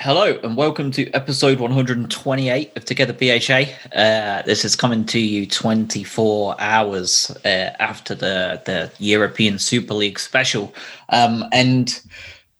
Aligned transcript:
hello 0.00 0.38
and 0.44 0.56
welcome 0.56 0.92
to 0.92 1.10
episode 1.10 1.58
128 1.58 2.76
of 2.76 2.84
Together 2.84 3.12
BHA. 3.12 3.64
Uh, 3.92 4.42
this 4.42 4.64
is 4.64 4.76
coming 4.76 5.04
to 5.06 5.18
you 5.18 5.44
24 5.44 6.54
hours 6.60 7.36
uh, 7.44 7.74
after 7.80 8.14
the, 8.14 8.62
the 8.64 8.92
European 9.00 9.58
Super 9.58 9.94
League 9.94 10.20
special. 10.20 10.72
Um, 11.08 11.44
and 11.50 12.00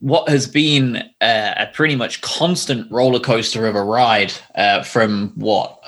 what 0.01 0.29
has 0.29 0.48
been 0.48 0.96
uh, 1.20 1.55
a 1.56 1.70
pretty 1.73 1.95
much 1.95 2.23
constant 2.23 2.91
roller 2.91 3.20
coaster 3.20 3.68
of 3.68 3.77
a 3.77 3.84
ride 3.84 4.32
uh, 4.57 4.82
from 4.82 5.32
what? 5.37 5.80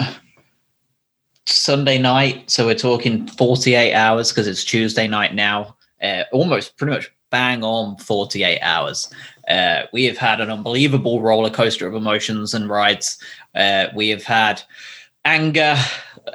Sunday 1.46 1.98
night. 1.98 2.48
So 2.48 2.66
we're 2.66 2.76
talking 2.76 3.26
48 3.26 3.92
hours 3.92 4.30
because 4.30 4.46
it's 4.46 4.62
Tuesday 4.62 5.08
night 5.08 5.34
now. 5.34 5.76
Uh, 6.00 6.22
almost 6.32 6.76
pretty 6.76 6.92
much 6.92 7.10
bang 7.30 7.64
on 7.64 7.96
48 7.96 8.60
hours. 8.60 9.12
Uh, 9.50 9.86
we 9.92 10.04
have 10.04 10.16
had 10.16 10.40
an 10.40 10.50
unbelievable 10.50 11.20
roller 11.20 11.50
coaster 11.50 11.86
of 11.86 11.94
emotions 11.94 12.54
and 12.54 12.70
rides. 12.70 13.18
Uh, 13.54 13.86
we 13.94 14.08
have 14.08 14.22
had 14.22 14.62
anger, 15.24 15.76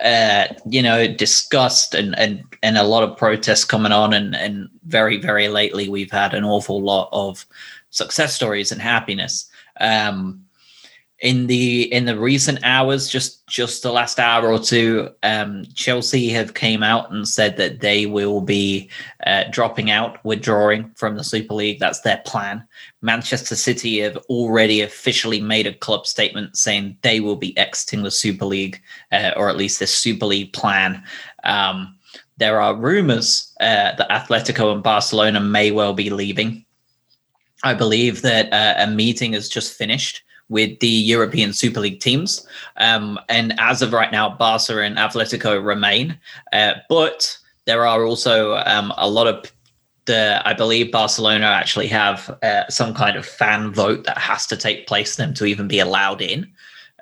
uh, 0.03 0.47
you 0.69 0.81
know, 0.81 1.07
disgust, 1.07 1.95
and 1.95 2.17
and 2.19 2.43
and 2.61 2.77
a 2.77 2.83
lot 2.83 3.03
of 3.03 3.17
protests 3.17 3.63
coming 3.63 3.93
on, 3.93 4.13
and 4.13 4.35
and 4.35 4.69
very 4.85 5.17
very 5.17 5.47
lately 5.47 5.87
we've 5.87 6.11
had 6.11 6.33
an 6.33 6.43
awful 6.43 6.81
lot 6.81 7.07
of 7.13 7.45
success 7.89 8.35
stories 8.35 8.71
and 8.71 8.81
happiness. 8.81 9.49
Um, 9.79 10.45
in 11.19 11.47
the 11.47 11.83
in 11.93 12.05
the 12.05 12.19
recent 12.19 12.59
hours 12.63 13.07
just 13.07 13.47
just 13.47 13.83
the 13.83 13.91
last 13.91 14.19
hour 14.19 14.51
or 14.51 14.59
two 14.59 15.09
um, 15.23 15.63
chelsea 15.73 16.27
have 16.27 16.53
came 16.53 16.83
out 16.83 17.09
and 17.09 17.25
said 17.25 17.55
that 17.55 17.79
they 17.79 18.05
will 18.05 18.41
be 18.41 18.89
uh, 19.25 19.43
dropping 19.49 19.89
out 19.89 20.23
withdrawing 20.23 20.91
from 20.95 21.15
the 21.15 21.23
super 21.23 21.53
league. 21.53 21.79
That's 21.79 22.01
their 22.01 22.21
plan. 22.25 22.67
Manchester 23.01 23.55
city 23.55 23.99
have 23.99 24.17
already 24.29 24.81
officially 24.81 25.41
made 25.41 25.67
a 25.67 25.73
club 25.73 26.05
statement 26.05 26.57
saying 26.57 26.97
they 27.01 27.19
will 27.19 27.35
be 27.35 27.57
exiting 27.57 28.03
the 28.03 28.11
super 28.11 28.45
league 28.45 28.81
uh, 29.11 29.31
or 29.35 29.49
at 29.49 29.57
least 29.57 29.79
this 29.79 29.97
super 29.97 30.25
league 30.25 30.53
plan. 30.53 31.03
Um, 31.43 31.97
there 32.37 32.59
are 32.59 32.75
rumors 32.75 33.53
uh, 33.61 33.95
that 33.95 34.09
atletico 34.09 34.73
and 34.73 34.83
barcelona 34.83 35.39
may 35.39 35.71
well 35.71 35.93
be 35.93 36.09
leaving. 36.09 36.65
I 37.63 37.73
believe 37.73 38.21
that 38.21 38.51
uh, 38.53 38.75
a 38.77 38.87
meeting 38.87 39.33
has 39.33 39.49
just 39.49 39.77
finished 39.77 40.21
with 40.49 40.79
the 40.79 40.87
European 40.87 41.53
Super 41.53 41.79
League 41.79 41.99
teams. 41.99 42.47
Um, 42.77 43.19
and 43.29 43.59
as 43.59 43.81
of 43.81 43.93
right 43.93 44.11
now, 44.11 44.29
Barca 44.29 44.81
and 44.81 44.97
Atletico 44.97 45.63
remain. 45.63 46.19
Uh, 46.53 46.73
but 46.87 47.37
there 47.65 47.85
are 47.87 48.05
also 48.05 48.55
um, 48.57 48.93
a 48.97 49.09
lot 49.09 49.27
of 49.27 49.51
the, 50.05 50.41
I 50.45 50.53
believe 50.53 50.91
Barcelona 50.91 51.47
actually 51.47 51.87
have 51.87 52.37
uh, 52.43 52.67
some 52.69 52.93
kind 52.93 53.17
of 53.17 53.25
fan 53.25 53.73
vote 53.73 54.03
that 54.03 54.19
has 54.19 54.45
to 54.47 54.57
take 54.57 54.87
place 54.87 55.15
for 55.15 55.23
them 55.23 55.33
to 55.35 55.45
even 55.45 55.67
be 55.67 55.79
allowed 55.79 56.21
in. 56.21 56.47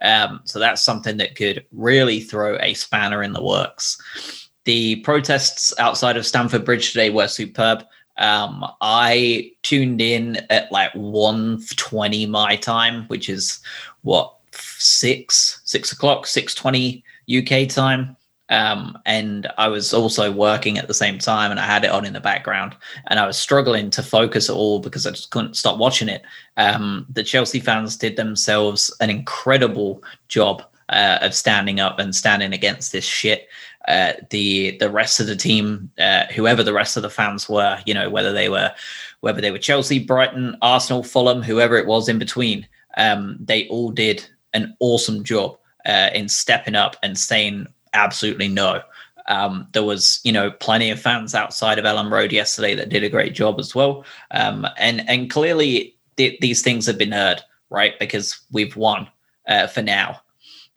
Um, 0.02 0.42
so 0.46 0.60
that's 0.60 0.82
something 0.82 1.18
that 1.18 1.36
could 1.36 1.66
really 1.72 2.22
throw 2.22 2.58
a 2.60 2.74
spanner 2.74 3.24
in 3.24 3.34
the 3.34 3.44
works. 3.44 4.50
The 4.66 4.98
protests 4.98 5.74
outside 5.80 6.16
of 6.16 6.26
Stamford 6.26 6.64
Bridge 6.64 6.92
today 6.92 7.10
were 7.10 7.28
superb. 7.28 7.84
Um, 8.24 8.66
I 8.80 9.52
tuned 9.64 10.02
in 10.02 10.38
at 10.50 10.72
like 10.72 10.94
1.20 10.94 12.30
my 12.30 12.56
time, 12.56 13.04
which 13.08 13.28
is 13.28 13.60
what 14.04 14.34
six 14.56 15.62
six 15.66 15.92
o'clock, 15.92 16.26
six 16.26 16.56
twenty 16.56 17.04
UK 17.30 17.68
time. 17.68 18.16
Um, 18.50 18.98
and 19.06 19.52
I 19.58 19.68
was 19.68 19.94
also 19.94 20.32
working 20.32 20.78
at 20.78 20.88
the 20.88 20.94
same 20.94 21.18
time, 21.18 21.52
and 21.52 21.60
I 21.60 21.66
had 21.66 21.84
it 21.84 21.92
on 21.92 22.06
in 22.06 22.14
the 22.14 22.20
background, 22.20 22.76
and 23.08 23.20
I 23.20 23.28
was 23.28 23.38
struggling 23.38 23.90
to 23.92 24.04
focus 24.04 24.50
at 24.50 24.56
all 24.56 24.80
because 24.80 25.06
I 25.06 25.12
just 25.12 25.32
couldn't 25.32 25.58
stop 25.58 25.78
watching 25.78 26.08
it. 26.08 26.24
Um, 26.56 27.06
the 27.10 27.24
Chelsea 27.24 27.60
fans 27.60 27.98
did 27.98 28.16
themselves 28.16 28.96
an 29.02 29.10
incredible 29.10 30.04
job 30.28 30.64
uh, 30.90 31.20
of 31.22 31.34
standing 31.34 31.80
up 31.80 32.00
and 32.00 32.16
standing 32.16 32.54
against 32.54 32.92
this 32.92 33.06
shit 33.06 33.50
uh, 33.88 34.14
the 34.30 34.78
the 34.78 34.90
rest 34.90 35.20
of 35.20 35.28
the 35.28 35.36
team, 35.36 35.92
uh, 36.00 36.26
whoever 36.28 36.64
the 36.64 36.74
rest 36.74 36.96
of 36.96 37.04
the 37.04 37.10
fans 37.10 37.50
were, 37.50 37.80
you 37.86 37.94
know, 37.94 38.10
whether 38.10 38.32
they 38.32 38.50
were 38.50 38.72
whether 39.20 39.42
they 39.42 39.52
were 39.52 39.58
Chelsea, 39.58 40.00
Brighton, 40.00 40.58
Arsenal, 40.62 41.04
Fulham, 41.04 41.42
whoever 41.42 41.78
it 41.78 41.88
was 41.88 42.10
in 42.10 42.20
between, 42.20 42.68
um, 42.98 43.38
they 43.40 43.68
all 43.68 43.90
did 43.90 44.26
an 44.54 44.76
awesome 44.80 45.24
job 45.24 45.58
uh, 45.86 46.10
in 46.14 46.30
stepping 46.30 46.76
up 46.76 46.96
and 47.04 47.18
saying 47.18 47.68
absolutely 47.94 48.48
no. 48.48 48.82
Um, 49.28 49.68
there 49.72 49.84
was, 49.84 50.20
you 50.24 50.34
know, 50.34 50.52
plenty 50.52 50.90
of 50.90 51.00
fans 51.00 51.34
outside 51.34 51.80
of 51.80 51.86
Elland 51.86 52.12
Road 52.12 52.34
yesterday 52.34 52.76
that 52.76 52.90
did 52.90 53.04
a 53.04 53.10
great 53.10 53.34
job 53.34 53.60
as 53.60 53.74
well, 53.74 54.06
um, 54.32 54.68
and 54.78 55.08
and 55.10 55.30
clearly 55.30 55.96
th- 56.18 56.40
these 56.40 56.62
things 56.62 56.86
have 56.86 56.98
been 56.98 57.12
heard, 57.12 57.42
right? 57.70 57.98
Because 58.00 58.40
we've 58.52 58.76
won 58.76 59.08
uh, 59.48 59.68
for 59.68 59.82
now. 59.82 60.22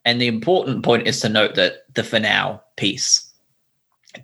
And 0.05 0.21
the 0.21 0.28
important 0.28 0.84
point 0.84 1.09
is 1.09 1.21
to 1.21 1.28
note 1.28 1.56
that 1.56 1.93
the 1.94 2.05
for 2.05 2.21
now 2.21 2.62
piece, 2.76 3.32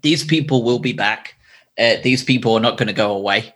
these 0.03 0.25
people 0.25 0.63
will 0.63 0.79
be 0.79 0.93
back. 0.93 1.35
Uh, 1.79 1.97
these 2.03 2.23
people 2.23 2.55
are 2.55 2.61
not 2.61 2.79
going 2.79 2.89
to 2.89 2.93
go 2.93 3.15
away. 3.15 3.55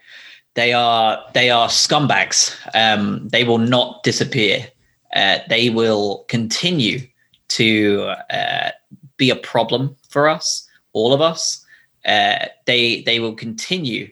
They 0.54 0.72
are 0.72 1.22
they 1.34 1.50
are 1.50 1.68
scumbags. 1.68 2.54
Um, 2.74 3.28
they 3.28 3.44
will 3.44 3.58
not 3.58 4.02
disappear. 4.02 4.66
Uh, 5.14 5.38
they 5.48 5.70
will 5.70 6.24
continue 6.28 7.00
to 7.48 8.14
uh, 8.30 8.70
be 9.16 9.30
a 9.30 9.36
problem 9.36 9.96
for 10.08 10.28
us, 10.28 10.68
all 10.92 11.12
of 11.12 11.20
us. 11.20 11.64
Uh, 12.06 12.46
they 12.64 13.02
they 13.02 13.20
will 13.20 13.34
continue 13.34 14.10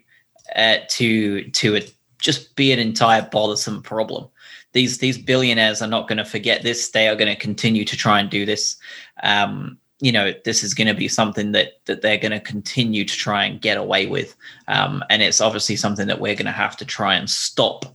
uh, 0.57 0.77
to 0.89 1.51
to 1.51 1.81
just 2.19 2.55
be 2.57 2.73
an 2.73 2.79
entire 2.79 3.23
bothersome 3.31 3.83
problem 3.83 4.29
these 4.75 4.99
these 4.99 5.17
billionaires 5.17 5.81
are 5.81 5.89
not 5.89 6.09
going 6.09 6.19
to 6.19 6.25
forget 6.25 6.63
this. 6.63 6.91
They 6.91 7.09
are 7.09 7.17
going 7.17 7.33
to 7.33 7.41
continue 7.41 7.85
to 7.87 7.97
try 7.97 8.21
and 8.21 8.29
do 8.29 8.45
this. 8.45 8.77
Um, 9.23 9.79
you 10.05 10.13
know, 10.13 10.35
this 10.45 10.63
is 10.63 10.75
going 10.75 10.87
to 10.87 10.95
be 10.95 11.09
something 11.09 11.53
that 11.53 11.81
that 11.87 12.03
they're 12.03 12.19
going 12.19 12.33
to 12.33 12.41
continue 12.41 13.07
to 13.07 13.17
try 13.17 13.47
and 13.47 13.63
get 13.63 13.79
away 13.79 14.05
with, 14.05 14.37
um, 14.69 15.03
and 15.09 15.23
it's 15.23 15.41
obviously 15.41 15.77
something 15.77 16.07
that 16.09 16.21
we're 16.21 16.35
going 16.35 16.45
to 16.45 16.53
have 16.53 16.77
to 16.77 16.85
try 16.85 17.15
and 17.15 17.31
stop 17.31 17.87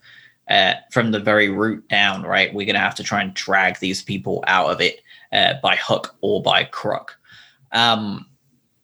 uh, 0.50 0.74
from 0.92 1.12
the 1.12 1.20
very 1.20 1.50
root 1.50 1.88
down. 1.88 2.24
Right, 2.24 2.52
we're 2.52 2.66
going 2.66 2.74
to 2.74 2.80
have 2.80 2.96
to 2.96 3.04
try 3.04 3.22
and 3.22 3.32
drag 3.36 3.78
these 3.78 4.02
people 4.02 4.44
out 4.48 4.72
of 4.72 4.82
it 4.82 5.02
uh, 5.32 5.54
by 5.62 5.76
hook 5.76 6.16
or 6.22 6.42
by 6.42 6.64
crook. 6.64 7.16
Um, 7.74 8.26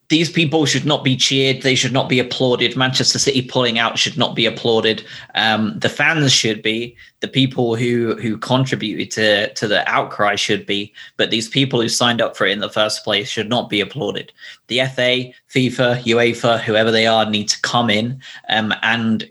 these 0.09 0.31
people 0.31 0.66
should 0.66 0.85
not 0.85 1.03
be 1.03 1.17
cheered. 1.17 1.63
They 1.63 1.73
should 1.73 1.93
not 1.93 2.09
be 2.09 2.19
applauded. 2.19 2.75
Manchester 2.75 3.17
City 3.17 3.41
pulling 3.41 3.79
out 3.79 3.97
should 3.97 4.17
not 4.17 4.35
be 4.35 4.45
applauded. 4.45 5.03
Um, 5.33 5.77
the 5.79 5.89
fans 5.89 6.31
should 6.31 6.61
be. 6.61 6.95
The 7.21 7.27
people 7.27 7.75
who 7.75 8.16
who 8.21 8.38
contributed 8.38 9.09
to 9.11 9.53
to 9.53 9.67
the 9.67 9.88
outcry 9.89 10.35
should 10.35 10.66
be. 10.66 10.93
But 11.17 11.31
these 11.31 11.47
people 11.47 11.81
who 11.81 11.89
signed 11.89 12.21
up 12.21 12.38
for 12.38 12.45
it 12.45 12.51
in 12.51 12.59
the 12.59 12.69
first 12.69 13.03
place 13.03 13.27
should 13.27 13.49
not 13.49 13.69
be 13.69 13.81
applauded. 13.81 14.31
The 14.67 14.81
FA, 14.85 15.31
FIFA, 15.49 16.03
UEFA, 16.03 16.59
whoever 16.59 16.91
they 16.91 17.07
are, 17.07 17.27
need 17.27 17.49
to 17.49 17.61
come 17.61 17.89
in 17.89 18.22
um, 18.49 18.73
and 18.83 19.29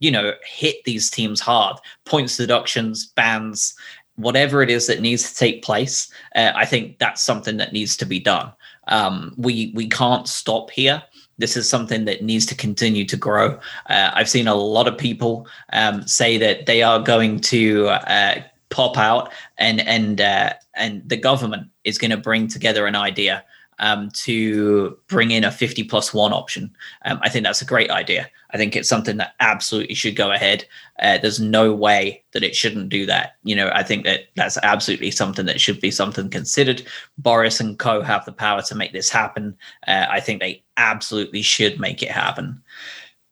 you 0.00 0.10
know 0.10 0.34
hit 0.44 0.84
these 0.84 1.10
teams 1.10 1.40
hard. 1.40 1.78
Points 2.04 2.36
deductions, 2.36 3.06
bans, 3.06 3.74
whatever 4.16 4.62
it 4.62 4.68
is 4.68 4.86
that 4.86 5.00
needs 5.00 5.30
to 5.30 5.38
take 5.38 5.62
place. 5.62 6.12
Uh, 6.34 6.52
I 6.54 6.66
think 6.66 6.98
that's 6.98 7.22
something 7.22 7.56
that 7.56 7.72
needs 7.72 7.96
to 7.96 8.04
be 8.04 8.20
done. 8.20 8.52
Um, 8.90 9.34
we 9.36 9.72
we 9.74 9.88
can't 9.88 10.28
stop 10.28 10.70
here. 10.70 11.02
This 11.38 11.56
is 11.56 11.68
something 11.68 12.04
that 12.04 12.22
needs 12.22 12.44
to 12.46 12.54
continue 12.54 13.06
to 13.06 13.16
grow. 13.16 13.58
Uh, 13.88 14.10
I've 14.12 14.28
seen 14.28 14.46
a 14.46 14.54
lot 14.54 14.86
of 14.86 14.98
people 14.98 15.46
um, 15.72 16.06
say 16.06 16.36
that 16.36 16.66
they 16.66 16.82
are 16.82 17.00
going 17.00 17.40
to 17.40 17.88
uh, 17.88 18.42
pop 18.68 18.98
out 18.98 19.32
and 19.58 19.80
and 19.80 20.20
uh, 20.20 20.52
and 20.74 21.08
the 21.08 21.16
government 21.16 21.68
is 21.84 21.98
going 21.98 22.10
to 22.10 22.16
bring 22.16 22.48
together 22.48 22.86
an 22.86 22.96
idea 22.96 23.44
um, 23.80 24.10
to 24.10 24.98
bring 25.08 25.30
in 25.30 25.44
a 25.44 25.50
50 25.50 25.84
plus 25.84 26.14
one 26.14 26.32
option. 26.32 26.70
Um, 27.04 27.18
I 27.22 27.28
think 27.28 27.44
that's 27.44 27.62
a 27.62 27.66
great 27.66 27.90
idea. 27.90 28.28
I 28.52 28.56
think 28.56 28.74
it's 28.74 28.88
something 28.88 29.16
that 29.18 29.34
absolutely 29.40 29.94
should 29.94 30.16
go 30.16 30.32
ahead. 30.32 30.64
Uh, 31.00 31.18
there's 31.18 31.40
no 31.40 31.72
way 31.72 32.22
that 32.32 32.42
it 32.42 32.54
shouldn't 32.54 32.88
do 32.88 33.06
that. 33.06 33.36
You 33.44 33.56
know, 33.56 33.70
I 33.72 33.82
think 33.82 34.04
that 34.04 34.28
that's 34.36 34.58
absolutely 34.62 35.10
something 35.10 35.46
that 35.46 35.60
should 35.60 35.80
be 35.80 35.90
something 35.90 36.28
considered. 36.30 36.82
Boris 37.18 37.60
and 37.60 37.78
co 37.78 38.02
have 38.02 38.24
the 38.24 38.32
power 38.32 38.62
to 38.62 38.74
make 38.74 38.92
this 38.92 39.10
happen. 39.10 39.56
Uh, 39.86 40.06
I 40.08 40.20
think 40.20 40.40
they 40.40 40.62
absolutely 40.76 41.42
should 41.42 41.78
make 41.80 42.02
it 42.02 42.10
happen. 42.10 42.62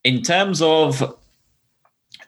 In 0.04 0.22
terms 0.22 0.62
of 0.62 1.16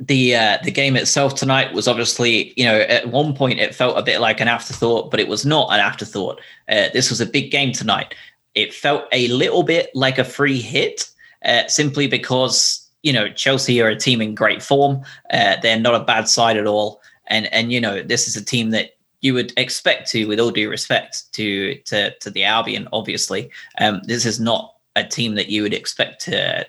the 0.01 0.35
uh, 0.35 0.59
the 0.65 0.71
game 0.71 0.97
itself 0.97 1.35
tonight 1.35 1.75
was 1.75 1.87
obviously, 1.87 2.55
you 2.57 2.65
know, 2.65 2.81
at 2.81 3.09
one 3.09 3.35
point 3.35 3.61
it 3.61 3.75
felt 3.75 3.99
a 3.99 4.03
bit 4.03 4.21
like 4.21 4.41
an 4.41 4.49
afterthought, 4.49 5.11
but 5.11 5.21
it 5.21 5.29
was 5.29 5.45
not 5.45 5.73
an 5.73 5.81
afterthought. 5.81 6.41
Uh, 6.69 6.89
this 6.93 7.11
was 7.11 7.21
a 7.21 7.27
big 7.27 7.51
game 7.51 7.73
tonight. 7.73 8.15
It 8.55 8.75
felt 8.75 9.05
a 9.13 9.29
little 9.29 9.63
bit 9.63 9.91
like 9.95 10.19
a 10.19 10.25
free 10.25 10.61
hit, 10.61 11.11
uh, 11.45 11.67
simply 11.69 12.07
because 12.07 12.89
you 13.03 13.13
know 13.13 13.29
Chelsea 13.31 13.81
are 13.81 13.89
a 13.89 13.97
team 13.97 14.21
in 14.21 14.35
great 14.35 14.63
form. 14.63 15.03
Uh, 15.33 15.57
they're 15.63 15.81
not 15.81 16.01
a 16.01 16.05
bad 16.05 16.29
side 16.29 16.57
at 16.57 16.67
all, 16.67 17.01
and 17.27 17.53
and 17.53 17.73
you 17.73 17.81
know 17.81 18.03
this 18.03 18.29
is 18.29 18.37
a 18.37 18.45
team 18.45 18.71
that 18.71 18.97
you 19.21 19.35
would 19.35 19.53
expect 19.57 20.11
to, 20.11 20.27
with 20.27 20.41
all 20.41 20.51
due 20.51 20.71
respect 20.71 21.33
to 21.33 21.75
to 21.83 22.17
to 22.19 22.31
the 22.31 22.45
Albion, 22.45 22.89
obviously, 22.93 23.51
um, 23.79 24.01
this 24.05 24.25
is 24.25 24.41
not 24.41 24.75
a 24.97 25.05
team 25.05 25.35
that 25.35 25.49
you 25.49 25.63
would 25.63 25.75
expect 25.75 26.21
to, 26.23 26.67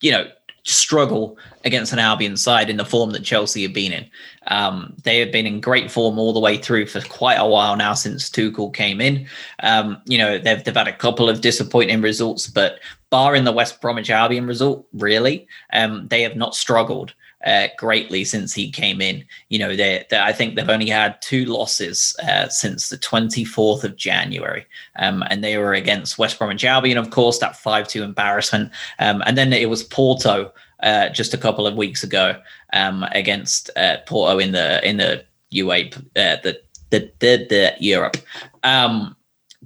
you 0.00 0.10
know, 0.10 0.26
struggle 0.64 1.36
against 1.64 1.92
an 1.92 1.98
Albion 1.98 2.36
side 2.36 2.70
in 2.70 2.76
the 2.76 2.84
form 2.84 3.10
that 3.10 3.24
Chelsea 3.24 3.62
have 3.62 3.74
been 3.74 3.92
in. 3.92 4.08
Um, 4.46 4.94
they 5.02 5.18
have 5.18 5.32
been 5.32 5.46
in 5.46 5.60
great 5.60 5.90
form 5.90 6.18
all 6.18 6.32
the 6.32 6.40
way 6.40 6.56
through 6.56 6.86
for 6.86 7.00
quite 7.02 7.34
a 7.36 7.46
while 7.46 7.76
now 7.76 7.94
since 7.94 8.30
Tuchel 8.30 8.72
came 8.72 9.00
in. 9.00 9.26
Um, 9.60 10.00
you 10.06 10.18
know, 10.18 10.38
they've, 10.38 10.62
they've 10.62 10.74
had 10.74 10.88
a 10.88 10.96
couple 10.96 11.28
of 11.28 11.40
disappointing 11.40 12.00
results, 12.00 12.46
but 12.46 12.78
barring 13.12 13.44
the 13.44 13.52
West 13.52 13.80
Bromwich 13.82 14.08
Albion 14.08 14.46
result, 14.46 14.86
really, 14.94 15.46
um, 15.74 16.08
they 16.08 16.22
have 16.22 16.34
not 16.34 16.56
struggled 16.56 17.12
uh, 17.44 17.68
greatly 17.76 18.24
since 18.24 18.54
he 18.54 18.70
came 18.70 19.02
in. 19.02 19.22
You 19.50 19.58
know, 19.58 19.76
they, 19.76 20.06
they, 20.08 20.18
I 20.18 20.32
think 20.32 20.54
they've 20.54 20.68
only 20.68 20.88
had 20.88 21.20
two 21.20 21.44
losses 21.44 22.16
uh, 22.26 22.48
since 22.48 22.88
the 22.88 22.96
24th 22.96 23.84
of 23.84 23.96
January, 23.96 24.64
um, 24.96 25.22
and 25.28 25.44
they 25.44 25.58
were 25.58 25.74
against 25.74 26.18
West 26.18 26.38
Bromwich 26.38 26.64
Albion, 26.64 26.96
of 26.96 27.10
course, 27.10 27.38
that 27.38 27.52
5-2 27.52 28.02
embarrassment, 28.02 28.72
um, 28.98 29.22
and 29.26 29.36
then 29.36 29.52
it 29.52 29.68
was 29.68 29.82
Porto 29.82 30.50
uh, 30.82 31.10
just 31.10 31.34
a 31.34 31.38
couple 31.38 31.66
of 31.66 31.76
weeks 31.76 32.02
ago 32.02 32.40
um, 32.72 33.04
against 33.12 33.70
uh, 33.76 33.98
Porto 34.06 34.38
in 34.38 34.52
the 34.52 34.84
in 34.88 34.96
the 34.96 35.24
UA 35.50 35.76
uh, 35.76 36.36
the, 36.42 36.60
the 36.90 37.12
the 37.20 37.46
the 37.48 37.74
Europe. 37.78 38.16
Um, 38.62 39.14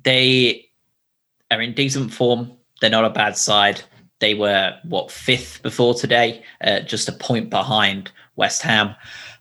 they 0.02 0.68
are 1.50 1.60
in 1.60 1.74
decent 1.74 2.12
form. 2.12 2.55
They're 2.80 2.90
not 2.90 3.04
a 3.04 3.10
bad 3.10 3.36
side. 3.36 3.82
They 4.20 4.34
were 4.34 4.78
what 4.84 5.10
fifth 5.10 5.62
before 5.62 5.94
today, 5.94 6.42
uh, 6.62 6.80
just 6.80 7.08
a 7.08 7.12
point 7.12 7.50
behind 7.50 8.10
West 8.36 8.62
Ham, 8.62 8.94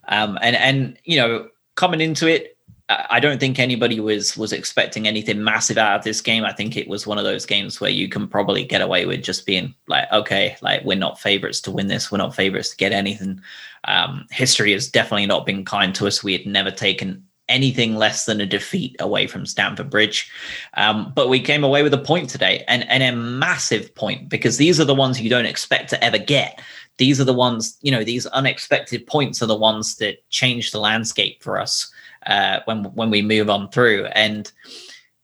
um, 0.07 0.37
and 0.41 0.55
and 0.55 0.97
you 1.03 1.17
know 1.17 1.47
coming 1.75 2.01
into 2.01 2.27
it, 2.27 2.55
I 2.87 3.19
don't 3.19 3.39
think 3.39 3.57
anybody 3.57 3.99
was 3.99 4.37
was 4.37 4.53
expecting 4.53 5.07
anything 5.07 5.43
massive 5.43 5.77
out 5.77 5.97
of 5.97 6.03
this 6.03 6.21
game. 6.21 6.43
I 6.45 6.53
think 6.53 6.77
it 6.77 6.87
was 6.87 7.07
one 7.07 7.17
of 7.17 7.23
those 7.23 7.45
games 7.45 7.81
where 7.81 7.89
you 7.89 8.07
can 8.07 8.27
probably 8.27 8.63
get 8.63 8.81
away 8.81 9.07
with 9.07 9.23
just 9.23 9.47
being 9.47 9.73
like, 9.87 10.11
okay, 10.11 10.55
like 10.61 10.83
we're 10.83 10.97
not 10.97 11.19
favorites 11.19 11.61
to 11.61 11.71
win 11.71 11.87
this. 11.87 12.11
We're 12.11 12.19
not 12.19 12.35
favorites 12.35 12.69
to 12.69 12.77
get 12.77 12.91
anything. 12.91 13.41
Um, 13.85 14.27
history 14.29 14.71
has 14.73 14.87
definitely 14.87 15.25
not 15.25 15.47
been 15.47 15.65
kind 15.65 15.95
to 15.95 16.05
us. 16.05 16.23
We 16.23 16.33
had 16.33 16.45
never 16.45 16.69
taken 16.69 17.25
anything 17.47 17.95
less 17.95 18.25
than 18.25 18.41
a 18.41 18.45
defeat 18.45 18.95
away 18.99 19.27
from 19.27 19.45
Stamford 19.45 19.89
Bridge. 19.89 20.31
Um, 20.75 21.11
but 21.15 21.29
we 21.29 21.39
came 21.39 21.63
away 21.63 21.83
with 21.83 21.93
a 21.93 21.99
point 21.99 22.29
today 22.29 22.63
and, 22.67 22.89
and 22.89 23.03
a 23.03 23.15
massive 23.15 23.93
point 23.95 24.29
because 24.29 24.57
these 24.57 24.79
are 24.79 24.85
the 24.85 24.95
ones 24.95 25.21
you 25.21 25.29
don't 25.29 25.45
expect 25.45 25.89
to 25.91 26.03
ever 26.03 26.17
get. 26.17 26.61
These 26.97 27.19
are 27.19 27.25
the 27.25 27.33
ones, 27.33 27.77
you 27.81 27.91
know, 27.91 28.03
these 28.03 28.25
unexpected 28.27 29.05
points 29.05 29.41
are 29.41 29.47
the 29.47 29.55
ones 29.55 29.97
that 29.97 30.27
change 30.29 30.71
the 30.71 30.79
landscape 30.79 31.43
for 31.43 31.59
us 31.59 31.91
uh, 32.25 32.61
when 32.65 32.85
when 32.95 33.09
we 33.09 33.21
move 33.21 33.49
on 33.49 33.69
through. 33.69 34.05
And, 34.05 34.51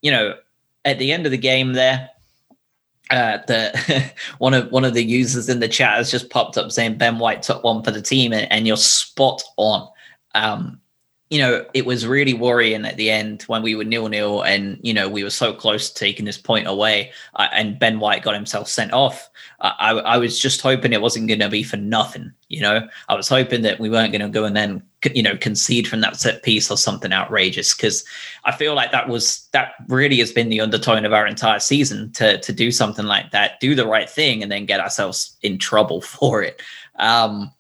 you 0.01 0.11
know, 0.11 0.35
at 0.85 0.99
the 0.99 1.11
end 1.11 1.25
of 1.25 1.31
the 1.31 1.37
game 1.37 1.73
there, 1.73 2.09
uh, 3.09 3.39
the 3.47 4.11
one 4.37 4.53
of 4.53 4.71
one 4.71 4.85
of 4.85 4.93
the 4.93 5.03
users 5.03 5.49
in 5.49 5.59
the 5.59 5.67
chat 5.67 5.97
has 5.97 6.11
just 6.11 6.29
popped 6.29 6.57
up 6.57 6.71
saying 6.71 6.97
Ben 6.97 7.19
White 7.19 7.41
took 7.41 7.63
one 7.63 7.83
for 7.83 7.91
the 7.91 8.01
team, 8.01 8.33
and, 8.33 8.51
and 8.51 8.67
you're 8.67 8.77
spot 8.77 9.41
on. 9.57 9.87
Um, 10.35 10.79
you 11.31 11.39
know, 11.39 11.65
it 11.73 11.85
was 11.85 12.05
really 12.05 12.33
worrying 12.33 12.85
at 12.85 12.97
the 12.97 13.09
end 13.09 13.43
when 13.43 13.61
we 13.63 13.73
were 13.73 13.85
nil 13.85 14.09
nil, 14.09 14.41
and 14.41 14.77
you 14.81 14.93
know 14.93 15.07
we 15.07 15.23
were 15.23 15.29
so 15.29 15.53
close 15.53 15.89
to 15.89 15.97
taking 15.97 16.25
this 16.25 16.37
point 16.37 16.67
away, 16.67 17.13
uh, 17.35 17.47
and 17.53 17.79
Ben 17.79 18.01
White 18.01 18.21
got 18.21 18.35
himself 18.35 18.67
sent 18.67 18.91
off. 18.91 19.29
I, 19.61 19.91
I 19.91 20.17
was 20.17 20.37
just 20.37 20.59
hoping 20.59 20.91
it 20.91 21.01
wasn't 21.01 21.29
going 21.29 21.39
to 21.39 21.47
be 21.47 21.63
for 21.63 21.77
nothing. 21.77 22.33
You 22.49 22.61
know, 22.61 22.87
I 23.07 23.15
was 23.15 23.29
hoping 23.29 23.61
that 23.61 23.79
we 23.79 23.89
weren't 23.89 24.11
going 24.11 24.21
to 24.21 24.27
go 24.27 24.43
and 24.43 24.57
then 24.57 24.83
you 25.15 25.23
know 25.23 25.37
concede 25.37 25.87
from 25.87 26.01
that 26.01 26.17
set 26.17 26.43
piece 26.43 26.69
or 26.69 26.75
something 26.75 27.13
outrageous 27.13 27.73
because 27.73 28.03
I 28.43 28.51
feel 28.51 28.75
like 28.75 28.91
that 28.91 29.07
was 29.07 29.47
that 29.53 29.75
really 29.87 30.17
has 30.17 30.33
been 30.33 30.49
the 30.49 30.59
undertone 30.59 31.05
of 31.05 31.13
our 31.13 31.25
entire 31.25 31.59
season 31.59 32.11
to 32.13 32.41
to 32.41 32.51
do 32.51 32.73
something 32.73 33.05
like 33.05 33.31
that, 33.31 33.61
do 33.61 33.73
the 33.73 33.87
right 33.87 34.09
thing, 34.09 34.43
and 34.43 34.51
then 34.51 34.65
get 34.65 34.81
ourselves 34.81 35.37
in 35.43 35.57
trouble 35.57 36.01
for 36.01 36.43
it. 36.43 36.61
Um, 36.97 37.53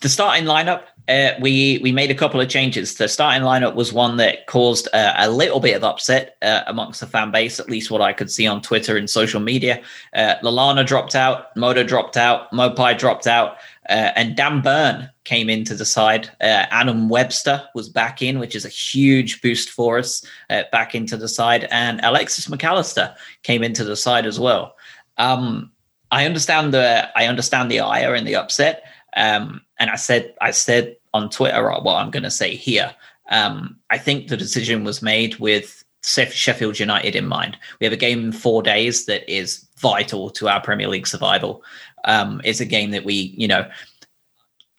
the 0.00 0.08
starting 0.08 0.46
lineup 0.46 0.84
uh, 1.10 1.34
we 1.40 1.78
we 1.82 1.90
made 1.90 2.10
a 2.10 2.14
couple 2.14 2.40
of 2.40 2.48
changes. 2.48 2.94
The 2.94 3.08
starting 3.08 3.42
lineup 3.42 3.74
was 3.74 3.92
one 3.92 4.16
that 4.18 4.46
caused 4.46 4.88
uh, 4.92 5.14
a 5.16 5.28
little 5.28 5.58
bit 5.58 5.76
of 5.76 5.82
upset 5.82 6.36
uh, 6.40 6.62
amongst 6.68 7.00
the 7.00 7.06
fan 7.06 7.32
base, 7.32 7.58
at 7.58 7.68
least 7.68 7.90
what 7.90 8.00
I 8.00 8.12
could 8.12 8.30
see 8.30 8.46
on 8.46 8.62
Twitter 8.62 8.96
and 8.96 9.10
social 9.10 9.40
media. 9.40 9.82
Uh, 10.14 10.36
Lallana 10.42 10.86
dropped 10.86 11.16
out, 11.16 11.54
Moder 11.56 11.82
dropped 11.82 12.16
out, 12.16 12.50
Maupay 12.52 12.96
dropped 12.96 13.26
out, 13.26 13.56
uh, 13.88 14.12
and 14.14 14.36
Dan 14.36 14.60
Burn 14.60 15.10
came 15.24 15.50
into 15.50 15.74
the 15.74 15.84
side. 15.84 16.28
Uh, 16.40 16.66
Adam 16.70 17.08
Webster 17.08 17.68
was 17.74 17.88
back 17.88 18.22
in, 18.22 18.38
which 18.38 18.54
is 18.54 18.64
a 18.64 18.68
huge 18.68 19.42
boost 19.42 19.70
for 19.70 19.98
us 19.98 20.24
back 20.70 20.94
into 20.94 21.16
the 21.16 21.28
side, 21.28 21.66
and 21.72 22.00
Alexis 22.04 22.48
Mac 22.48 22.62
Allister 22.62 23.12
came 23.42 23.64
into 23.64 23.82
the 23.82 23.96
side 23.96 24.26
as 24.26 24.38
well. 24.38 24.76
Um, 25.18 25.72
I 26.12 26.24
understand 26.24 26.72
the 26.72 27.08
I 27.16 27.26
understand 27.26 27.68
the 27.68 27.80
ire 27.80 28.14
and 28.14 28.26
the 28.26 28.36
upset. 28.36 28.84
Um, 29.16 29.62
and 29.80 29.90
I 29.90 29.96
said 29.96 30.34
I 30.40 30.52
said 30.52 30.96
on 31.14 31.30
Twitter 31.30 31.70
are 31.70 31.82
what 31.82 31.96
I'm 31.96 32.10
going 32.10 32.22
to 32.22 32.30
say 32.30 32.54
here. 32.54 32.94
Um, 33.30 33.78
I 33.90 33.98
think 33.98 34.28
the 34.28 34.36
decision 34.36 34.84
was 34.84 35.02
made 35.02 35.36
with 35.36 35.84
Sheffield 36.02 36.78
United 36.78 37.14
in 37.14 37.26
mind. 37.26 37.58
We 37.78 37.84
have 37.84 37.92
a 37.92 37.96
game 37.96 38.24
in 38.24 38.32
four 38.32 38.62
days 38.62 39.06
that 39.06 39.30
is 39.32 39.66
vital 39.78 40.30
to 40.30 40.48
our 40.48 40.60
Premier 40.60 40.88
League 40.88 41.06
survival. 41.06 41.62
Um, 42.04 42.40
it's 42.44 42.60
a 42.60 42.64
game 42.64 42.90
that 42.90 43.04
we, 43.04 43.34
you 43.36 43.46
know, 43.46 43.68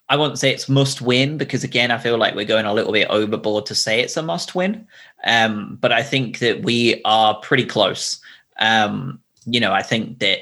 I 0.10 0.18
won't 0.18 0.38
say 0.38 0.52
it's 0.52 0.68
must 0.68 1.02
win 1.02 1.38
because 1.38 1.64
again, 1.64 1.90
I 1.90 1.98
feel 1.98 2.18
like 2.18 2.36
we're 2.36 2.44
going 2.44 2.66
a 2.66 2.74
little 2.74 2.92
bit 2.92 3.08
overboard 3.10 3.66
to 3.68 3.76
say 3.76 4.02
it's 4.02 4.18
a 4.18 4.22
must 4.22 4.56
win. 4.56 4.86
Um, 5.24 5.78
but 5.80 5.94
I 5.94 6.04
think 6.04 6.40
that 6.40 6.64
we 6.64 7.02
are 7.06 7.40
pretty 7.40 7.66
close. 7.66 8.20
Um, 8.60 9.22
you 9.46 9.60
know, 9.60 9.72
I 9.72 9.82
think 9.82 10.20
that. 10.20 10.40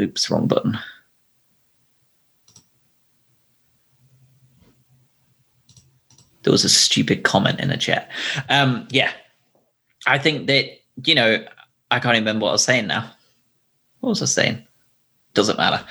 Oops, 0.00 0.30
wrong 0.30 0.46
button. 0.46 0.78
There 6.48 6.52
was 6.52 6.64
a 6.64 6.70
stupid 6.70 7.24
comment 7.24 7.60
in 7.60 7.68
the 7.68 7.76
chat. 7.76 8.10
Um, 8.48 8.88
yeah, 8.90 9.12
I 10.06 10.16
think 10.16 10.46
that 10.46 10.64
you 11.04 11.14
know 11.14 11.44
I 11.90 12.00
can't 12.00 12.16
remember 12.16 12.44
what 12.44 12.48
I 12.48 12.52
was 12.52 12.64
saying 12.64 12.86
now. 12.86 13.12
What 14.00 14.08
was 14.08 14.22
I 14.22 14.24
saying? 14.24 14.66
Doesn't 15.34 15.58
matter. 15.58 15.84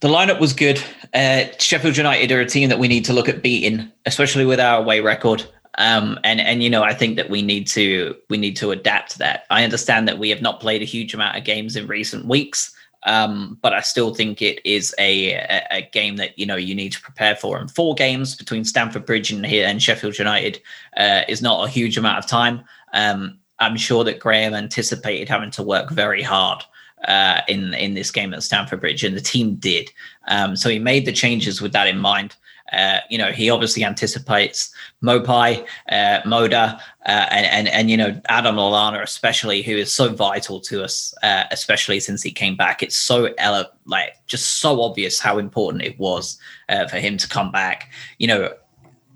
The 0.00 0.08
lineup 0.08 0.38
was 0.38 0.52
good. 0.52 0.84
Uh, 1.14 1.44
Sheffield 1.58 1.96
United 1.96 2.30
are 2.30 2.42
a 2.42 2.46
team 2.46 2.68
that 2.68 2.78
we 2.78 2.86
need 2.86 3.06
to 3.06 3.14
look 3.14 3.26
at 3.26 3.42
beating, 3.42 3.90
especially 4.04 4.44
with 4.44 4.60
our 4.60 4.82
away 4.82 5.00
record. 5.00 5.46
Um, 5.78 6.20
and 6.22 6.38
and 6.42 6.62
you 6.62 6.68
know 6.68 6.82
I 6.82 6.92
think 6.92 7.16
that 7.16 7.30
we 7.30 7.40
need 7.40 7.66
to 7.68 8.14
we 8.28 8.36
need 8.36 8.54
to 8.56 8.70
adapt 8.70 9.16
that. 9.16 9.46
I 9.48 9.64
understand 9.64 10.06
that 10.08 10.18
we 10.18 10.28
have 10.28 10.42
not 10.42 10.60
played 10.60 10.82
a 10.82 10.84
huge 10.84 11.14
amount 11.14 11.38
of 11.38 11.44
games 11.44 11.74
in 11.74 11.86
recent 11.86 12.26
weeks. 12.26 12.73
Um, 13.06 13.58
but 13.60 13.74
I 13.74 13.80
still 13.80 14.14
think 14.14 14.40
it 14.40 14.60
is 14.64 14.94
a, 14.98 15.34
a, 15.34 15.66
a, 15.70 15.82
game 15.92 16.16
that 16.16 16.38
you 16.38 16.46
know 16.46 16.56
you 16.56 16.74
need 16.74 16.92
to 16.92 17.02
prepare 17.02 17.36
for. 17.36 17.58
And 17.58 17.70
four 17.70 17.94
games 17.94 18.34
between 18.34 18.64
Stamford 18.64 19.04
Bridge 19.04 19.30
and 19.30 19.44
here 19.44 19.66
and 19.66 19.82
Sheffield 19.82 20.18
United 20.18 20.60
uh, 20.96 21.22
is 21.28 21.42
not 21.42 21.66
a 21.66 21.70
huge 21.70 21.98
amount 21.98 22.18
of 22.18 22.26
time. 22.26 22.62
Um, 22.94 23.38
I'm 23.58 23.76
sure 23.76 24.04
that 24.04 24.20
Graham 24.20 24.54
anticipated 24.54 25.28
having 25.28 25.50
to 25.52 25.62
work 25.62 25.90
very 25.90 26.22
hard 26.22 26.64
uh, 27.06 27.42
in 27.46 27.74
in 27.74 27.94
this 27.94 28.10
game 28.10 28.32
at 28.32 28.42
Stamford 28.42 28.80
Bridge, 28.80 29.04
and 29.04 29.16
the 29.16 29.20
team 29.20 29.56
did. 29.56 29.90
Um, 30.28 30.56
so 30.56 30.70
he 30.70 30.78
made 30.78 31.04
the 31.04 31.12
changes 31.12 31.60
with 31.60 31.72
that 31.72 31.86
in 31.86 31.98
mind. 31.98 32.36
Uh, 32.72 32.98
you 33.10 33.18
know, 33.18 33.30
he 33.30 33.50
obviously 33.50 33.84
anticipates 33.84 34.74
Maupay, 35.02 35.66
uh, 35.90 36.20
Moder, 36.24 36.78
uh, 37.06 37.26
and, 37.30 37.46
and 37.46 37.68
and 37.68 37.90
you 37.90 37.96
know 37.96 38.20
Adam 38.28 38.56
Lallana 38.56 39.02
especially, 39.02 39.62
who 39.62 39.76
is 39.76 39.92
so 39.92 40.12
vital 40.12 40.60
to 40.60 40.82
us, 40.82 41.14
uh, 41.22 41.44
especially 41.50 42.00
since 42.00 42.22
he 42.22 42.30
came 42.30 42.56
back. 42.56 42.82
It's 42.82 42.96
so 42.96 43.34
ele- 43.38 43.70
like 43.84 44.14
just 44.26 44.60
so 44.60 44.80
obvious 44.80 45.20
how 45.20 45.38
important 45.38 45.84
it 45.84 45.98
was 45.98 46.38
uh, 46.70 46.86
for 46.88 46.96
him 46.96 47.18
to 47.18 47.28
come 47.28 47.52
back. 47.52 47.90
You 48.18 48.28
know, 48.28 48.54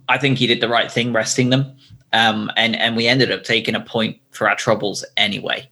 I 0.09 0.19
think 0.19 0.38
he 0.38 0.47
did 0.47 0.61
the 0.61 0.69
right 0.69 0.93
thing 0.93 1.12
resting 1.14 1.49
them, 1.49 1.75
um, 2.12 2.50
and 2.57 2.76
and 2.76 2.97
we 2.97 3.09
ended 3.09 3.33
up 3.33 3.45
taking 3.45 3.75
a 3.75 3.81
point 3.81 4.19
for 4.31 4.49
our 4.49 4.57
troubles 4.57 5.05
anyway. 5.17 5.69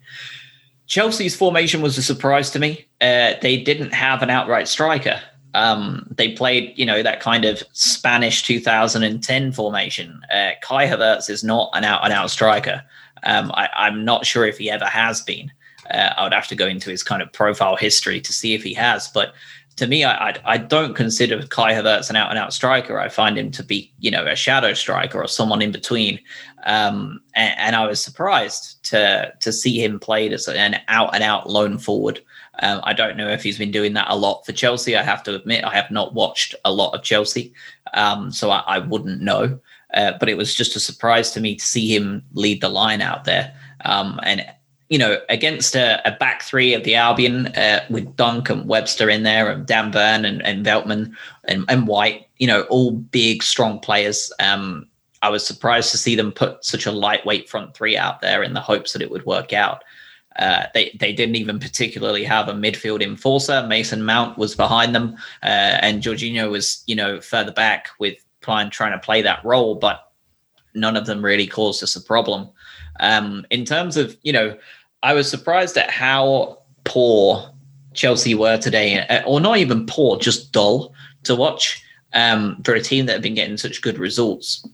Chelsea's 0.87 1.37
formation 1.37 1.83
was 1.83 1.99
a 1.99 2.03
surprise 2.03 2.51
to 2.53 2.59
me. 2.59 2.87
They 3.01 3.63
didn't 3.65 3.93
have 3.93 4.23
an 4.23 4.31
outright 4.31 4.69
striker. 4.69 5.21
Um, 5.57 6.07
they 6.15 6.33
played, 6.33 6.75
you 6.77 6.85
know, 6.85 7.03
that 7.03 7.21
kind 7.21 7.47
of 7.47 7.63
Spanish 7.73 8.43
2010 8.43 9.53
formation. 9.53 10.21
Uh, 10.31 10.51
Kai 10.61 10.87
Havertz 10.87 11.31
is 11.31 11.43
not 11.43 11.71
an 11.73 11.83
out 11.83 12.05
and 12.05 12.13
out 12.13 12.31
striker. 12.31 12.83
Um, 13.23 13.51
I, 13.55 13.89
am 13.89 14.05
not 14.05 14.27
sure 14.27 14.45
if 14.45 14.59
he 14.59 14.71
ever 14.71 14.85
has 14.85 15.23
been. 15.23 15.51
Uh, 15.91 16.11
I 16.15 16.25
would 16.25 16.35
have 16.35 16.49
to 16.49 16.55
go 16.55 16.67
into 16.67 16.91
his 16.91 17.03
kind 17.03 17.23
of 17.23 17.33
profile 17.33 17.75
history 17.75 18.21
to 18.21 18.33
see 18.35 18.53
if 18.53 18.63
he 18.63 18.75
has. 18.75 19.09
But 19.09 19.33
to 19.77 19.87
me, 19.87 20.05
I, 20.05 20.29
I, 20.29 20.35
I 20.45 20.59
don't 20.59 20.95
consider 20.95 21.43
Kai 21.47 21.73
Havertz 21.73 22.11
an 22.11 22.17
out 22.17 22.29
and 22.29 22.39
out 22.39 22.53
striker. 22.53 23.01
I 23.01 23.09
find 23.09 23.39
him 23.39 23.51
to 23.53 23.63
be, 23.63 23.91
you 23.99 24.11
know, 24.11 24.27
a 24.27 24.37
shadow 24.37 24.75
striker 24.75 25.23
or 25.23 25.27
someone 25.27 25.63
in 25.63 25.73
between. 25.73 26.21
Um, 26.65 27.23
and, 27.35 27.59
and, 27.59 27.77
I 27.77 27.87
was 27.87 28.03
surprised 28.03 28.85
to 28.91 29.33
to 29.41 29.53
see 29.53 29.83
him 29.83 30.01
played 30.01 30.33
as 30.35 30.49
an 30.49 30.77
out 30.89 31.15
and 31.15 31.23
out 31.23 31.49
lone 31.49 31.79
forward. 31.79 32.21
Um, 32.61 32.81
I 32.85 32.93
don't 32.93 33.17
know 33.17 33.29
if 33.29 33.43
he's 33.43 33.59
been 33.59 33.71
doing 33.71 33.93
that 33.95 34.07
a 34.09 34.17
lot 34.17 34.47
for 34.47 34.53
Chelsea. 34.53 34.97
I 34.97 35.03
have 35.03 35.23
to 35.25 35.35
admit, 35.35 35.65
I 35.65 35.75
have 35.75 35.91
not 35.91 36.15
watched 36.15 36.55
a 36.65 36.73
lot 36.73 36.95
of 36.95 37.03
Chelsea, 37.03 37.53
um, 37.95 38.31
so 38.33 38.51
I, 38.51 38.61
I, 38.67 38.79
wouldn't 38.79 39.21
know. 39.21 39.59
Uh, 39.93 40.13
but 40.19 40.29
it 40.29 40.37
was 40.37 40.55
just 40.55 40.77
a 40.77 40.81
surprise 40.81 41.31
to 41.33 41.41
me 41.41 41.57
to 41.57 41.65
see 41.65 41.95
him 41.95 42.25
lead 42.33 42.61
the 42.61 42.69
line 42.69 43.03
out 43.03 43.25
there. 43.25 43.55
Um, 43.85 44.19
and 44.23 44.45
you 44.89 44.99
know, 44.99 45.19
against 45.29 45.75
a, 45.75 46.01
a, 46.09 46.17
back 46.17 46.43
three 46.43 46.73
of 46.73 46.85
the 46.85 46.95
Albion 46.95 47.49
uh, 47.49 47.85
with 47.91 48.15
Dunk 48.17 48.51
and 48.51 48.69
Webster 48.69 49.11
in 49.11 49.25
there 49.25 49.51
and 49.51 49.67
Dan 49.67 49.91
Burn 49.91 50.25
and, 50.25 50.41
and 50.43 50.65
Veltman 50.65 51.13
and, 51.45 51.65
and 51.69 51.89
White, 51.89 52.29
you 52.39 52.47
know, 52.47 52.63
all 52.63 52.93
big, 52.93 53.43
strong 53.43 53.81
players. 53.81 54.33
Um, 54.39 54.87
I 55.23 55.29
was 55.29 55.45
surprised 55.45 55.91
to 55.91 55.99
see 55.99 56.15
them 56.15 56.31
put 56.31 56.65
such 56.65 56.87
a 56.87 56.93
lightweight 56.93 57.49
front 57.49 57.75
three 57.75 57.97
out 57.97 58.21
there 58.21 58.45
in 58.45 58.55
the 58.55 58.61
hopes 58.61 58.93
that 58.93 59.03
it 59.03 59.11
would 59.11 59.27
work 59.27 59.53
out. 59.53 59.83
Uh, 60.39 60.67
they 60.75 60.97
they 61.01 61.13
didn't 61.13 61.37
even 61.37 61.59
particularly 61.59 62.25
have 62.25 62.49
a 62.49 62.53
midfield 62.53 63.03
enforcer. 63.03 63.67
Mason 63.67 64.05
Mount 64.05 64.37
was 64.37 64.55
behind 64.55 64.95
them, 64.95 65.17
uh, 65.43 65.79
and 65.83 66.03
Jorginho 66.03 66.51
was 66.51 66.83
you 66.87 66.95
know 66.95 67.21
further 67.21 67.53
back 67.53 67.89
with 67.99 68.17
trying 68.41 68.71
trying 68.71 68.93
to 68.93 68.99
play 68.99 69.23
that 69.23 69.45
role, 69.45 69.75
but 69.75 70.13
none 70.75 70.97
of 70.97 71.07
them 71.07 71.25
really 71.25 71.47
caused 71.47 71.83
us 71.83 71.97
a 71.97 72.03
problem. 72.03 72.49
Um, 73.01 73.47
in 73.51 73.65
terms 73.65 73.97
of 73.97 74.17
you 74.23 74.33
know 74.33 74.57
I 75.03 75.15
was 75.15 75.31
surprised 75.31 75.77
at 75.77 75.91
how 75.91 76.59
poor 76.85 77.51
Chelsea 77.95 78.35
were 78.35 78.59
today, 78.59 79.01
uh, 79.07 79.23
or 79.25 79.41
not 79.41 79.59
even 79.59 79.87
poor, 79.87 80.19
just 80.19 80.53
dull 80.53 80.93
to 81.25 81.35
watch 81.35 81.83
um, 82.13 82.63
for 82.65 82.75
a 82.75 82.81
team 82.81 83.07
that 83.07 83.13
have 83.13 83.23
been 83.23 83.35
getting 83.35 83.57
such 83.57 83.83
good 83.83 83.99
results. 83.99 84.67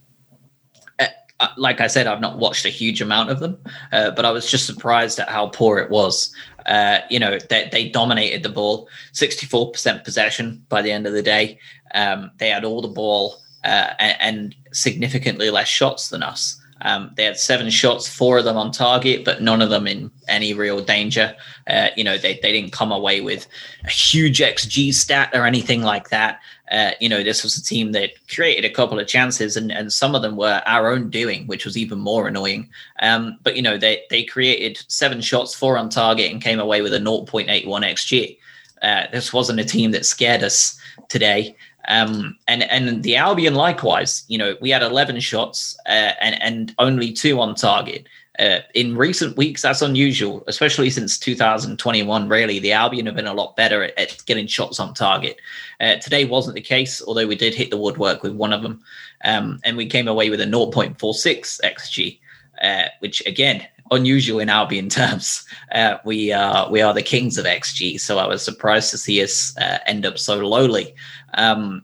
Like 1.57 1.81
I 1.81 1.87
said, 1.87 2.07
I've 2.07 2.21
not 2.21 2.39
watched 2.39 2.65
a 2.65 2.71
huge 2.71 3.01
amount 3.01 3.31
of 3.31 3.41
them, 3.41 3.59
uh, 3.93 4.11
but 4.11 4.25
I 4.25 4.31
was 4.31 4.51
just 4.51 4.67
surprised 4.67 5.19
at 5.19 5.29
how 5.29 5.49
poor 5.49 5.79
it 5.79 5.91
was. 5.91 6.35
Uh, 6.67 7.01
you 7.11 7.19
know, 7.19 7.39
they, 7.51 7.69
they 7.73 7.89
dominated 7.89 8.43
the 8.43 8.49
ball, 8.49 8.89
64% 9.13 10.05
possession 10.05 10.65
by 10.69 10.83
the 10.83 10.93
end 10.93 11.07
of 11.07 11.13
the 11.13 11.23
day. 11.23 11.59
Um, 11.95 12.31
they 12.39 12.49
had 12.49 12.65
all 12.65 12.83
the 12.83 12.89
ball 12.89 13.37
uh, 13.65 13.95
and, 13.99 14.17
and 14.21 14.57
significantly 14.73 15.51
less 15.51 15.69
shots 15.69 16.09
than 16.09 16.23
us. 16.23 16.62
Um, 16.83 17.13
they 17.17 17.25
had 17.25 17.39
seven 17.39 17.71
shots, 17.71 18.09
four 18.09 18.39
of 18.39 18.45
them 18.45 18.57
on 18.57 18.73
target, 18.73 19.25
but 19.25 19.41
none 19.41 19.63
of 19.63 19.71
them 19.71 19.87
in 19.87 20.11
any 20.29 20.53
real 20.53 20.83
danger. 20.83 21.35
Uh, 21.67 21.89
you 21.97 22.05
know, 22.05 22.19
they, 22.19 22.39
they 22.43 22.53
didn't 22.53 22.73
come 22.73 22.93
away 22.93 23.21
with 23.21 23.47
a 23.85 23.91
huge 23.91 24.41
XG 24.41 24.93
stat 24.93 25.31
or 25.33 25.47
anything 25.47 25.83
like 25.83 26.11
that. 26.11 26.41
Uh, 26.71 26.93
you 27.01 27.09
know, 27.09 27.23
this 27.23 27.45
was 27.45 27.57
a 27.57 27.63
team 27.63 27.93
that 27.93 28.11
created 28.29 28.65
a 28.65 28.75
couple 28.75 28.99
of 28.99 29.07
chances, 29.07 29.57
and, 29.57 29.71
and 29.71 29.93
some 29.93 30.15
of 30.15 30.23
them 30.23 30.37
were 30.37 30.63
our 30.67 30.91
own 30.91 31.11
doing, 31.11 31.47
which 31.47 31.65
was 31.65 31.77
even 31.77 31.99
more 31.99 32.27
annoying. 32.27 32.69
Um, 33.01 33.39
but, 33.43 33.57
you 33.57 33.63
know, 33.63 33.79
they, 33.79 34.03
they 34.11 34.25
created 34.25 34.83
seven 34.89 35.21
shots, 35.21 35.55
four 35.55 35.77
on 35.79 35.89
target, 35.89 36.33
and 36.33 36.43
came 36.43 36.59
away 36.59 36.83
with 36.83 36.95
a 36.95 36.99
0.81 36.99 37.65
XG. 37.65 38.39
Uh, 38.81 39.07
this 39.13 39.33
wasn't 39.33 39.61
a 39.61 39.65
team 39.65 39.93
that 39.93 40.05
scared 40.05 40.43
us 40.43 40.81
today. 41.09 41.55
Um, 41.89 42.37
and 42.49 42.63
and 42.65 43.03
the 43.03 43.17
Albion 43.17 43.55
likewise, 43.55 44.25
you 44.29 44.39
know, 44.39 44.57
we 44.61 44.71
had 44.71 44.83
11 44.83 45.21
shots 45.21 45.77
uh, 45.87 46.13
and 46.21 46.41
and 46.43 46.75
only 46.79 47.13
two 47.13 47.41
on 47.41 47.55
target. 47.55 48.07
Uh, 48.39 48.61
in 48.75 48.97
recent 48.97 49.37
weeks, 49.37 49.61
that's 49.61 49.83
unusual, 49.83 50.43
especially 50.47 50.89
since 50.89 51.19
2021. 51.19 52.29
Really, 52.29 52.59
the 52.59 52.73
Albion 52.73 53.07
have 53.07 53.15
been 53.15 53.27
a 53.27 53.35
lot 53.35 53.57
better 53.57 53.83
at, 53.83 53.99
at 53.99 54.25
getting 54.25 54.47
shots 54.47 54.81
on 54.81 54.95
target. 54.95 55.39
Uh, 55.81 55.97
today 55.97 56.25
wasn't 56.25 56.55
the 56.55 56.61
case, 56.61 57.03
although 57.07 57.27
we 57.27 57.37
did 57.37 57.55
hit 57.55 57.71
the 57.71 57.77
woodwork 57.77 58.23
with 58.23 58.33
one 58.33 58.53
of 58.53 58.63
them, 58.63 58.83
um, 59.25 59.61
and 59.65 59.77
we 59.77 59.87
came 59.87 60.09
away 60.09 60.31
with 60.31 60.41
a 60.41 60.47
0.46 60.47 61.61
xG, 61.63 62.19
uh, 62.63 62.89
which 63.01 63.25
again 63.27 63.67
unusual 63.91 64.41
in 64.41 64.49
Albion 64.49 64.89
terms. 64.89 65.45
Uh, 65.73 65.99
we 66.05 66.33
are 66.33 66.71
we 66.71 66.81
are 66.81 66.95
the 66.95 67.03
kings 67.03 67.37
of 67.37 67.45
XG, 67.45 68.01
so 68.01 68.19
I 68.19 68.27
was 68.27 68.43
surprised 68.43 68.91
to 68.93 68.99
see 68.99 69.23
us 69.23 69.57
uh, 69.59 69.79
end 69.87 70.07
up 70.07 70.19
so 70.19 70.39
lowly 70.39 70.95
um, 71.35 71.83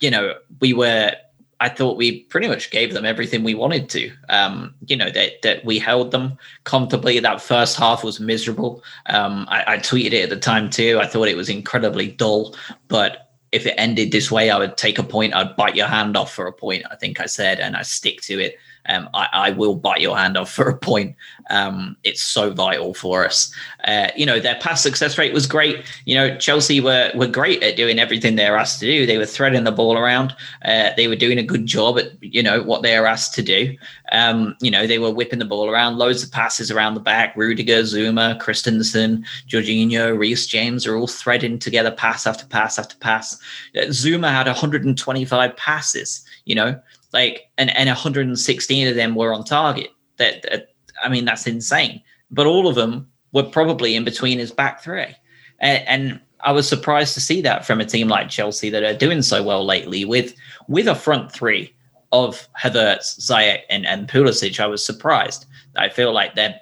you 0.00 0.10
know, 0.10 0.34
we 0.60 0.72
were. 0.72 1.12
I 1.60 1.68
thought 1.68 1.96
we 1.96 2.22
pretty 2.24 2.48
much 2.48 2.72
gave 2.72 2.92
them 2.92 3.04
everything 3.04 3.44
we 3.44 3.54
wanted 3.54 3.88
to. 3.90 4.10
Um, 4.28 4.74
you 4.86 4.96
know 4.96 5.10
that 5.10 5.42
that 5.42 5.64
we 5.64 5.78
held 5.78 6.10
them 6.10 6.36
comfortably. 6.64 7.20
That 7.20 7.40
first 7.40 7.76
half 7.76 8.02
was 8.02 8.18
miserable. 8.18 8.82
Um, 9.06 9.46
I, 9.48 9.74
I 9.74 9.78
tweeted 9.78 10.12
it 10.12 10.24
at 10.24 10.30
the 10.30 10.36
time 10.36 10.70
too. 10.70 10.98
I 11.00 11.06
thought 11.06 11.28
it 11.28 11.36
was 11.36 11.48
incredibly 11.48 12.08
dull, 12.08 12.56
but 12.88 13.30
if 13.52 13.66
it 13.66 13.74
ended 13.76 14.10
this 14.10 14.30
way, 14.30 14.50
I 14.50 14.58
would 14.58 14.76
take 14.76 14.98
a 14.98 15.04
point. 15.04 15.34
I'd 15.34 15.54
bite 15.54 15.76
your 15.76 15.86
hand 15.86 16.16
off 16.16 16.32
for 16.34 16.46
a 16.46 16.52
point. 16.52 16.84
I 16.90 16.96
think 16.96 17.20
I 17.20 17.26
said, 17.26 17.60
and 17.60 17.76
I 17.76 17.82
stick 17.82 18.22
to 18.22 18.40
it 18.40 18.58
um, 18.86 19.08
I, 19.14 19.28
I, 19.32 19.50
will 19.50 19.76
bite 19.76 20.00
your 20.00 20.16
hand 20.16 20.36
off 20.36 20.50
for 20.50 20.68
a 20.68 20.76
point. 20.76 21.14
Um, 21.50 21.96
it's 22.02 22.20
so 22.20 22.50
vital 22.50 22.94
for 22.94 23.24
us. 23.24 23.54
Uh, 23.84 24.08
you 24.16 24.26
know, 24.26 24.40
their 24.40 24.56
pass 24.56 24.82
success 24.82 25.18
rate 25.18 25.32
was 25.32 25.46
great. 25.46 25.84
You 26.04 26.14
know, 26.16 26.36
Chelsea 26.38 26.80
were 26.80 27.12
were 27.14 27.28
great 27.28 27.62
at 27.62 27.76
doing 27.76 27.98
everything 27.98 28.36
they 28.36 28.50
were 28.50 28.56
asked 28.56 28.80
to 28.80 28.86
do. 28.86 29.06
They 29.06 29.18
were 29.18 29.26
threading 29.26 29.64
the 29.64 29.72
ball 29.72 29.96
around. 29.96 30.34
Uh, 30.64 30.90
they 30.96 31.06
were 31.06 31.16
doing 31.16 31.38
a 31.38 31.42
good 31.42 31.66
job 31.66 31.98
at 31.98 32.10
you 32.22 32.42
know 32.42 32.62
what 32.62 32.82
they 32.82 32.98
were 32.98 33.06
asked 33.06 33.34
to 33.34 33.42
do. 33.42 33.76
Um, 34.10 34.56
you 34.60 34.70
know, 34.70 34.86
they 34.86 34.98
were 34.98 35.10
whipping 35.12 35.38
the 35.38 35.44
ball 35.44 35.70
around, 35.70 35.98
loads 35.98 36.22
of 36.22 36.32
passes 36.32 36.70
around 36.70 36.94
the 36.94 37.00
back. 37.00 37.36
Rudiger, 37.36 37.82
Zouma, 37.82 38.38
Christensen, 38.40 39.24
Jorginho, 39.48 40.18
Reece 40.18 40.46
James 40.46 40.86
are 40.86 40.96
all 40.96 41.06
threading 41.06 41.58
together 41.58 41.90
pass 41.90 42.26
after 42.26 42.46
pass 42.46 42.78
after 42.78 42.96
pass. 42.96 43.38
Zouma 43.74 44.30
had 44.30 44.46
125 44.46 45.56
passes. 45.56 46.24
You 46.44 46.56
know, 46.56 46.80
like 47.12 47.50
and 47.58 47.74
and 47.76 47.88
116 47.88 48.88
of 48.88 48.94
them 48.94 49.14
were 49.14 49.32
on 49.32 49.44
target. 49.44 49.90
That, 50.16 50.42
that 50.42 50.68
I 51.02 51.08
mean, 51.08 51.24
that's 51.24 51.46
insane. 51.46 52.02
But 52.30 52.46
all 52.46 52.68
of 52.68 52.74
them 52.74 53.08
were 53.32 53.42
probably 53.42 53.94
in 53.94 54.04
between 54.04 54.38
his 54.38 54.50
back 54.50 54.82
three, 54.82 55.14
and, 55.60 55.88
and 55.88 56.20
I 56.40 56.52
was 56.52 56.68
surprised 56.68 57.14
to 57.14 57.20
see 57.20 57.40
that 57.42 57.66
from 57.66 57.80
a 57.80 57.84
team 57.84 58.08
like 58.08 58.28
Chelsea 58.28 58.70
that 58.70 58.82
are 58.82 58.96
doing 58.96 59.22
so 59.22 59.42
well 59.42 59.64
lately 59.64 60.04
with 60.04 60.34
with 60.68 60.88
a 60.88 60.94
front 60.94 61.32
three 61.32 61.74
of 62.12 62.46
Havertz, 62.62 63.18
Ziyech, 63.20 63.62
and, 63.70 63.86
and 63.86 64.08
Pulisic. 64.08 64.60
I 64.60 64.66
was 64.66 64.84
surprised. 64.84 65.46
I 65.76 65.88
feel 65.88 66.12
like 66.12 66.34
they're, 66.34 66.60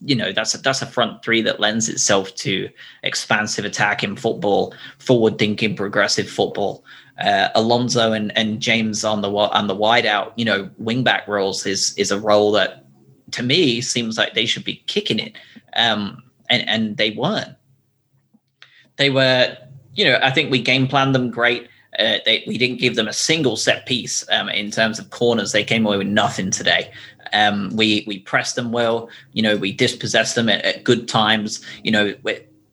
you 0.00 0.14
know, 0.14 0.32
that's 0.32 0.54
a, 0.54 0.58
that's 0.58 0.82
a 0.82 0.86
front 0.86 1.24
three 1.24 1.42
that 1.42 1.58
lends 1.58 1.88
itself 1.88 2.32
to 2.36 2.68
expansive 3.02 3.64
attacking 3.64 4.16
football, 4.16 4.72
forward 4.98 5.38
thinking, 5.38 5.74
progressive 5.74 6.30
football 6.30 6.84
uh, 7.18 7.48
Alonso 7.54 8.12
and, 8.12 8.36
and 8.36 8.60
James 8.60 9.04
on 9.04 9.22
the 9.22 9.30
on 9.30 9.66
the 9.66 9.74
wide 9.74 10.06
out, 10.06 10.32
you 10.36 10.44
know, 10.44 10.70
wingback 10.80 11.26
roles 11.26 11.66
is 11.66 11.94
is 11.96 12.10
a 12.10 12.20
role 12.20 12.52
that 12.52 12.84
to 13.32 13.42
me 13.42 13.80
seems 13.80 14.16
like 14.16 14.34
they 14.34 14.46
should 14.46 14.64
be 14.64 14.82
kicking 14.86 15.18
it, 15.18 15.36
um, 15.74 16.22
and 16.48 16.68
and 16.68 16.96
they 16.96 17.10
weren't. 17.10 17.56
They 18.96 19.10
were, 19.10 19.56
you 19.94 20.04
know, 20.04 20.18
I 20.22 20.30
think 20.30 20.50
we 20.50 20.62
game 20.62 20.86
planned 20.86 21.14
them 21.14 21.30
great. 21.30 21.68
Uh, 21.98 22.18
they, 22.24 22.44
we 22.46 22.58
didn't 22.58 22.78
give 22.78 22.94
them 22.94 23.08
a 23.08 23.12
single 23.12 23.56
set 23.56 23.86
piece 23.86 24.24
um, 24.30 24.48
in 24.48 24.70
terms 24.70 24.98
of 24.98 25.10
corners. 25.10 25.52
They 25.52 25.64
came 25.64 25.86
away 25.86 25.96
with 25.96 26.06
nothing 26.06 26.50
today. 26.50 26.92
Um, 27.32 27.70
we 27.74 28.04
we 28.06 28.20
pressed 28.20 28.54
them 28.54 28.70
well. 28.70 29.10
You 29.32 29.42
know, 29.42 29.56
we 29.56 29.72
dispossessed 29.72 30.36
them 30.36 30.48
at, 30.48 30.64
at 30.64 30.84
good 30.84 31.08
times. 31.08 31.64
You 31.82 31.90
know, 31.90 32.14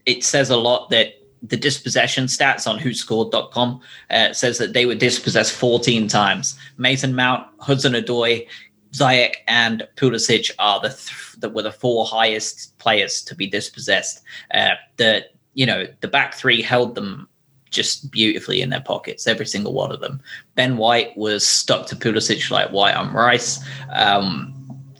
it 0.06 0.24
says 0.24 0.52
a 0.52 0.58
lot 0.58 0.92
that 0.92 1.16
the 1.48 1.58
dispossession 1.58 2.25
stats 2.25 2.68
on 2.68 2.80
whoscored.com 2.80 3.82
uh, 4.10 4.34
says 4.34 4.58
that 4.58 4.74
they 4.74 4.86
were 4.86 4.96
dispossessed 4.96 5.54
14 5.54 6.08
times. 6.08 6.58
Mason 6.78 7.16
Mount, 7.16 7.48
Hudson 7.60 7.94
Odoi, 7.94 8.48
Ziyech, 8.94 9.36
and 9.48 9.88
Pulisic 9.98 10.52
are 10.60 10.80
the 10.80 10.90
th- 10.90 11.36
that 11.40 11.54
were 11.54 11.64
the 11.64 11.72
four 11.72 12.06
highest 12.06 12.78
players 12.78 13.22
to 13.24 13.36
be 13.36 13.48
dispossessed. 13.48 14.24
Uh, 14.54 14.75
the 14.98 15.25
you 15.54 15.66
know 15.66 15.86
the 16.02 16.08
back 16.08 16.34
three 16.34 16.62
held 16.62 16.96
them 16.96 17.28
just 17.70 18.10
beautifully 18.10 18.62
in 18.62 18.70
their 18.70 18.82
pockets, 18.82 19.28
every 19.28 19.46
single 19.46 19.74
one 19.74 19.92
of 19.92 20.00
them. 20.00 20.22
Ben 20.56 20.78
White 20.78 21.16
was 21.18 21.46
stuck 21.46 21.88
to 21.88 21.96
Pulisic 21.96 22.50
like 22.50 22.72
white 22.72 22.96
on 22.96 23.14
rice. 23.14 23.60
Um, 23.92 24.54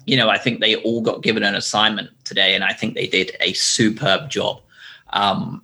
you 0.06 0.18
know, 0.18 0.30
I 0.30 0.38
think 0.38 0.60
they 0.60 0.76
all 0.76 1.02
got 1.02 1.24
given 1.24 1.44
an 1.44 1.56
assignment 1.56 2.10
today, 2.26 2.54
and 2.54 2.64
I 2.64 2.74
think 2.74 2.94
they 2.94 3.08
did 3.08 3.36
a 3.40 3.54
superb 3.54 4.30
job. 4.30 4.62
Um, 5.14 5.64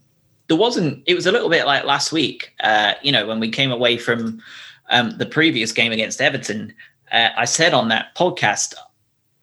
there 0.51 0.60
wasn't. 0.60 1.01
It 1.05 1.15
was 1.15 1.25
a 1.25 1.31
little 1.31 1.48
bit 1.48 1.65
like 1.65 1.86
last 1.86 2.12
week. 2.12 2.53
Uh, 2.62 2.96
you 3.01 3.10
know, 3.10 3.25
when 3.25 3.39
we 3.39 3.50
came 3.50 3.72
away 3.72 3.98
from 3.98 4.41
um, 4.89 5.17
the 5.17 5.25
previous 5.25 5.72
game 5.72 5.93
against 5.93 6.20
Everton, 6.20 6.74
uh, 7.10 7.29
I 7.38 7.46
said 7.46 7.74
on 7.74 7.88
that 7.88 8.13
podcast, 8.15 8.74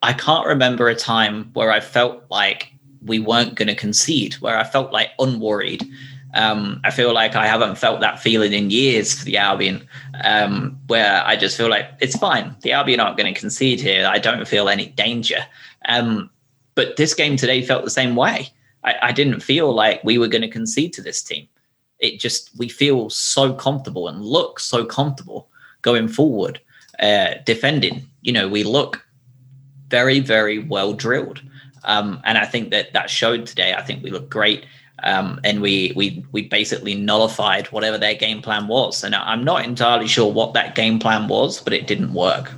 I 0.03 0.13
can't 0.13 0.47
remember 0.47 0.87
a 0.87 0.95
time 0.95 1.49
where 1.55 1.73
I 1.73 1.81
felt 1.81 2.25
like 2.29 2.75
we 3.03 3.19
weren't 3.21 3.55
going 3.55 3.69
to 3.69 3.75
concede, 3.75 4.35
where 4.35 4.59
I 4.59 4.65
felt 4.65 4.93
like 4.93 5.09
unworried. 5.19 5.83
Um, 6.35 6.79
I 6.85 6.91
feel 6.91 7.15
like 7.15 7.35
I 7.35 7.47
haven't 7.47 7.79
felt 7.79 8.01
that 8.01 8.21
feeling 8.21 8.53
in 8.53 8.69
years 8.69 9.19
for 9.19 9.25
the 9.25 9.39
Albion, 9.39 9.89
um, 10.25 10.79
where 10.89 11.25
I 11.25 11.37
just 11.37 11.57
feel 11.57 11.71
like 11.71 11.87
it's 12.03 12.19
fine. 12.19 12.55
The 12.61 12.73
Albion 12.73 13.01
aren't 13.01 13.17
going 13.17 13.33
to 13.33 13.41
concede 13.41 13.81
here. 13.81 14.07
I 14.07 14.19
don't 14.19 14.47
feel 14.47 14.69
any 14.69 14.89
danger. 14.89 15.39
Um, 15.89 16.29
but 16.75 16.99
this 16.99 17.15
game 17.15 17.39
today 17.39 17.63
felt 17.63 17.85
the 17.85 17.91
same 17.91 18.15
way. 18.15 18.51
I, 18.85 18.95
I 19.03 19.13
didn't 19.13 19.41
feel 19.41 19.73
like 19.73 20.03
we 20.05 20.19
were 20.19 20.29
going 20.29 20.43
to 20.43 20.49
concede 20.49 20.93
to 20.95 21.03
this 21.03 21.23
team. 21.23 21.49
It 21.99 22.21
just 22.21 22.51
we 22.57 22.69
feel 22.69 23.11
so 23.11 23.53
comfortable 23.53 24.09
and 24.09 24.25
look 24.25 24.61
so 24.61 24.85
comfortable 24.85 25.49
going 25.83 26.09
forward, 26.09 26.61
uh, 27.01 27.35
defending. 27.45 28.09
You 28.23 28.33
know, 28.33 28.49
we 28.49 28.63
look 28.63 29.05
very 29.89 30.21
very 30.21 30.59
well 30.61 30.93
drilled, 30.93 31.43
um, 31.85 32.21
and 32.25 32.39
I 32.39 32.45
think 32.45 32.71
that 32.71 32.93
that 32.93 33.11
showed 33.11 33.47
today. 33.47 33.75
I 33.75 33.83
think 33.83 34.03
we 34.03 34.11
look 34.11 34.29
great. 34.29 34.65
Um, 35.05 35.41
and 35.45 35.61
we 35.63 35.93
we 35.95 36.25
we 36.33 36.49
basically 36.49 36.97
nullified 36.97 37.69
whatever 37.69 37.99
their 37.99 38.15
game 38.15 38.43
plan 38.43 38.67
was. 38.67 39.05
And 39.05 39.15
I'm 39.15 39.45
not 39.45 39.65
entirely 39.65 40.09
sure 40.09 40.33
what 40.33 40.55
that 40.55 40.75
game 40.75 40.99
plan 40.99 41.29
was, 41.29 41.61
but 41.61 41.73
it 41.73 41.87
didn't 41.87 42.15
work 42.15 42.53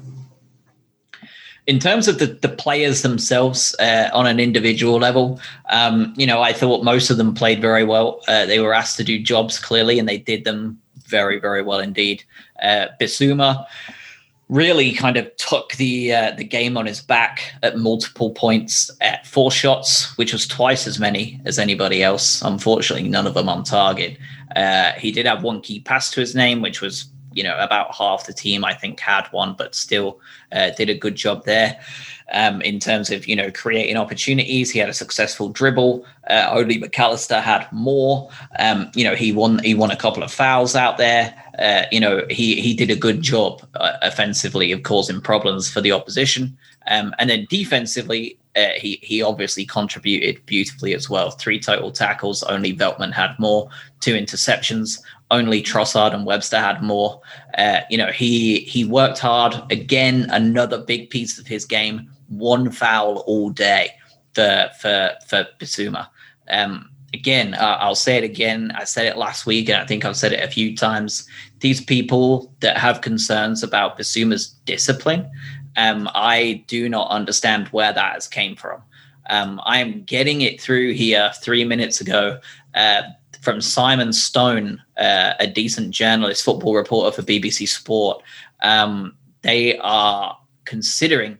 in 1.70 1.78
terms 1.78 2.08
of 2.08 2.18
the, 2.18 2.26
the 2.26 2.48
players 2.48 3.02
themselves 3.02 3.76
uh, 3.78 4.10
on 4.12 4.26
an 4.26 4.40
individual 4.40 4.98
level, 4.98 5.40
um, 5.68 6.12
you 6.16 6.26
know, 6.26 6.42
I 6.42 6.52
thought 6.52 6.82
most 6.82 7.10
of 7.10 7.16
them 7.16 7.32
played 7.32 7.60
very 7.60 7.84
well. 7.84 8.20
Uh, 8.26 8.44
they 8.44 8.58
were 8.58 8.74
asked 8.74 8.96
to 8.96 9.04
do 9.04 9.22
jobs 9.22 9.56
clearly, 9.60 10.00
and 10.00 10.08
they 10.08 10.18
did 10.18 10.42
them 10.44 10.80
very, 11.06 11.38
very 11.38 11.62
well 11.62 11.78
indeed. 11.78 12.24
Uh, 12.60 12.86
really 14.48 14.90
kind 14.94 15.16
of 15.16 15.30
took 15.36 15.74
the 15.74 16.12
uh, 16.12 16.32
the 16.32 16.42
game 16.42 16.76
on 16.76 16.86
his 16.86 17.00
back 17.00 17.54
at 17.62 17.78
multiple 17.78 18.32
points 18.32 18.90
at 19.00 19.24
four 19.24 19.52
shots, 19.52 20.18
which 20.18 20.32
was 20.32 20.48
twice 20.48 20.88
as 20.88 20.98
many 20.98 21.40
as 21.44 21.56
anybody 21.56 22.02
else. 22.02 22.42
Unfortunately, 22.42 23.08
none 23.08 23.28
of 23.28 23.34
them 23.34 23.48
on 23.48 23.62
target. 23.62 24.18
Uh, 24.56 24.90
he 24.94 25.12
did 25.12 25.24
have 25.24 25.44
one 25.44 25.60
key 25.60 25.78
pass 25.78 26.10
to 26.10 26.18
his 26.18 26.34
name, 26.34 26.62
which 26.62 26.80
was 26.80 27.04
you 27.32 27.42
know 27.42 27.56
about 27.58 27.94
half 27.94 28.26
the 28.26 28.32
team 28.32 28.64
I 28.64 28.74
think 28.74 29.00
had 29.00 29.26
one, 29.28 29.54
but 29.56 29.74
still 29.74 30.20
uh, 30.52 30.70
did 30.70 30.90
a 30.90 30.94
good 30.94 31.14
job 31.14 31.44
there. 31.44 31.80
Um, 32.32 32.62
in 32.62 32.78
terms 32.78 33.10
of 33.10 33.26
you 33.26 33.34
know 33.34 33.50
creating 33.50 33.96
opportunities. 33.96 34.70
He 34.70 34.78
had 34.78 34.88
a 34.88 34.94
successful 34.94 35.48
dribble. 35.48 36.04
Uh, 36.28 36.48
only 36.52 36.78
Mac 36.78 36.96
Allister 36.98 37.40
had 37.40 37.66
more. 37.72 38.30
Um, 38.58 38.90
you 38.94 39.04
know 39.04 39.14
he 39.14 39.32
won 39.32 39.58
he 39.60 39.74
won 39.74 39.90
a 39.90 39.96
couple 39.96 40.22
of 40.22 40.32
fouls 40.32 40.76
out 40.76 40.96
there. 40.96 41.34
Uh, 41.58 41.86
you 41.90 41.98
know 41.98 42.24
he 42.30 42.60
he 42.60 42.72
did 42.74 42.90
a 42.90 42.96
good 42.96 43.20
job 43.20 43.66
uh, 43.74 43.96
offensively 44.02 44.70
of 44.70 44.84
causing 44.84 45.20
problems 45.20 45.70
for 45.70 45.80
the 45.80 45.92
opposition. 45.92 46.56
Um, 46.86 47.14
and 47.18 47.28
then 47.28 47.46
defensively, 47.50 48.38
uh, 48.56 48.70
he 48.76 48.98
he 49.02 49.22
obviously 49.22 49.64
contributed 49.64 50.44
beautifully 50.46 50.94
as 50.94 51.10
well. 51.10 51.30
Three 51.30 51.60
total 51.60 51.90
tackles. 51.90 52.42
Only 52.44 52.76
Veltman 52.76 53.12
had 53.12 53.38
more. 53.38 53.68
Two 54.00 54.14
interceptions 54.14 55.00
only 55.30 55.62
Trossard 55.62 56.14
and 56.14 56.26
Webster 56.26 56.58
had 56.58 56.82
more. 56.82 57.20
Uh, 57.56 57.80
you 57.88 57.98
know, 57.98 58.10
he 58.10 58.60
he 58.60 58.84
worked 58.84 59.18
hard. 59.18 59.54
Again, 59.70 60.28
another 60.30 60.78
big 60.78 61.10
piece 61.10 61.38
of 61.38 61.46
his 61.46 61.64
game. 61.64 62.10
One 62.28 62.70
foul 62.70 63.18
all 63.26 63.50
day 63.50 63.90
for 64.34 64.70
for 64.80 65.12
for 65.26 65.46
Bissouma. 65.58 66.08
Um, 66.48 66.90
again, 67.14 67.54
uh, 67.54 67.78
I'll 67.80 67.94
say 67.94 68.16
it 68.16 68.24
again. 68.24 68.72
I 68.74 68.84
said 68.84 69.06
it 69.06 69.16
last 69.16 69.46
week, 69.46 69.68
and 69.68 69.82
I 69.82 69.86
think 69.86 70.04
I've 70.04 70.16
said 70.16 70.32
it 70.32 70.42
a 70.42 70.50
few 70.50 70.76
times. 70.76 71.26
These 71.60 71.80
people 71.80 72.52
that 72.60 72.76
have 72.76 73.00
concerns 73.00 73.62
about 73.62 73.98
Bissouma's 73.98 74.48
discipline, 74.64 75.30
um, 75.76 76.08
I 76.14 76.64
do 76.66 76.88
not 76.88 77.10
understand 77.10 77.68
where 77.68 77.92
that 77.92 78.14
has 78.14 78.26
came 78.26 78.56
from. 78.56 78.82
Um, 79.28 79.60
I 79.64 79.78
am 79.78 80.02
getting 80.04 80.40
it 80.40 80.60
through 80.60 80.94
here 80.94 81.30
three 81.40 81.64
minutes 81.64 82.00
ago. 82.00 82.40
Uh, 82.74 83.02
from 83.40 83.60
Simon 83.60 84.12
Stone, 84.12 84.82
uh, 84.98 85.34
a 85.40 85.46
decent 85.46 85.90
journalist, 85.92 86.44
football 86.44 86.74
reporter 86.74 87.14
for 87.14 87.22
BBC 87.22 87.66
Sport. 87.68 88.22
Um, 88.62 89.16
they 89.42 89.78
are 89.78 90.38
considering 90.64 91.38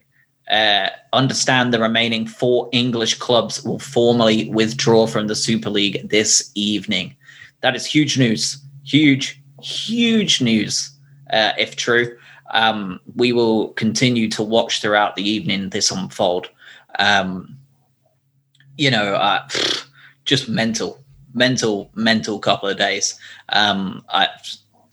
uh, 0.49 0.89
understand 1.13 1.73
the 1.73 1.79
remaining 1.79 2.27
four 2.27 2.67
English 2.71 3.15
clubs 3.15 3.63
will 3.63 3.79
formally 3.79 4.49
withdraw 4.49 5.07
from 5.07 5.27
the 5.27 5.35
Super 5.35 5.69
League 5.69 6.09
this 6.09 6.51
evening. 6.55 7.15
That 7.61 7.75
is 7.75 7.85
huge 7.85 8.17
news. 8.17 8.57
Huge, 8.83 9.41
huge 9.61 10.41
news, 10.41 10.91
uh, 11.31 11.53
if 11.57 11.75
true. 11.75 12.17
Um, 12.53 12.99
we 13.15 13.31
will 13.31 13.69
continue 13.73 14.29
to 14.31 14.43
watch 14.43 14.81
throughout 14.81 15.15
the 15.15 15.27
evening 15.27 15.69
this 15.69 15.91
unfold. 15.91 16.49
Um, 16.99 17.57
you 18.77 18.91
know, 18.91 19.13
uh, 19.13 19.47
just 20.25 20.49
mental 20.49 21.00
mental 21.33 21.89
mental 21.95 22.39
couple 22.39 22.69
of 22.69 22.77
days. 22.77 23.19
Um, 23.49 24.03
I 24.09 24.27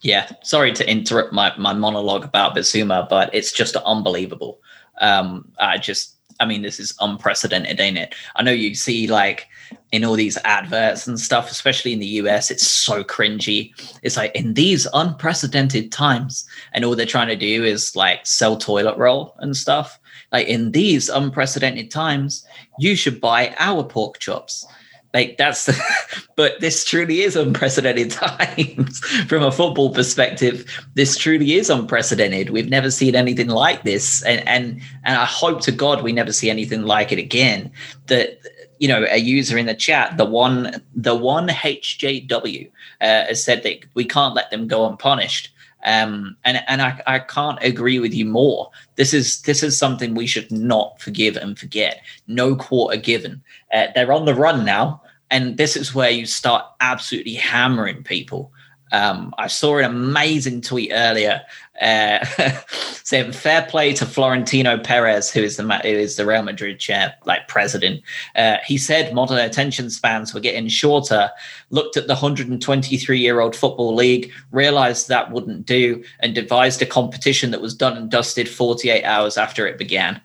yeah, 0.01 0.31
sorry 0.43 0.73
to 0.73 0.91
interrupt 0.91 1.33
my 1.33 1.53
my 1.57 1.73
monologue 1.73 2.25
about 2.25 2.55
Bissouma, 2.57 3.09
but 3.09 3.35
it's 3.35 3.53
just 3.53 3.77
unbelievable. 3.77 4.61
Um, 5.01 5.51
I 5.59 5.79
just 5.79 6.19
I 6.41 6.47
mean, 6.47 6.63
this 6.63 6.79
is 6.79 6.95
unprecedented, 7.01 7.81
ain't 7.81 7.99
it? 7.99 8.15
I 8.37 8.43
know 8.43 8.53
you 8.53 8.75
see 8.75 9.09
like 9.09 9.49
in 9.91 10.05
all 10.05 10.15
these 10.15 10.39
adverts 10.45 11.07
and 11.07 11.19
stuff, 11.19 11.51
especially 11.51 11.93
in 11.93 11.99
the 11.99 12.07
US, 12.07 12.51
it's 12.51 12.67
so 12.67 13.03
cringy. 13.03 13.73
It's 14.03 14.17
like 14.17 14.35
in 14.35 14.55
these 14.55 14.87
unprecedented 14.95 15.91
times, 15.91 16.47
and 16.73 16.85
all 16.85 16.95
they're 16.95 17.07
trying 17.07 17.29
to 17.29 17.37
do 17.37 17.65
is 17.65 17.97
like 17.97 18.27
sell 18.27 18.57
toilet 18.57 18.97
roll 18.97 19.35
and 19.39 19.57
stuff. 19.57 19.99
Like 20.31 20.47
in 20.47 20.73
these 20.73 21.09
unprecedented 21.09 21.91
times, 21.91 22.47
you 22.79 22.95
should 22.95 23.21
buy 23.21 23.55
our 23.59 23.83
pork 23.83 24.19
chops. 24.19 24.67
Like 25.15 25.37
that's, 25.39 25.67
the, 25.67 25.81
but 26.37 26.61
this 26.61 26.85
truly 26.85 27.23
is 27.23 27.35
unprecedented 27.37 28.11
times 28.13 29.01
from 29.27 29.43
a 29.43 29.53
football 29.53 29.93
perspective. 29.93 30.65
This 30.95 31.17
truly 31.17 31.55
is 31.55 31.71
unprecedented. 31.71 32.51
We've 32.51 32.69
never 32.69 32.91
seen 32.91 33.15
anything 33.15 33.49
like 33.49 33.85
this, 33.85 34.23
and 34.25 34.47
and 34.47 34.81
and 35.05 35.19
I 35.19 35.25
hope 35.25 35.61
to 35.63 35.73
God 35.73 36.03
we 36.03 36.13
never 36.13 36.33
see 36.33 36.51
anything 36.51 36.83
like 36.83 37.11
it 37.11 37.19
again. 37.19 37.73
That 38.07 38.39
you 38.79 38.89
know, 38.89 39.07
a 39.11 39.19
user 39.19 39.59
in 39.59 39.67
the 39.67 39.75
chat, 39.75 40.17
the 40.17 40.25
one, 40.25 40.83
the 40.95 41.15
one 41.15 41.49
HJW, 41.49 42.71
uh, 43.01 43.05
has 43.05 43.43
said 43.43 43.63
that 43.65 43.81
we 43.95 44.05
can't 44.05 44.35
let 44.35 44.51
them 44.51 44.69
go 44.69 44.87
unpunished. 44.87 45.53
Um, 45.85 46.37
and 46.45 46.63
and 46.67 46.83
I, 46.83 47.01
I 47.07 47.19
can't 47.21 47.63
agree 47.63 47.99
with 47.99 48.13
you 48.13 48.25
more. 48.25 48.71
This 48.97 49.15
is 49.15 49.43
this 49.43 49.63
is 49.63 49.79
something 49.79 50.15
we 50.15 50.27
should 50.27 50.51
not 50.51 51.01
forgive 51.01 51.37
and 51.37 51.59
forget. 51.59 52.03
No 52.27 52.57
quarter 52.57 52.97
given. 52.97 53.43
Uh, 53.73 53.87
they're 53.95 54.13
on 54.13 54.25
the 54.25 54.35
run 54.35 54.65
now, 54.65 55.03
and 55.31 55.57
this 55.57 55.77
is 55.77 55.95
where 55.95 56.11
you 56.11 56.27
start 56.27 56.65
absolutely 56.81 57.35
hammering 57.35 58.03
people. 58.03 58.53
Um, 58.91 59.35
I 59.39 59.49
saw 59.49 59.79
an 59.79 59.85
amazing 59.85 60.63
tweet 60.63 60.91
earlier 60.93 61.43
uh, 61.81 62.25
fair 63.33 63.67
play 63.69 63.93
to 63.95 64.07
Florentino 64.07 64.79
Perez, 64.79 65.31
who 65.31 65.43
is 65.43 65.57
the 65.57 65.63
who 65.63 65.89
is 65.89 66.17
the 66.17 66.27
Real 66.27 66.43
Madrid 66.43 66.79
chair, 66.79 67.15
like 67.25 67.49
president. 67.49 68.03
Uh, 68.37 68.57
he 68.67 68.79
said 68.79 69.15
modern 69.15 69.39
attention 69.39 69.91
spans 69.91 70.35
were 70.35 70.41
getting 70.41 70.69
shorter. 70.69 71.31
Looked 71.71 71.97
at 71.97 72.07
the 72.07 72.15
123 72.15 73.19
year 73.19 73.41
old 73.41 73.55
football 73.55 73.95
league, 73.95 74.33
realized 74.51 75.09
that 75.09 75.31
wouldn't 75.31 75.67
do, 75.67 76.03
and 76.21 76.35
devised 76.35 76.83
a 76.83 76.87
competition 76.87 77.51
that 77.51 77.61
was 77.61 77.75
done 77.75 77.97
and 77.97 78.11
dusted 78.11 78.49
48 78.49 79.05
hours 79.05 79.37
after 79.37 79.67
it 79.67 79.79
began. 79.79 80.21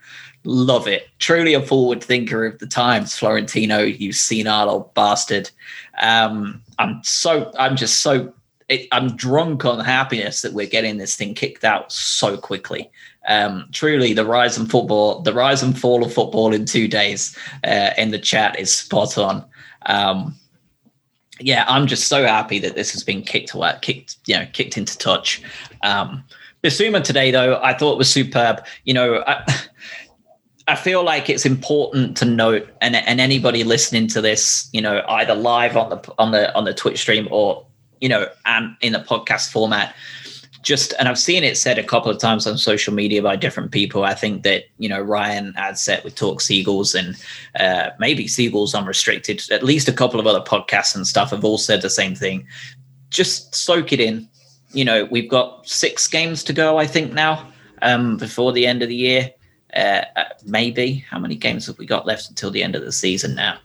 Love 0.46 0.88
it. 0.88 1.08
Truly 1.20 1.54
a 1.54 1.62
forward 1.62 2.04
thinker 2.04 2.46
of 2.46 2.60
the 2.60 2.68
times, 2.68 3.18
Florentino. 3.18 3.80
You 3.80 4.12
senile 4.12 4.70
old 4.70 4.94
bastard. 4.94 5.50
Um, 6.02 6.62
I'm 6.80 7.02
so. 7.04 7.52
I'm 7.58 7.78
just 7.78 8.02
so 8.02 8.34
it, 8.70 8.88
I'm 8.92 9.16
drunk 9.16 9.66
on 9.66 9.80
happiness 9.80 10.42
that 10.42 10.54
we're 10.54 10.68
getting 10.68 10.98
this 10.98 11.16
thing 11.16 11.34
kicked 11.34 11.64
out 11.64 11.92
so 11.92 12.38
quickly. 12.38 12.90
Um, 13.28 13.68
truly, 13.72 14.14
the 14.14 14.26
rise 14.26 14.58
and 14.58 14.70
football, 14.70 15.22
the 15.22 15.34
rise 15.34 15.64
and 15.64 15.78
fall 15.78 16.04
of 16.04 16.14
football 16.14 16.54
in 16.54 16.66
two 16.66 16.88
days 16.88 17.38
uh, 17.64 17.92
in 17.98 18.12
the 18.12 18.20
chat 18.20 18.60
is 18.60 18.74
spot 18.74 19.18
on. 19.18 19.46
Um, 19.86 20.36
yeah, 21.40 21.66
I'm 21.68 21.88
just 21.88 22.08
so 22.08 22.26
happy 22.26 22.60
that 22.60 22.76
this 22.76 22.92
has 22.92 23.04
been 23.04 23.22
kicked 23.22 23.54
away, 23.54 23.74
kicked, 23.82 24.18
you 24.28 24.36
know, 24.36 24.48
kicked 24.54 24.78
into 24.78 24.98
touch. 24.98 25.42
Um, 25.82 26.24
Bissouma 26.64 27.04
today, 27.04 27.32
though, 27.32 27.60
I 27.62 27.74
thought 27.74 27.98
was 27.98 28.10
superb. 28.10 28.66
You 28.86 28.94
know, 28.94 29.24
I, 29.28 29.44
I 30.68 30.76
feel 30.76 31.04
like 31.04 31.30
it's 31.30 31.46
important 31.46 32.16
to 32.18 32.26
note, 32.26 32.70
and 32.82 32.96
and 32.96 33.20
anybody 33.20 33.66
listening 33.66 34.08
to 34.10 34.22
this, 34.22 34.70
you 34.72 34.82
know, 34.82 35.04
either 35.10 35.36
live 35.36 35.76
on 35.76 35.90
the 35.90 36.14
on 36.18 36.32
the 36.32 36.56
on 36.56 36.64
the 36.64 36.74
Twitch 36.74 37.00
stream 37.00 37.28
or 37.32 37.66
you 38.04 38.10
know, 38.10 38.28
and 38.46 38.76
in 38.82 38.94
a 38.94 39.00
podcast 39.02 39.50
format. 39.50 39.96
Just 40.62 40.94
and 41.00 41.08
I've 41.08 41.18
seen 41.18 41.44
it 41.46 41.58
said 41.58 41.80
a 41.80 41.84
couple 41.84 42.12
of 42.12 42.20
times 42.20 42.46
on 42.46 42.58
social 42.58 42.94
media 42.94 43.22
by 43.22 43.38
different 43.38 43.72
people. 43.72 44.04
I 44.04 44.14
think 44.14 44.44
that 44.44 44.66
you 44.78 44.90
know 44.90 45.00
Ryan 45.00 45.54
had 45.54 45.78
set 45.78 46.04
with 46.04 46.16
Talk 46.16 46.42
Seagulls 46.42 46.96
and 46.96 47.16
uh, 47.58 47.92
maybe 48.00 48.28
Seagulls 48.28 48.76
Unrestricted. 48.76 49.42
At 49.52 49.64
least 49.64 49.88
a 49.88 49.94
couple 49.94 50.20
of 50.20 50.28
other 50.28 50.42
podcasts 50.42 50.96
and 50.96 51.08
stuff 51.08 51.32
have 51.32 51.46
all 51.46 51.58
said 51.58 51.82
the 51.82 51.90
same 51.90 52.14
thing. 52.14 52.46
Just 53.10 53.56
soak 53.56 53.94
it 53.94 54.02
in. 54.02 54.28
You 54.74 54.84
know, 54.84 55.06
we've 55.06 55.30
got 55.30 55.66
six 55.66 56.06
games 56.06 56.44
to 56.44 56.54
go. 56.54 56.78
I 56.78 56.88
think 56.88 57.14
now 57.14 57.48
um, 57.82 58.18
before 58.18 58.52
the 58.52 58.68
end 58.68 58.84
of 58.84 58.90
the 58.90 58.96
year. 58.96 59.32
Uh, 59.76 60.06
uh 60.16 60.26
maybe 60.46 61.04
how 61.10 61.18
many 61.18 61.34
games 61.34 61.66
have 61.66 61.80
we 61.80 61.86
got 61.88 62.06
left 62.06 62.30
until 62.30 62.52
the 62.52 62.62
end 62.62 62.76
of 62.76 62.84
the 62.84 62.92
season 62.92 63.34
now? 63.34 63.58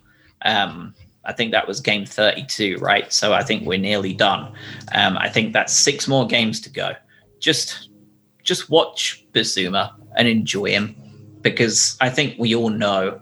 Um, 0.43 0.95
I 1.29 1.33
think 1.33 1.53
that 1.53 1.69
was 1.69 1.81
game 1.81 2.07
32, 2.07 2.79
right? 2.79 3.13
So 3.13 3.35
I 3.35 3.43
think 3.43 3.67
we're 3.67 3.79
nearly 3.79 4.15
done. 4.15 4.51
Um, 4.95 5.19
I 5.19 5.29
think 5.29 5.53
that's 5.53 5.75
six 5.75 6.09
more 6.09 6.27
games 6.27 6.59
to 6.63 6.71
go. 6.71 6.95
Just 7.39 7.91
just 8.43 8.71
watch 8.71 9.27
Bissouma 9.33 9.93
and 10.17 10.27
enjoy 10.27 10.71
him 10.71 10.97
because 11.43 11.99
I 12.01 12.09
think 12.09 12.39
we 12.39 12.55
all 12.55 12.71
know, 12.71 13.21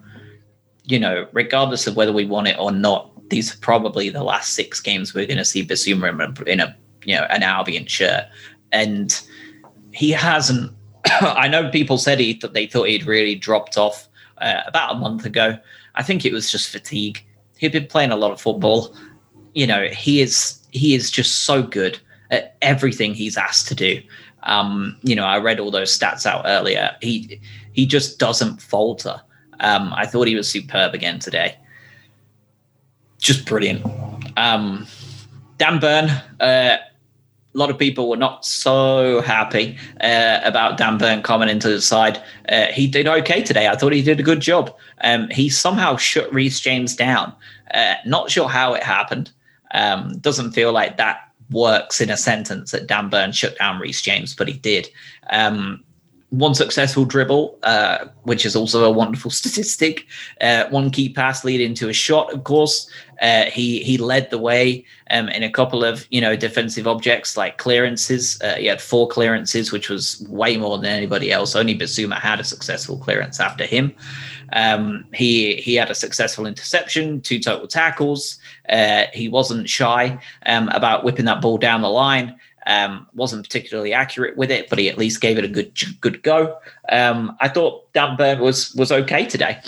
you 0.85 1.01
know, 1.01 1.27
regardless 1.33 1.89
of 1.89 1.97
whether 1.97 2.13
we 2.13 2.25
want 2.25 2.47
it 2.47 2.57
or 2.61 2.71
not, 2.71 3.11
these 3.29 3.53
are 3.53 3.59
probably 3.59 4.09
the 4.09 4.23
last 4.23 4.53
six 4.53 4.81
games 4.81 5.13
we're 5.13 5.27
going 5.27 5.39
to 5.39 5.45
see 5.45 5.67
Bissouma 5.67 6.11
in 6.11 6.21
a, 6.21 6.43
in 6.45 6.61
a 6.61 6.77
you 7.05 7.17
know 7.17 7.27
an 7.31 7.43
Albion 7.43 7.87
shirt, 7.87 8.27
and 8.71 9.21
he 9.93 10.13
hasn't. 10.13 10.73
I 11.07 11.49
know 11.49 11.71
people 11.71 11.99
said 11.99 12.21
he 12.21 12.35
that 12.35 12.55
they 12.55 12.67
thought 12.69 12.89
he'd 12.89 13.05
really 13.05 13.35
dropped 13.35 13.77
off 13.77 14.09
uh, 14.39 14.61
about 14.65 14.95
a 14.95 14.99
month 14.99 15.27
ago. 15.27 15.59
I 15.97 16.05
think 16.05 16.25
it 16.25 16.33
was 16.33 16.53
just 16.53 16.71
fatigue 16.71 17.27
he'd 17.59 17.73
been 17.73 17.87
playing 17.87 18.11
a 18.11 18.17
lot 18.17 18.33
of 18.33 18.41
football. 18.41 18.95
You 19.55 19.67
know, 19.67 19.89
he 19.89 20.21
is 20.21 20.61
he 20.71 20.95
is 20.95 21.11
just 21.11 21.45
so 21.45 21.63
good 21.63 21.99
at 22.31 22.57
everything 22.63 23.15
he's 23.15 23.37
asked 23.37 23.69
to 23.69 23.75
do. 23.75 24.03
Um, 24.43 24.97
you 25.03 25.15
know, 25.15 25.25
I 25.25 25.39
read 25.39 25.59
all 25.59 25.71
those 25.71 25.97
stats 25.97 26.27
out 26.27 26.43
earlier. 26.47 26.97
He 27.01 27.41
he 27.73 27.87
just 27.87 28.19
doesn't 28.19 28.61
falter. 28.63 29.21
Um, 29.61 29.93
I 29.95 30.07
thought 30.07 30.27
he 30.29 30.35
was 30.35 30.49
superb 30.49 30.95
again 30.95 31.19
today. 31.19 31.57
Just 33.19 33.47
brilliant. 33.47 33.85
Um, 34.37 34.87
Dan 35.59 35.79
Burn, 35.79 36.11
uh, 36.41 36.77
a 37.57 37.59
lot 37.59 37.71
of 37.71 37.79
people 37.79 38.11
were 38.11 38.19
not 38.19 38.45
so 38.45 39.23
happy 39.23 39.79
uh, 40.03 40.41
about 40.45 40.77
Dan 40.77 40.99
Burn 40.99 41.23
coming 41.23 41.49
into 41.49 41.71
the 41.71 41.81
side. 41.81 42.23
Uh, 42.51 42.67
he 42.67 42.87
did 42.87 43.09
okay 43.09 43.43
today. 43.43 43.67
I 43.67 43.77
thought 43.77 43.95
he 43.95 44.03
did 44.03 44.21
a 44.21 44.23
good 44.23 44.41
job. 44.41 44.77
Um, 45.01 45.29
he 45.31 45.49
somehow 45.49 45.97
shut 45.97 46.33
Reece 46.35 46.61
James 46.61 46.95
down. 46.95 47.33
Uh, 47.73 47.95
not 48.05 48.31
sure 48.31 48.47
how 48.47 48.75
it 48.75 48.83
happened. 48.83 49.31
Um, 49.73 50.19
doesn't 50.19 50.53
feel 50.53 50.71
like 50.73 50.99
that 50.99 51.33
works 51.51 51.99
in 52.01 52.11
a 52.11 52.17
sentence 52.19 52.73
that 52.73 52.89
Dan 52.89 53.09
Burn 53.09 53.33
shut 53.33 53.57
down 53.57 53.81
Reece 53.81 54.03
James, 54.03 54.35
but 54.35 54.49
he 54.49 54.55
did. 54.55 54.91
Um, 55.31 55.83
one 56.31 56.55
successful 56.55 57.05
dribble, 57.05 57.57
uh, 57.63 58.07
which 58.25 58.45
is 58.45 58.57
also 58.57 58.85
a 58.85 58.91
wonderful 58.91 59.31
statistic. 59.43 60.07
Uh, 60.41 60.67
one 60.71 60.91
key 60.91 61.09
pass 61.09 61.45
leading 61.45 61.75
to 61.75 61.89
a 61.89 61.93
shot, 61.93 62.33
of 62.33 62.45
course. 62.45 62.91
Uh, 63.23 63.45
he 63.45 63.83
he 63.83 63.97
led 63.97 64.29
the 64.31 64.39
way 64.39 64.85
um, 65.11 65.29
in 65.31 65.43
a 65.43 65.51
couple 65.51 65.85
of 65.85 66.07
you 66.11 66.21
know 66.21 66.37
defensive 66.37 66.87
objects 66.87 67.37
like 67.37 67.57
clearances. 67.59 68.41
Uh, 68.43 68.57
he 68.57 68.67
had 68.67 68.81
four 68.81 69.09
clearances, 69.09 69.73
which 69.73 69.89
was 69.89 70.27
way 70.29 70.57
more 70.57 70.77
than 70.77 70.91
anybody 70.91 71.33
else. 71.33 71.57
Only 71.57 71.79
Bissouma 71.79 72.19
had 72.19 72.41
a 72.41 72.45
successful 72.45 72.99
clearance 72.99 73.41
after 73.41 73.65
him. 73.65 73.95
Um, 74.53 75.07
he 75.15 75.57
he 75.57 75.77
had 75.77 75.91
a 75.91 75.95
successful 75.95 76.47
interception, 76.47 77.23
two 77.23 77.39
total 77.39 77.69
tackles. 77.69 78.39
Uh, 78.69 79.05
he 79.15 79.29
wasn't 79.29 79.69
shy 79.69 80.19
um, 80.45 80.69
about 80.69 81.05
whipping 81.05 81.25
that 81.25 81.41
ball 81.41 81.57
down 81.57 81.81
the 81.81 81.89
line. 81.89 82.37
Um, 82.67 83.07
wasn't 83.15 83.45
particularly 83.45 83.93
accurate 83.93 84.37
with 84.37 84.51
it, 84.51 84.69
but 84.69 84.79
he 84.79 84.89
at 84.89 84.99
least 84.99 85.21
gave 85.21 85.39
it 85.39 85.45
a 85.45 85.49
good 85.49 85.73
good 86.01 86.23
go. 86.23 86.59
Um, 86.89 87.37
I 87.41 87.49
thought 87.49 87.93
Dan 87.93 88.17
Burn 88.17 88.41
was 88.41 88.75
was 88.75 88.91
okay 88.91 89.25
today. 89.25 89.61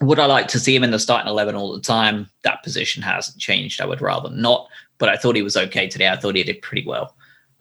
Would 0.00 0.20
I 0.20 0.26
like 0.26 0.46
to 0.48 0.60
see 0.60 0.76
him 0.76 0.84
in 0.84 0.92
the 0.92 0.98
starting 1.00 1.28
eleven 1.28 1.56
all 1.56 1.72
the 1.72 1.80
time? 1.80 2.30
That 2.42 2.62
position 2.62 3.02
hasn't 3.02 3.38
changed. 3.38 3.80
I 3.80 3.86
would 3.86 4.00
rather 4.00 4.30
not, 4.30 4.68
but 4.98 5.08
I 5.08 5.16
thought 5.16 5.34
he 5.34 5.42
was 5.42 5.56
okay 5.56 5.88
today. 5.88 6.08
I 6.08 6.16
thought 6.16 6.36
he 6.36 6.44
did 6.44 6.62
pretty 6.62 6.86
well. 6.86 7.16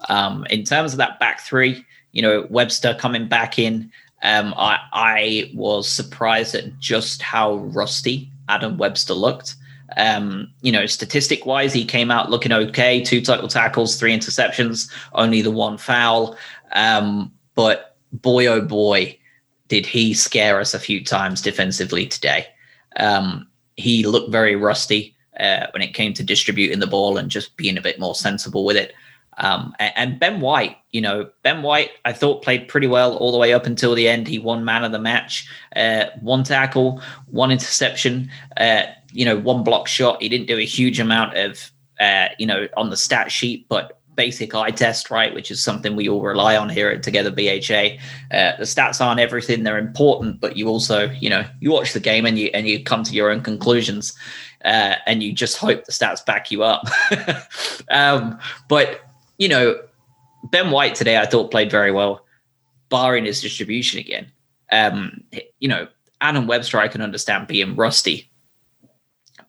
Um, 0.10 0.46
in 0.52 0.64
terms 0.64 0.94
of 0.94 1.00
that 1.00 1.20
back 1.20 1.42
three, 1.42 1.84
you 2.12 2.22
know, 2.22 2.46
Webster 2.50 2.96
coming 3.00 3.28
back 3.28 3.58
in. 3.58 3.92
Um, 4.24 4.54
I 4.58 4.80
I 4.94 5.52
was 5.56 5.90
surprised 5.90 6.54
at 6.56 6.78
just 6.80 7.22
how 7.22 7.56
rusty 7.56 8.32
Adam 8.50 8.78
Webster 8.78 9.14
looked. 9.14 9.56
Um, 9.96 10.52
you 10.62 10.72
know, 10.72 10.86
statistic 10.86 11.46
wise, 11.46 11.72
he 11.72 11.86
came 11.86 12.12
out 12.12 12.30
looking 12.30 12.52
okay. 12.52 13.02
Two 13.02 13.22
total 13.22 13.48
tackles, 13.48 13.98
three 13.98 14.16
interceptions, 14.16 14.92
only 15.14 15.42
the 15.42 15.52
one 15.52 15.78
foul. 15.78 16.36
Um, 16.74 17.32
but 17.56 17.96
boy, 18.12 18.48
oh 18.48 18.62
boy, 18.62 19.18
did 19.68 19.86
he 19.86 20.14
scare 20.14 20.60
us 20.60 20.74
a 20.74 20.80
few 20.80 21.04
times 21.04 21.42
defensively 21.42 22.06
today. 22.06 22.48
Um, 22.98 23.48
he 23.76 24.06
looked 24.06 24.32
very 24.32 24.56
rusty 24.56 25.16
uh, 25.40 25.68
when 25.72 25.82
it 25.82 25.94
came 25.94 26.14
to 26.14 26.24
distributing 26.24 26.80
the 26.80 26.88
ball 26.88 27.18
and 27.18 27.30
just 27.30 27.56
being 27.58 27.78
a 27.78 27.82
bit 27.82 28.00
more 28.00 28.16
sensible 28.16 28.66
with 28.66 28.76
it. 28.76 28.94
Um, 29.38 29.76
and 29.80 30.20
Ben 30.20 30.40
White, 30.42 30.78
you 30.92 31.02
know, 31.02 31.30
Ben 31.44 31.62
White, 31.62 31.92
I 32.06 32.14
thought 32.14 32.44
played 32.44 32.68
pretty 32.68 32.88
well 32.88 33.16
all 33.18 33.32
the 33.32 33.38
way 33.38 33.54
up 33.54 33.66
until 33.68 33.94
the 33.94 34.08
end. 34.08 34.28
He 34.28 34.40
won 34.40 34.66
man 34.66 34.84
of 34.84 34.92
the 34.92 35.00
match, 35.00 35.48
uh, 35.76 36.06
one 36.22 36.44
tackle, 36.44 37.02
one 37.28 37.52
interception, 37.52 38.32
uh, 38.58 38.84
you 39.12 39.26
know, 39.26 39.38
one 39.38 39.64
block 39.64 39.88
shot. 39.88 40.22
He 40.22 40.30
didn't 40.30 40.48
do 40.48 40.58
a 40.58 40.66
huge 40.66 41.00
amount 41.00 41.38
of, 41.38 41.72
uh, 42.00 42.30
you 42.40 42.48
know, 42.48 42.68
on 42.76 42.90
the 42.90 42.98
stat 42.98 43.32
sheet, 43.32 43.68
but 43.70 43.98
basic 44.18 44.56
eye 44.56 44.72
test, 44.72 45.12
right, 45.12 45.34
which 45.34 45.52
is 45.52 45.64
something 45.64 45.96
we 45.96 46.10
all 46.10 46.22
rely 46.22 46.58
on 46.58 46.68
here 46.68 46.90
at 46.90 47.04
Together 47.04 47.30
BHA. 47.30 47.98
Uh, 48.36 48.58
the 48.58 48.64
stats 48.64 49.00
aren't 49.00 49.20
everything; 49.22 49.64
they're 49.64 49.78
important, 49.78 50.42
but 50.42 50.58
you 50.58 50.68
also, 50.68 51.10
you 51.12 51.30
know, 51.30 51.46
you 51.62 51.72
watch 51.72 51.94
the 51.94 52.00
game 52.00 52.26
and 52.26 52.38
you 52.38 52.50
and 52.54 52.68
you 52.68 52.84
come 52.84 53.04
to 53.04 53.14
your 53.14 53.30
own 53.30 53.42
conclusions, 53.42 54.18
uh, 54.66 54.96
and 55.06 55.24
you 55.24 55.32
just 55.32 55.58
hope 55.58 55.86
the 55.86 55.92
stats 55.94 56.26
back 56.26 56.52
you 56.52 56.64
up. 56.64 56.86
um, 57.92 58.38
but 58.68 59.07
you 59.38 59.48
know, 59.48 59.80
Ben 60.44 60.72
White 60.72 60.96
today 60.96 61.18
I 61.18 61.26
thought 61.26 61.52
played 61.52 61.72
very 61.72 61.92
well, 61.92 62.26
barring 62.90 63.26
his 63.26 63.42
distribution 63.42 64.00
again. 64.00 64.32
Um, 64.72 65.24
you 65.60 65.68
know, 65.68 65.88
Adam 66.22 66.48
Webster 66.48 66.80
I 66.80 66.88
can 66.88 67.02
understand 67.02 67.48
being 67.48 67.76
rusty. 67.76 68.30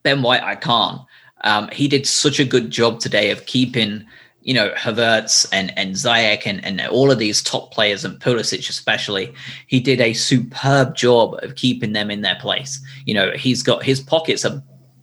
Ben 0.03 0.21
White 0.21 0.43
I 0.43 0.55
can't. 0.55 1.01
Um, 1.43 1.69
he 1.71 1.87
did 1.87 2.05
such 2.05 2.39
a 2.39 2.45
good 2.45 2.69
job 2.69 2.99
today 2.99 3.31
of 3.31 3.45
keeping, 3.45 4.05
you 4.41 4.53
know, 4.53 4.71
Havertz 4.71 5.47
and 5.51 5.77
and 5.77 5.95
Ziyech 5.95 6.45
and, 6.45 6.63
and 6.63 6.81
all 6.89 7.11
of 7.11 7.17
these 7.17 7.41
top 7.41 7.71
players 7.71 8.05
and 8.05 8.19
Pulisic 8.19 8.69
especially. 8.69 9.33
He 9.67 9.79
did 9.79 10.01
a 10.01 10.13
superb 10.13 10.95
job 10.95 11.35
of 11.41 11.55
keeping 11.55 11.93
them 11.93 12.11
in 12.11 12.21
their 12.21 12.37
place. 12.39 12.79
You 13.05 13.13
know, 13.13 13.31
he's 13.31 13.63
got 13.63 13.83
his 13.83 13.99
pockets 14.01 14.45
are 14.45 14.61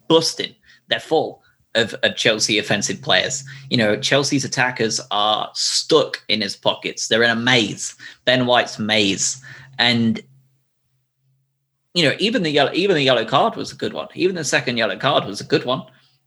busting, 0.08 0.54
they're 0.88 1.00
full 1.00 1.42
of, 1.76 1.94
of 2.02 2.16
Chelsea 2.16 2.58
offensive 2.58 3.00
players. 3.00 3.44
You 3.70 3.76
know, 3.76 3.96
Chelsea's 3.96 4.44
attackers 4.44 5.00
are 5.10 5.50
stuck 5.54 6.22
in 6.28 6.40
his 6.40 6.56
pockets. 6.56 7.08
They're 7.08 7.22
in 7.22 7.30
a 7.30 7.36
maze. 7.36 7.94
Ben 8.24 8.46
White's 8.46 8.78
maze. 8.78 9.40
And 9.78 10.20
you 11.94 12.04
know, 12.04 12.14
even 12.18 12.42
the 12.42 12.50
yellow, 12.50 12.72
even 12.74 12.94
the 12.94 13.02
yellow 13.02 13.24
card 13.24 13.56
was 13.56 13.72
a 13.72 13.76
good 13.76 13.94
one. 13.94 14.08
Even 14.14 14.36
the 14.36 14.44
second 14.44 14.76
yellow 14.76 14.98
card 14.98 15.24
was 15.24 15.40
a 15.40 15.44
good 15.44 15.64
one 15.64 15.82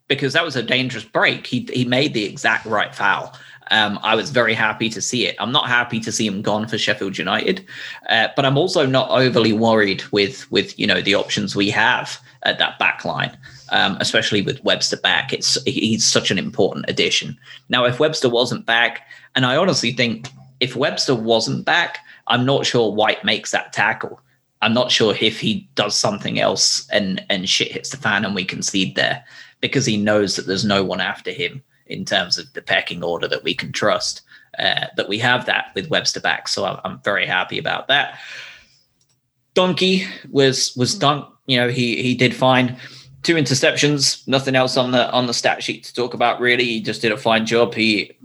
because 0.08 0.34
that 0.34 0.44
was 0.44 0.56
a 0.56 0.64
dangerous 0.64 1.04
break. 1.04 1.46
He 1.46 1.70
he 1.72 1.86
made 1.86 2.14
the 2.14 2.26
exact 2.26 2.66
right 2.66 2.94
foul. 2.94 3.36
Um, 3.72 4.00
I 4.02 4.16
was 4.16 4.32
very 4.32 4.56
happy 4.56 4.90
to 4.90 5.00
see 5.00 5.28
it. 5.28 5.36
I'm 5.38 5.52
not 5.52 5.68
happy 5.68 6.00
to 6.00 6.12
see 6.12 6.26
him 6.26 6.42
gone 6.42 6.68
for 6.68 6.80
Sheffield 6.80 7.20
United, 7.20 7.64
uh, 8.10 8.30
but 8.36 8.46
I'm 8.46 8.58
also 8.58 8.88
not 8.88 9.12
overly 9.12 9.54
worried 9.54 10.02
with 10.12 10.52
with 10.52 10.78
you 10.80 10.88
know 10.88 11.02
the 11.02 11.14
options 11.14 11.56
we 11.56 11.70
have 11.70 12.20
at 12.44 12.58
that 12.58 12.80
back 12.80 13.06
line 13.06 13.38
um, 13.72 13.98
especially 14.00 14.42
with 14.42 14.64
Webster 14.64 14.98
back. 14.98 15.34
It's 15.34 15.62
he's 15.64 16.06
such 16.06 16.32
an 16.32 16.38
important 16.38 16.86
addition. 16.88 17.38
Now, 17.70 17.86
if 17.86 18.00
Webster 18.00 18.30
wasn't 18.30 18.66
back, 18.66 19.08
and 19.36 19.46
I 19.46 19.56
honestly 19.56 19.92
think 19.92 20.28
if 20.60 20.76
Webster 20.76 21.16
wasn't 21.16 21.66
back, 21.66 22.00
I'm 22.28 22.46
not 22.46 22.66
sure 22.66 22.92
White 22.92 23.24
makes 23.24 23.52
that 23.52 23.74
tackle. 23.74 24.22
I'm 24.62 24.74
not 24.74 24.92
sure 24.92 25.16
if 25.20 25.40
he 25.40 25.70
does 25.76 25.96
something 25.96 26.40
else 26.40 26.88
and 26.90 27.24
and 27.30 27.48
shit 27.48 27.72
hits 27.72 27.90
the 27.90 27.98
fan 27.98 28.26
and 28.26 28.36
we 28.36 28.46
concede 28.46 28.96
there 28.96 29.24
because 29.62 29.86
he 29.86 29.98
knows 29.98 30.36
that 30.36 30.48
there's 30.48 30.66
no 30.66 30.84
one 30.84 31.02
after 31.02 31.32
him 31.32 31.62
in 31.88 32.06
terms 32.06 32.38
of 32.38 32.52
the 32.54 32.62
pecking 32.62 33.04
order 33.04 33.28
that 33.28 33.44
we 33.44 33.54
can 33.54 33.72
trust. 33.72 34.22
Uh, 34.58 34.88
that 34.98 35.08
we 35.08 35.20
have 35.20 35.46
that 35.46 35.72
with 35.76 35.90
Webster 35.90 36.20
back, 36.20 36.48
so 36.48 36.66
I'm, 36.66 36.80
I'm 36.84 37.00
very 37.02 37.26
happy 37.26 37.58
about 37.58 37.88
that. 37.88 38.20
Donkey 39.54 40.06
was 40.32 40.76
was 40.76 40.96
done. 40.96 41.26
You 41.46 41.58
know, 41.60 41.70
he 41.70 42.02
he 42.02 42.16
did 42.16 42.36
fine 42.36 42.78
two 43.24 43.36
interceptions, 43.36 44.28
nothing 44.28 44.56
else 44.56 44.78
on 44.78 44.92
the 44.92 45.10
on 45.12 45.28
the 45.28 45.34
stat 45.34 45.64
sheet 45.64 45.84
to 45.86 45.94
talk 45.94 46.14
about. 46.14 46.40
Really, 46.40 46.66
he 46.66 46.82
just 46.82 47.02
did 47.02 47.12
a 47.12 47.18
fine 47.18 47.46
job. 47.46 47.74
He 47.74 48.18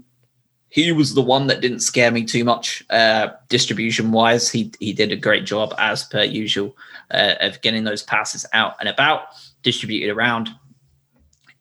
he 0.69 0.91
was 0.93 1.15
the 1.15 1.23
one 1.23 1.47
that 1.47 1.61
didn't 1.61 1.81
scare 1.81 2.11
me 2.11 2.25
too 2.25 2.45
much 2.45 2.85
uh, 2.91 3.29
distribution 3.49 4.13
wise. 4.13 4.51
He 4.51 4.73
he 4.81 4.93
did 4.93 5.13
a 5.13 5.17
great 5.17 5.45
job 5.45 5.75
as 5.79 6.05
per 6.05 6.23
usual 6.23 6.77
uh, 7.11 7.35
of 7.41 7.61
getting 7.63 7.85
those 7.85 8.03
passes 8.03 8.47
out 8.53 8.75
and 8.81 8.89
about, 8.89 9.29
distributed 9.63 10.13
around. 10.13 10.51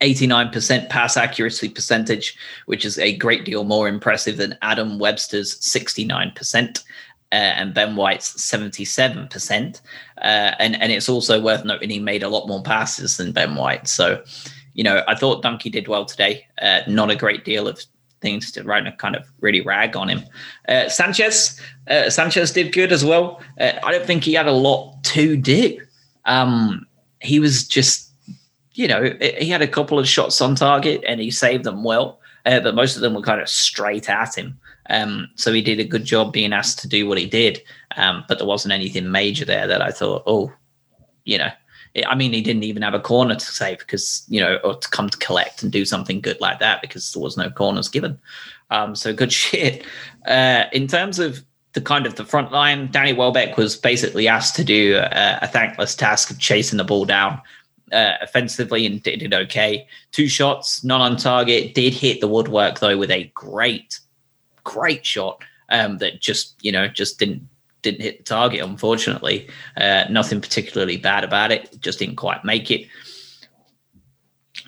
89% 0.01 0.89
pass 0.89 1.15
accuracy 1.15 1.69
percentage, 1.69 2.37
which 2.65 2.83
is 2.83 2.99
a 2.99 3.15
great 3.15 3.45
deal 3.45 3.63
more 3.63 3.87
impressive 3.87 4.35
than 4.35 4.57
Adam 4.61 4.99
Webster's 4.99 5.57
69% 5.61 6.83
uh, 7.33 7.57
and 7.57 7.73
Ben 7.73 7.95
White's 7.95 8.35
77%. 8.35 9.81
Uh, 10.19 10.21
and, 10.21 10.79
and 10.79 10.91
it's 10.91 11.09
also 11.09 11.41
worth 11.41 11.65
noting 11.65 11.89
he 11.89 11.99
made 11.99 12.21
a 12.21 12.29
lot 12.29 12.47
more 12.47 12.61
passes 12.61 13.17
than 13.17 13.31
Ben 13.31 13.55
White. 13.55 13.87
So, 13.87 14.23
you 14.75 14.83
know, 14.83 15.03
I 15.07 15.15
thought 15.15 15.41
Donkey 15.41 15.71
did 15.71 15.87
well 15.87 16.05
today. 16.05 16.45
Uh, 16.61 16.81
not 16.87 17.09
a 17.09 17.15
great 17.15 17.43
deal 17.43 17.67
of 17.67 17.81
things 18.21 18.51
to 18.51 18.63
right 18.63 18.97
kind 18.99 19.15
of 19.15 19.25
really 19.41 19.61
rag 19.61 19.97
on 19.97 20.09
him. 20.09 20.21
Uh, 20.69 20.87
Sanchez, 20.89 21.59
uh, 21.89 22.11
Sanchez 22.11 22.51
did 22.51 22.71
good 22.71 22.91
as 22.91 23.03
well. 23.03 23.41
Uh, 23.59 23.71
I 23.83 23.91
don't 23.91 24.05
think 24.05 24.23
he 24.23 24.35
had 24.35 24.47
a 24.47 24.51
lot 24.51 25.03
to 25.05 25.35
do. 25.35 25.79
Um, 26.25 26.85
he 27.19 27.39
was 27.39 27.67
just, 27.67 28.11
you 28.73 28.87
know, 28.87 29.11
he 29.19 29.49
had 29.49 29.63
a 29.63 29.67
couple 29.67 29.97
of 29.97 30.07
shots 30.07 30.39
on 30.39 30.53
target 30.53 31.03
and 31.07 31.19
he 31.19 31.31
saved 31.31 31.63
them 31.63 31.83
well, 31.83 32.19
but 32.45 32.75
most 32.75 32.95
of 32.95 33.01
them 33.01 33.15
were 33.15 33.21
kind 33.21 33.41
of 33.41 33.49
straight 33.49 34.07
at 34.07 34.37
him. 34.37 34.59
Um, 34.89 35.29
so 35.35 35.53
he 35.53 35.61
did 35.61 35.79
a 35.79 35.85
good 35.85 36.05
job 36.05 36.33
being 36.33 36.53
asked 36.53 36.79
to 36.79 36.87
do 36.87 37.07
what 37.07 37.17
he 37.17 37.25
did. 37.25 37.61
Um, 37.95 38.23
but 38.27 38.37
there 38.37 38.47
wasn't 38.47 38.73
anything 38.73 39.11
major 39.11 39.45
there 39.45 39.67
that 39.67 39.81
I 39.81 39.91
thought, 39.91 40.23
oh, 40.25 40.51
you 41.25 41.37
know, 41.37 41.51
I 42.07 42.15
mean, 42.15 42.33
he 42.33 42.41
didn't 42.41 42.63
even 42.63 42.81
have 42.81 42.95
a 42.95 42.99
corner 42.99 43.35
to 43.35 43.45
save 43.45 43.79
because, 43.79 44.23
you 44.27 44.41
know, 44.41 44.57
or 44.63 44.75
to 44.75 44.89
come 44.89 45.09
to 45.09 45.17
collect 45.17 45.61
and 45.61 45.71
do 45.71 45.85
something 45.85 46.21
good 46.21 46.41
like 46.41 46.59
that 46.59 46.81
because 46.81 47.13
there 47.13 47.21
was 47.21 47.37
no 47.37 47.51
corners 47.51 47.87
given. 47.87 48.19
Um, 48.71 48.95
so 48.95 49.13
good 49.13 49.31
shit. 49.41 49.85
Uh, 50.25 50.65
in 50.73 50.87
terms 50.87 51.19
of 51.19 51.43
the 51.73 51.81
kind 51.81 52.05
of 52.05 52.15
the 52.15 52.25
front 52.25 52.51
line, 52.51 52.89
Danny 52.91 53.13
Welbeck 53.13 53.57
was 53.57 53.75
basically 53.75 54.27
asked 54.27 54.55
to 54.55 54.63
do 54.63 54.97
a, 54.97 55.39
a 55.43 55.47
thankless 55.47 55.95
task 55.95 56.31
of 56.31 56.39
chasing 56.39 56.77
the 56.77 56.83
ball 56.83 57.05
down 57.05 57.39
uh, 57.91 58.13
offensively 58.21 58.85
and 58.85 59.01
did 59.03 59.21
it 59.21 59.33
okay. 59.33 59.87
Two 60.11 60.27
shots, 60.27 60.83
not 60.83 61.01
on 61.01 61.15
target, 61.15 61.75
did 61.75 61.93
hit 61.93 62.21
the 62.21 62.27
woodwork 62.27 62.79
though 62.79 62.97
with 62.97 63.11
a 63.11 63.31
great 63.35 63.99
great 64.63 65.05
shot 65.05 65.43
um, 65.69 65.97
that 65.99 66.21
just 66.21 66.55
you 66.61 66.71
know 66.71 66.87
just 66.87 67.19
didn't 67.19 67.47
didn't 67.81 68.01
hit 68.01 68.17
the 68.19 68.23
target. 68.23 68.61
Unfortunately, 68.61 69.49
uh, 69.77 70.05
nothing 70.09 70.41
particularly 70.41 70.97
bad 70.97 71.23
about 71.23 71.51
it. 71.51 71.77
Just 71.79 71.99
didn't 71.99 72.15
quite 72.15 72.43
make 72.43 72.71
it. 72.71 72.87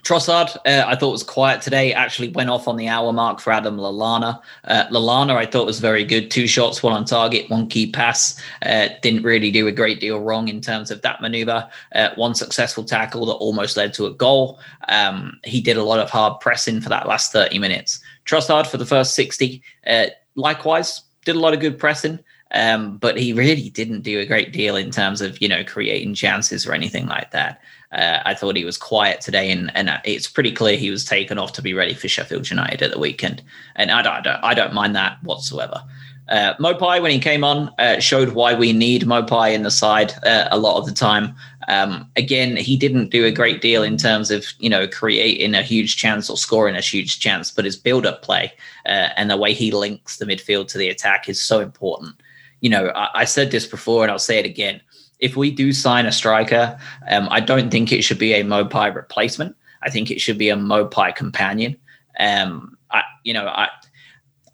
Trossard, 0.05 0.55
uh, 0.67 0.83
I 0.85 0.95
thought 0.95 1.11
was 1.11 1.23
quiet 1.23 1.63
today. 1.63 1.91
Actually 1.91 2.29
went 2.29 2.51
off 2.51 2.67
on 2.67 2.75
the 2.75 2.87
hour 2.87 3.11
mark 3.11 3.39
for 3.39 3.51
Adam 3.51 3.77
Lallana. 3.77 4.39
Uh, 4.63 4.85
Lallana, 4.91 5.35
I 5.35 5.47
thought 5.47 5.65
was 5.65 5.79
very 5.79 6.03
good. 6.03 6.29
Two 6.29 6.45
shots, 6.45 6.83
one 6.83 6.93
on 6.93 7.05
target, 7.05 7.49
one 7.49 7.67
key 7.67 7.91
pass. 7.91 8.39
Uh, 8.61 8.89
didn't 9.01 9.23
really 9.23 9.49
do 9.49 9.67
a 9.67 9.71
great 9.71 9.99
deal 9.99 10.19
wrong 10.19 10.47
in 10.47 10.61
terms 10.61 10.91
of 10.91 11.01
that 11.01 11.21
maneuver. 11.21 11.67
Uh, 11.95 12.09
one 12.15 12.35
successful 12.35 12.83
tackle 12.83 13.25
that 13.25 13.33
almost 13.33 13.77
led 13.77 13.95
to 13.95 14.05
a 14.05 14.13
goal. 14.13 14.59
Um, 14.89 15.39
he 15.43 15.59
did 15.59 15.75
a 15.75 15.83
lot 15.83 15.99
of 15.99 16.11
hard 16.11 16.39
pressing 16.39 16.81
for 16.81 16.89
that 16.89 17.07
last 17.07 17.31
30 17.31 17.57
minutes. 17.57 17.99
Trossard 18.25 18.67
for 18.67 18.77
the 18.77 18.85
first 18.85 19.15
60. 19.15 19.61
Uh, 19.87 20.07
likewise, 20.35 21.01
did 21.25 21.35
a 21.35 21.39
lot 21.39 21.53
of 21.53 21.59
good 21.59 21.77
pressing. 21.77 22.19
Um, 22.51 22.97
but 22.97 23.17
he 23.17 23.33
really 23.33 23.69
didn't 23.69 24.01
do 24.01 24.19
a 24.19 24.25
great 24.25 24.53
deal 24.53 24.75
in 24.75 24.91
terms 24.91 25.19
of 25.19 25.41
you 25.41 25.47
know 25.47 25.63
creating 25.63 26.13
chances 26.13 26.65
or 26.65 26.73
anything 26.73 27.07
like 27.07 27.31
that. 27.31 27.59
Uh, 27.91 28.19
I 28.23 28.33
thought 28.33 28.55
he 28.55 28.65
was 28.65 28.77
quiet 28.77 29.21
today, 29.21 29.51
and, 29.51 29.71
and 29.75 29.89
it's 30.03 30.27
pretty 30.27 30.51
clear 30.51 30.77
he 30.77 30.91
was 30.91 31.05
taken 31.05 31.37
off 31.37 31.53
to 31.53 31.61
be 31.61 31.73
ready 31.73 31.93
for 31.93 32.07
Sheffield 32.07 32.49
United 32.49 32.81
at 32.81 32.91
the 32.91 32.99
weekend. 32.99 33.41
And 33.75 33.91
I 33.91 34.01
don't, 34.01 34.13
I 34.13 34.21
don't, 34.21 34.43
I 34.43 34.53
don't 34.53 34.73
mind 34.73 34.95
that 34.95 35.23
whatsoever. 35.23 35.83
Uh, 36.27 36.55
Maupay, 36.55 37.01
when 37.01 37.11
he 37.11 37.19
came 37.19 37.43
on, 37.43 37.71
uh, 37.77 37.99
showed 37.99 38.29
why 38.29 38.53
we 38.53 38.73
need 38.73 39.03
Maupay 39.03 39.53
in 39.53 39.63
the 39.63 39.71
side 39.71 40.13
uh, 40.23 40.47
a 40.51 40.57
lot 40.57 40.77
of 40.77 40.85
the 40.85 40.91
time. 40.91 41.35
Um, 41.67 42.09
again, 42.15 42.55
he 42.57 42.77
didn't 42.77 43.09
do 43.09 43.25
a 43.25 43.31
great 43.31 43.61
deal 43.61 43.83
in 43.83 43.97
terms 43.97 44.31
of 44.31 44.45
you 44.59 44.69
know 44.69 44.87
creating 44.87 45.55
a 45.55 45.63
huge 45.63 45.97
chance 45.97 46.29
or 46.29 46.37
scoring 46.37 46.75
a 46.75 46.81
huge 46.81 47.19
chance, 47.19 47.51
but 47.51 47.65
his 47.65 47.75
build-up 47.75 48.21
play 48.21 48.53
uh, 48.85 49.09
and 49.17 49.29
the 49.29 49.37
way 49.37 49.53
he 49.53 49.71
links 49.71 50.17
the 50.17 50.25
midfield 50.25 50.67
to 50.69 50.77
the 50.77 50.89
attack 50.89 51.27
is 51.27 51.41
so 51.41 51.59
important. 51.59 52.15
You 52.61 52.69
know, 52.69 52.89
I, 52.95 53.21
I 53.21 53.25
said 53.25 53.51
this 53.51 53.65
before, 53.65 54.03
and 54.03 54.11
I'll 54.11 54.19
say 54.19 54.39
it 54.39 54.45
again 54.45 54.81
if 55.19 55.35
we 55.35 55.51
do 55.51 55.71
sign 55.71 56.05
a 56.05 56.11
striker, 56.11 56.77
um, 57.09 57.27
I 57.31 57.39
don't 57.39 57.71
think 57.71 57.91
it 57.91 58.03
should 58.03 58.19
be 58.19 58.33
a 58.33 58.43
Maupay 58.43 58.93
replacement. 58.93 59.55
I 59.81 59.89
think 59.89 60.11
it 60.11 60.19
should 60.19 60.37
be 60.37 60.49
a 60.49 60.55
Maupay 60.55 61.15
companion. 61.15 61.77
Um, 62.19 62.77
I, 62.91 63.03
you 63.23 63.33
know, 63.33 63.47
I, 63.47 63.69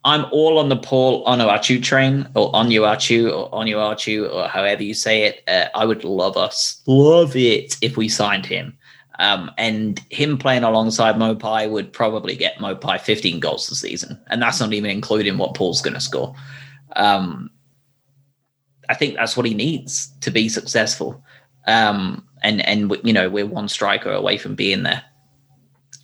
I'm 0.03 0.25
all 0.31 0.57
on 0.57 0.69
the 0.69 0.77
Paul 0.77 1.23
Onuachu 1.25 1.81
train, 1.81 2.27
or 2.35 2.51
Onuachu, 2.53 3.31
or 3.31 3.51
Onuachu, 3.51 4.33
or 4.33 4.47
however 4.47 4.83
you 4.83 4.93
say 4.93 5.23
it. 5.23 5.43
Uh, 5.47 5.67
I 5.75 5.85
would 5.85 6.03
love 6.03 6.37
us, 6.37 6.81
love 6.87 7.35
it 7.35 7.77
if 7.81 7.97
we 7.97 8.09
signed 8.09 8.45
him. 8.45 8.77
Um, 9.19 9.51
and 9.59 9.99
him 10.09 10.39
playing 10.39 10.63
alongside 10.63 11.15
Maupay 11.15 11.69
would 11.69 11.93
probably 11.93 12.35
get 12.35 12.57
Maupay 12.57 12.99
15 12.99 13.39
goals 13.39 13.69
this 13.69 13.81
season, 13.81 14.19
and 14.29 14.41
that's 14.41 14.59
not 14.59 14.73
even 14.73 14.89
including 14.89 15.37
what 15.37 15.53
Paul's 15.53 15.81
going 15.81 15.93
to 15.93 15.99
score. 15.99 16.33
Um, 16.95 17.51
I 18.89 18.95
think 18.95 19.15
that's 19.15 19.37
what 19.37 19.45
he 19.45 19.53
needs 19.53 20.11
to 20.21 20.31
be 20.31 20.49
successful. 20.49 21.23
Um, 21.67 22.27
and 22.43 22.65
and 22.65 22.91
you 23.03 23.13
know 23.13 23.29
we're 23.29 23.45
one 23.45 23.67
striker 23.67 24.11
away 24.11 24.37
from 24.37 24.55
being 24.55 24.81
there. 24.83 25.03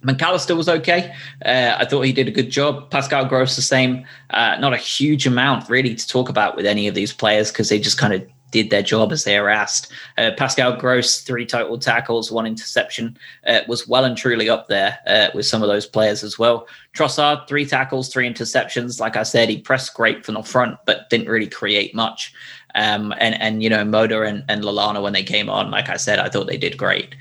Mac 0.07 0.21
Allister 0.21 0.55
was 0.55 0.69
okay. 0.69 1.13
Uh, 1.45 1.75
I 1.77 1.83
thought 1.83 2.03
he 2.03 2.13
did 2.13 2.29
a 2.29 2.31
good 2.31 2.49
job. 2.49 2.89
Pascal 2.89 3.25
Gross 3.25 3.57
the 3.57 3.61
same. 3.61 4.05
Uh, 4.29 4.55
not 4.57 4.73
a 4.73 4.77
huge 4.77 5.27
amount 5.27 5.69
really 5.69 5.93
to 5.93 6.07
talk 6.07 6.29
about 6.29 6.55
with 6.55 6.65
any 6.65 6.87
of 6.87 6.95
these 6.95 7.11
players 7.11 7.51
because 7.51 7.67
they 7.67 7.77
just 7.77 7.97
kind 7.97 8.13
of 8.13 8.25
did 8.51 8.69
their 8.69 8.81
job 8.81 9.11
as 9.11 9.25
they 9.25 9.37
were 9.37 9.49
asked. 9.49 9.91
Uh, 10.17 10.31
Pascal 10.37 10.77
Gross, 10.77 11.19
three 11.19 11.45
total 11.45 11.77
tackles, 11.77 12.31
one 12.31 12.45
interception, 12.45 13.17
uh, 13.47 13.59
was 13.67 13.85
well 13.85 14.05
and 14.05 14.15
truly 14.15 14.47
up 14.47 14.69
there 14.69 14.97
uh, 15.07 15.27
with 15.35 15.45
some 15.45 15.61
of 15.61 15.67
those 15.67 15.85
players 15.85 16.23
as 16.23 16.39
well. 16.39 16.69
Trossard, 16.95 17.45
three 17.49 17.65
tackles, 17.65 18.07
three 18.07 18.31
interceptions. 18.31 19.01
Like 19.01 19.17
I 19.17 19.23
said, 19.23 19.49
he 19.49 19.59
pressed 19.59 19.93
great 19.93 20.25
from 20.25 20.35
the 20.35 20.41
front, 20.41 20.77
but 20.85 21.09
didn't 21.09 21.27
really 21.27 21.47
create 21.47 21.93
much. 21.93 22.33
Um, 22.75 23.13
and 23.17 23.35
and 23.41 23.61
you 23.61 23.69
know 23.69 23.83
Moder 23.83 24.23
and, 24.23 24.45
and 24.47 24.63
Lallana 24.63 25.03
when 25.03 25.11
they 25.11 25.23
came 25.23 25.49
on, 25.49 25.69
like 25.69 25.89
I 25.89 25.97
said, 25.97 26.19
I 26.19 26.29
thought 26.29 26.47
they 26.47 26.57
did 26.57 26.77
great. 26.77 27.13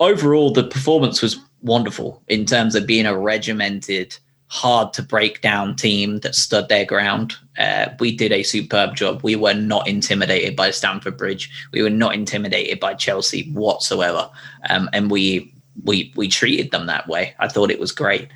Overall, 0.00 0.50
the 0.50 0.64
performance 0.64 1.22
was 1.22 1.38
wonderful 1.62 2.22
in 2.28 2.44
terms 2.44 2.74
of 2.74 2.86
being 2.86 3.06
a 3.06 3.16
regimented, 3.16 4.16
hard 4.46 4.92
to 4.94 5.02
break 5.02 5.40
down 5.40 5.76
team 5.76 6.18
that 6.20 6.34
stood 6.34 6.68
their 6.68 6.84
ground. 6.84 7.34
Uh, 7.58 7.88
we 8.00 8.14
did 8.14 8.32
a 8.32 8.42
superb 8.42 8.96
job. 8.96 9.22
We 9.22 9.36
were 9.36 9.54
not 9.54 9.86
intimidated 9.86 10.56
by 10.56 10.70
Stamford 10.70 11.16
Bridge. 11.16 11.50
We 11.72 11.82
were 11.82 11.90
not 11.90 12.14
intimidated 12.14 12.80
by 12.80 12.94
Chelsea 12.94 13.50
whatsoever, 13.52 14.28
um, 14.68 14.88
and 14.92 15.10
we 15.10 15.52
we 15.84 16.12
we 16.16 16.28
treated 16.28 16.70
them 16.70 16.86
that 16.86 17.08
way. 17.08 17.34
I 17.38 17.48
thought 17.48 17.70
it 17.70 17.80
was 17.80 17.92
great. 17.92 18.28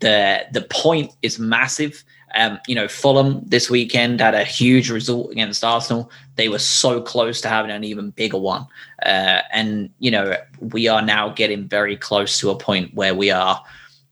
the 0.00 0.46
The 0.52 0.66
point 0.70 1.12
is 1.22 1.38
massive 1.38 2.04
um, 2.36 2.60
you 2.66 2.74
know, 2.74 2.86
Fulham 2.86 3.42
this 3.46 3.70
weekend 3.70 4.20
had 4.20 4.34
a 4.34 4.44
huge 4.44 4.90
result 4.90 5.32
against 5.32 5.64
Arsenal. 5.64 6.10
They 6.36 6.48
were 6.48 6.58
so 6.58 7.00
close 7.00 7.40
to 7.40 7.48
having 7.48 7.70
an 7.70 7.82
even 7.82 8.10
bigger 8.10 8.36
one. 8.36 8.66
Uh, 9.04 9.40
and, 9.50 9.90
you 10.00 10.10
know, 10.10 10.36
we 10.60 10.86
are 10.86 11.00
now 11.00 11.30
getting 11.30 11.66
very 11.66 11.96
close 11.96 12.38
to 12.40 12.50
a 12.50 12.58
point 12.58 12.94
where 12.94 13.14
we 13.14 13.30
are 13.30 13.64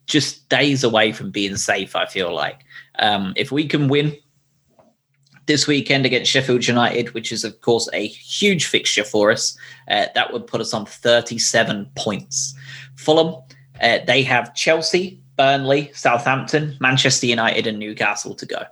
just 0.06 0.48
days 0.48 0.82
away 0.84 1.12
from 1.12 1.30
being 1.30 1.56
safe, 1.56 1.94
I 1.94 2.06
feel 2.06 2.34
like. 2.34 2.60
Um, 2.98 3.34
if 3.36 3.52
we 3.52 3.68
can 3.68 3.88
win 3.88 4.16
this 5.46 5.66
weekend 5.66 6.06
against 6.06 6.30
Sheffield 6.30 6.66
United, 6.66 7.12
which 7.12 7.30
is, 7.30 7.44
of 7.44 7.60
course, 7.60 7.90
a 7.92 8.06
huge 8.06 8.64
fixture 8.64 9.04
for 9.04 9.32
us, 9.32 9.56
uh, 9.88 10.06
that 10.14 10.32
would 10.32 10.46
put 10.46 10.62
us 10.62 10.72
on 10.72 10.86
37 10.86 11.90
points. 11.94 12.54
Fulham, 12.96 13.34
uh, 13.82 13.98
they 14.06 14.22
have 14.22 14.54
Chelsea, 14.54 15.20
Burnley, 15.36 15.90
Southampton, 15.94 16.76
Manchester 16.80 17.26
United, 17.26 17.66
and 17.66 17.78
Newcastle 17.78 18.34
to 18.34 18.46
go. 18.46 18.62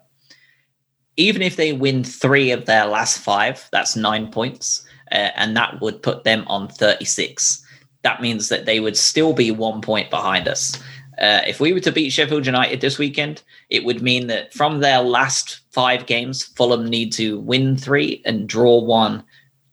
Even 1.16 1.42
if 1.42 1.56
they 1.56 1.72
win 1.72 2.04
three 2.04 2.50
of 2.50 2.66
their 2.66 2.86
last 2.86 3.18
five, 3.18 3.68
that's 3.72 3.96
nine 3.96 4.30
points, 4.30 4.84
uh, 5.10 5.30
and 5.36 5.56
that 5.56 5.80
would 5.80 6.02
put 6.02 6.24
them 6.24 6.44
on 6.46 6.68
36. 6.68 7.64
That 8.02 8.22
means 8.22 8.48
that 8.48 8.64
they 8.64 8.80
would 8.80 8.96
still 8.96 9.32
be 9.32 9.50
one 9.50 9.80
point 9.80 10.10
behind 10.10 10.48
us. 10.48 10.80
Uh, 11.18 11.42
if 11.46 11.60
we 11.60 11.72
were 11.72 11.80
to 11.80 11.92
beat 11.92 12.10
Sheffield 12.10 12.46
United 12.46 12.80
this 12.80 12.98
weekend, 12.98 13.42
it 13.68 13.84
would 13.84 14.02
mean 14.02 14.26
that 14.28 14.52
from 14.54 14.80
their 14.80 15.02
last 15.02 15.60
five 15.70 16.06
games, 16.06 16.42
Fulham 16.42 16.86
need 16.86 17.12
to 17.12 17.38
win 17.40 17.76
three 17.76 18.22
and 18.24 18.48
draw 18.48 18.80
one 18.80 19.22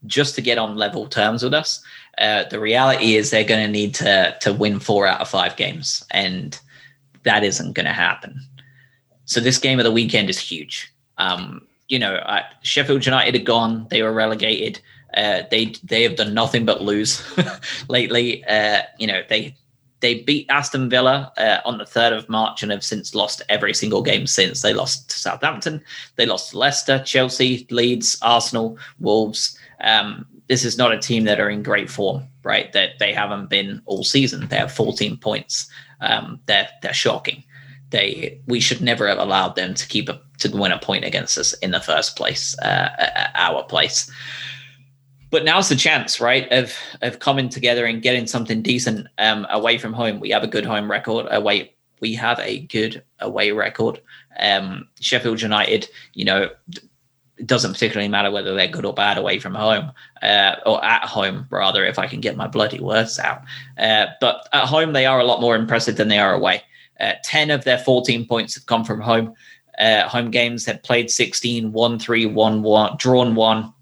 just 0.06 0.36
to 0.36 0.41
get 0.41 0.58
on 0.58 0.75
level 0.75 1.08
terms 1.08 1.43
with 1.43 1.54
us. 1.54 1.82
Uh, 2.17 2.43
the 2.49 2.60
reality 2.60 3.15
is 3.15 3.32
they're 3.32 3.43
going 3.43 3.65
to 3.65 3.71
need 3.71 3.95
to 3.95 4.38
to 4.41 4.54
win 4.54 4.80
four 4.80 5.08
out 5.08 5.21
of 5.21 5.30
five 5.30 5.56
games, 5.56 6.04
and 6.12 6.60
that 7.23 7.43
isn't 7.43 7.73
going 7.73 7.86
to 7.86 7.93
happen. 7.93 8.39
So 9.25 9.39
this 9.39 9.58
game 9.58 9.79
of 9.79 9.86
the 9.86 9.91
weekend 9.91 10.29
is 10.29 10.39
huge. 10.39 10.91
Um, 11.17 11.67
you 11.88 11.99
know, 11.99 12.19
Sheffield 12.62 13.05
United 13.05 13.36
are 13.36 13.43
gone; 13.43 13.88
they 13.89 14.01
were 14.01 14.13
relegated. 14.13 14.79
Uh, 15.15 15.43
they 15.51 15.73
they 15.84 16.03
have 16.03 16.15
done 16.15 16.34
nothing 16.34 16.65
but 16.65 16.82
lose 16.82 17.23
lately. 17.89 18.43
Uh, 18.45 18.82
you 18.97 19.08
know, 19.08 19.23
they 19.27 19.55
they 19.99 20.21
beat 20.21 20.49
Aston 20.49 20.89
Villa 20.89 21.32
uh, 21.38 21.58
on 21.65 21.77
the 21.77 21.86
third 21.86 22.13
of 22.13 22.29
March 22.29 22.63
and 22.63 22.71
have 22.71 22.84
since 22.84 23.13
lost 23.13 23.41
every 23.49 23.73
single 23.73 24.01
game 24.01 24.27
since. 24.27 24.62
They 24.62 24.73
lost 24.73 25.10
to 25.10 25.17
Southampton, 25.17 25.84
they 26.15 26.25
lost 26.25 26.51
to 26.51 26.58
Leicester, 26.58 27.03
Chelsea, 27.05 27.67
Leeds, 27.69 28.17
Arsenal, 28.21 28.77
Wolves. 28.99 29.58
Um, 29.82 30.25
this 30.47 30.65
is 30.65 30.77
not 30.77 30.93
a 30.93 30.99
team 30.99 31.25
that 31.25 31.39
are 31.39 31.49
in 31.49 31.63
great 31.63 31.89
form, 31.89 32.23
right? 32.43 32.71
That 32.73 32.97
they 32.99 33.13
haven't 33.13 33.49
been 33.49 33.82
all 33.86 34.03
season. 34.03 34.47
They 34.47 34.58
have 34.58 34.71
14 34.71 35.17
points 35.17 35.69
um, 36.02 36.40
they're 36.46 36.70
they're 36.82 36.94
shocking. 36.94 37.44
They 37.90 38.40
we 38.48 38.60
should 38.60 38.82
never 38.82 39.08
have 39.08 39.18
allowed 39.18 39.56
them 39.56 39.74
to 39.74 39.88
keep 39.88 40.10
a, 40.10 40.22
to 40.40 40.50
win 40.56 40.72
a 40.72 40.80
point 40.80 41.06
against 41.06 41.38
us 41.38 41.54
in 41.54 41.72
the 41.72 41.80
first 41.80 42.16
place, 42.16 42.58
uh, 42.60 42.90
our 43.36 43.64
place. 43.64 44.12
But 45.32 45.46
now's 45.46 45.70
the 45.70 45.76
chance, 45.76 46.20
right, 46.20 46.52
of 46.52 46.74
of 47.02 47.20
coming 47.20 47.50
together 47.50 47.86
and 47.86 48.02
getting 48.02 48.28
something 48.28 48.62
decent 48.62 49.08
um, 49.18 49.46
away 49.50 49.78
from 49.78 49.94
home. 49.94 50.20
We 50.20 50.30
have 50.32 50.44
a 50.44 50.48
good 50.48 50.66
home 50.66 50.90
record. 50.90 51.28
Away, 51.30 51.74
we 52.00 52.14
have 52.16 52.40
a 52.40 52.62
good 52.62 53.04
away 53.20 53.52
record. 53.52 54.02
Um, 54.40 54.88
Sheffield 55.00 55.42
United, 55.42 55.90
you 56.14 56.26
know, 56.26 56.50
it 57.39 57.47
doesn't 57.47 57.73
particularly 57.73 58.10
matter 58.10 58.30
whether 58.30 58.54
they're 58.54 58.67
good 58.67 58.86
or 58.86 58.93
bad 58.93 59.17
away 59.17 59.39
from 59.39 59.56
home 59.56 59.91
uh, 60.21 60.56
or 60.65 60.84
at 60.84 61.04
home 61.06 61.47
rather 61.49 61.86
if 61.86 61.97
i 61.97 62.06
can 62.06 62.19
get 62.19 62.38
my 62.38 62.47
bloody 62.47 62.80
words 62.80 63.17
out 63.19 63.41
uh, 63.78 64.08
but 64.19 64.47
at 64.54 64.65
home 64.65 64.93
they 64.93 65.06
are 65.06 65.19
a 65.19 65.25
lot 65.25 65.41
more 65.41 65.56
impressive 65.56 65.95
than 65.95 66.10
they 66.10 66.19
are 66.19 66.34
away 66.34 66.62
uh, 66.99 67.13
10 67.23 67.49
of 67.49 67.63
their 67.63 67.80
14 67.80 68.28
points 68.28 68.56
have 68.56 68.65
come 68.65 68.84
from 68.84 68.99
home 68.99 69.34
uh, 69.80 70.08
home 70.08 70.30
games 70.30 70.65
have 70.65 70.84
played 70.84 71.10
16 71.10 71.71
1 71.71 71.99
3 71.99 72.25
1 72.25 72.62
1 72.62 72.97
drawn 72.97 73.36
1 73.36 73.73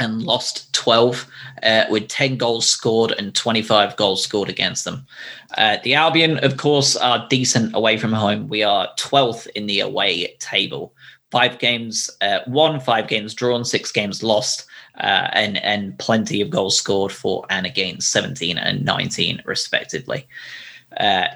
and 0.00 0.22
lost 0.22 0.72
12 0.72 1.26
uh, 1.62 1.84
with 1.90 2.08
10 2.08 2.38
goals 2.38 2.66
scored 2.66 3.12
and 3.18 3.34
25 3.34 3.96
goals 3.96 4.24
scored 4.24 4.48
against 4.48 4.84
them. 4.84 5.06
Uh, 5.58 5.76
the 5.84 5.94
Albion, 5.94 6.38
of 6.38 6.56
course, 6.56 6.96
are 6.96 7.26
decent 7.28 7.74
away 7.74 7.98
from 7.98 8.12
home. 8.12 8.48
We 8.48 8.62
are 8.62 8.88
12th 8.98 9.46
in 9.54 9.66
the 9.66 9.80
away 9.80 10.34
table 10.38 10.94
five 11.30 11.58
games 11.58 12.10
uh, 12.20 12.40
won, 12.46 12.80
five 12.80 13.08
games 13.08 13.34
drawn, 13.34 13.64
six 13.64 13.92
games 13.92 14.22
lost, 14.22 14.66
uh, 14.98 15.28
and 15.32 15.58
and 15.58 15.98
plenty 15.98 16.40
of 16.40 16.50
goals 16.50 16.76
scored 16.76 17.12
for 17.12 17.44
and 17.50 17.66
against 17.66 18.10
17 18.10 18.58
and 18.58 18.84
19 18.84 19.42
respectively. 19.44 20.26
Uh, 20.96 21.26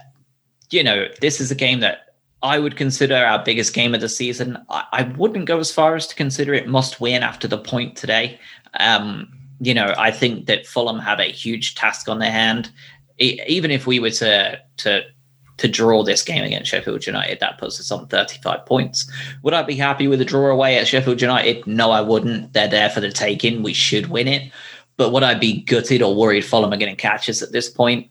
you 0.70 0.82
know, 0.82 1.06
this 1.20 1.40
is 1.40 1.50
a 1.50 1.54
game 1.54 1.80
that 1.80 2.14
I 2.42 2.58
would 2.58 2.76
consider 2.76 3.16
our 3.16 3.42
biggest 3.42 3.72
game 3.72 3.94
of 3.94 4.00
the 4.00 4.08
season. 4.08 4.58
I, 4.68 4.84
I 4.92 5.02
wouldn't 5.16 5.46
go 5.46 5.58
as 5.58 5.72
far 5.72 5.94
as 5.94 6.06
to 6.08 6.14
consider 6.14 6.52
it 6.52 6.68
must 6.68 7.00
win 7.00 7.22
after 7.22 7.48
the 7.48 7.58
point 7.58 7.96
today. 7.96 8.38
Um, 8.80 9.32
you 9.60 9.72
know, 9.72 9.94
I 9.96 10.10
think 10.10 10.46
that 10.46 10.66
Fulham 10.66 10.98
have 10.98 11.20
a 11.20 11.30
huge 11.30 11.74
task 11.74 12.08
on 12.08 12.18
their 12.18 12.32
hand. 12.32 12.70
even 13.18 13.70
if 13.70 13.86
we 13.86 14.00
were 14.00 14.10
to 14.10 14.60
to 14.78 15.02
to 15.56 15.68
draw 15.68 16.02
this 16.02 16.22
game 16.22 16.44
against 16.44 16.70
Sheffield 16.70 17.06
United, 17.06 17.38
that 17.40 17.58
puts 17.58 17.78
us 17.78 17.90
on 17.90 18.08
35 18.08 18.66
points. 18.66 19.10
Would 19.42 19.54
I 19.54 19.62
be 19.62 19.76
happy 19.76 20.08
with 20.08 20.20
a 20.20 20.24
draw 20.24 20.50
away 20.50 20.78
at 20.78 20.88
Sheffield 20.88 21.20
United? 21.20 21.66
No, 21.66 21.90
I 21.90 22.00
wouldn't. 22.00 22.52
They're 22.52 22.68
there 22.68 22.90
for 22.90 23.00
the 23.00 23.10
taking. 23.10 23.62
We 23.62 23.72
should 23.72 24.08
win 24.08 24.28
it. 24.28 24.50
But 24.96 25.12
would 25.12 25.22
I 25.22 25.34
be 25.34 25.62
gutted 25.62 26.02
or 26.02 26.14
worried 26.14 26.44
Fulham 26.44 26.72
are 26.72 26.76
going 26.76 26.94
to 26.94 27.00
catch 27.00 27.28
us 27.28 27.42
at 27.42 27.52
this 27.52 27.68
point? 27.68 28.08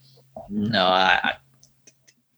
No, 0.50 0.86
I, 0.86 1.34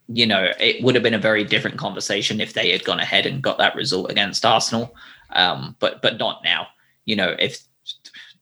you 0.08 0.26
know, 0.26 0.52
it 0.60 0.84
would 0.84 0.96
have 0.96 1.04
been 1.04 1.14
a 1.14 1.20
very 1.20 1.44
different 1.44 1.78
conversation 1.78 2.40
if 2.40 2.54
they 2.54 2.72
had 2.72 2.84
gone 2.84 3.00
ahead 3.00 3.26
and 3.26 3.42
got 3.42 3.58
that 3.58 3.76
result 3.76 4.12
against 4.12 4.46
Arsenal. 4.46 4.96
Um, 5.32 5.76
but 5.80 6.02
but 6.02 6.18
not 6.18 6.44
now. 6.44 6.68
You 7.06 7.16
know, 7.16 7.36
if 7.40 7.60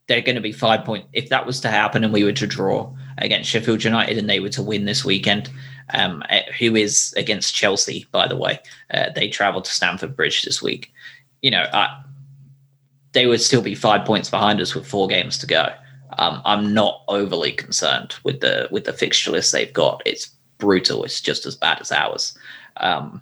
they're 0.08 0.22
going 0.22 0.36
to 0.36 0.42
be 0.42 0.52
five 0.52 0.84
point, 0.84 1.06
if 1.14 1.30
that 1.30 1.46
was 1.46 1.62
to 1.62 1.70
happen 1.70 2.04
and 2.04 2.12
we 2.12 2.24
were 2.24 2.34
to 2.34 2.48
draw 2.48 2.94
against 3.18 3.50
Sheffield 3.50 3.84
United 3.84 4.18
and 4.18 4.30
they 4.30 4.40
were 4.40 4.50
to 4.50 4.62
win 4.62 4.86
this 4.86 5.06
weekend, 5.06 5.50
um, 5.94 6.24
eh, 6.30 6.44
who 6.60 6.76
is 6.76 7.14
against 7.18 7.56
Chelsea, 7.56 8.08
by 8.12 8.28
the 8.28 8.38
way, 8.38 8.60
uh, 8.94 9.10
they 9.16 9.28
travel 9.28 9.62
to 9.62 9.72
Stamford 9.72 10.16
Bridge 10.16 10.44
this 10.44 10.62
week. 10.62 10.94
You 11.42 11.52
know, 11.52 11.66
I, 11.74 12.04
they 13.14 13.28
would 13.28 13.42
still 13.42 13.62
be 13.62 13.76
five 13.76 14.06
points 14.06 14.30
behind 14.30 14.62
us 14.62 14.76
with 14.76 14.88
four 14.88 15.08
games 15.08 15.38
to 15.40 15.48
go. 15.48 15.74
Um, 16.18 16.42
I'm 16.46 16.74
not 16.74 17.04
overly 17.08 17.52
concerned 17.52 18.16
with 18.24 18.42
the 18.42 18.68
with 18.72 18.86
the 18.86 18.94
fixture 18.94 19.32
list 19.32 19.52
they've 19.52 19.74
got. 19.74 20.02
It's 20.06 20.32
brutal. 20.58 21.04
It's 21.04 21.22
just 21.22 21.46
as 21.46 21.56
bad 21.56 21.82
as 21.82 21.92
ours. 21.92 22.38
Um, 22.78 23.22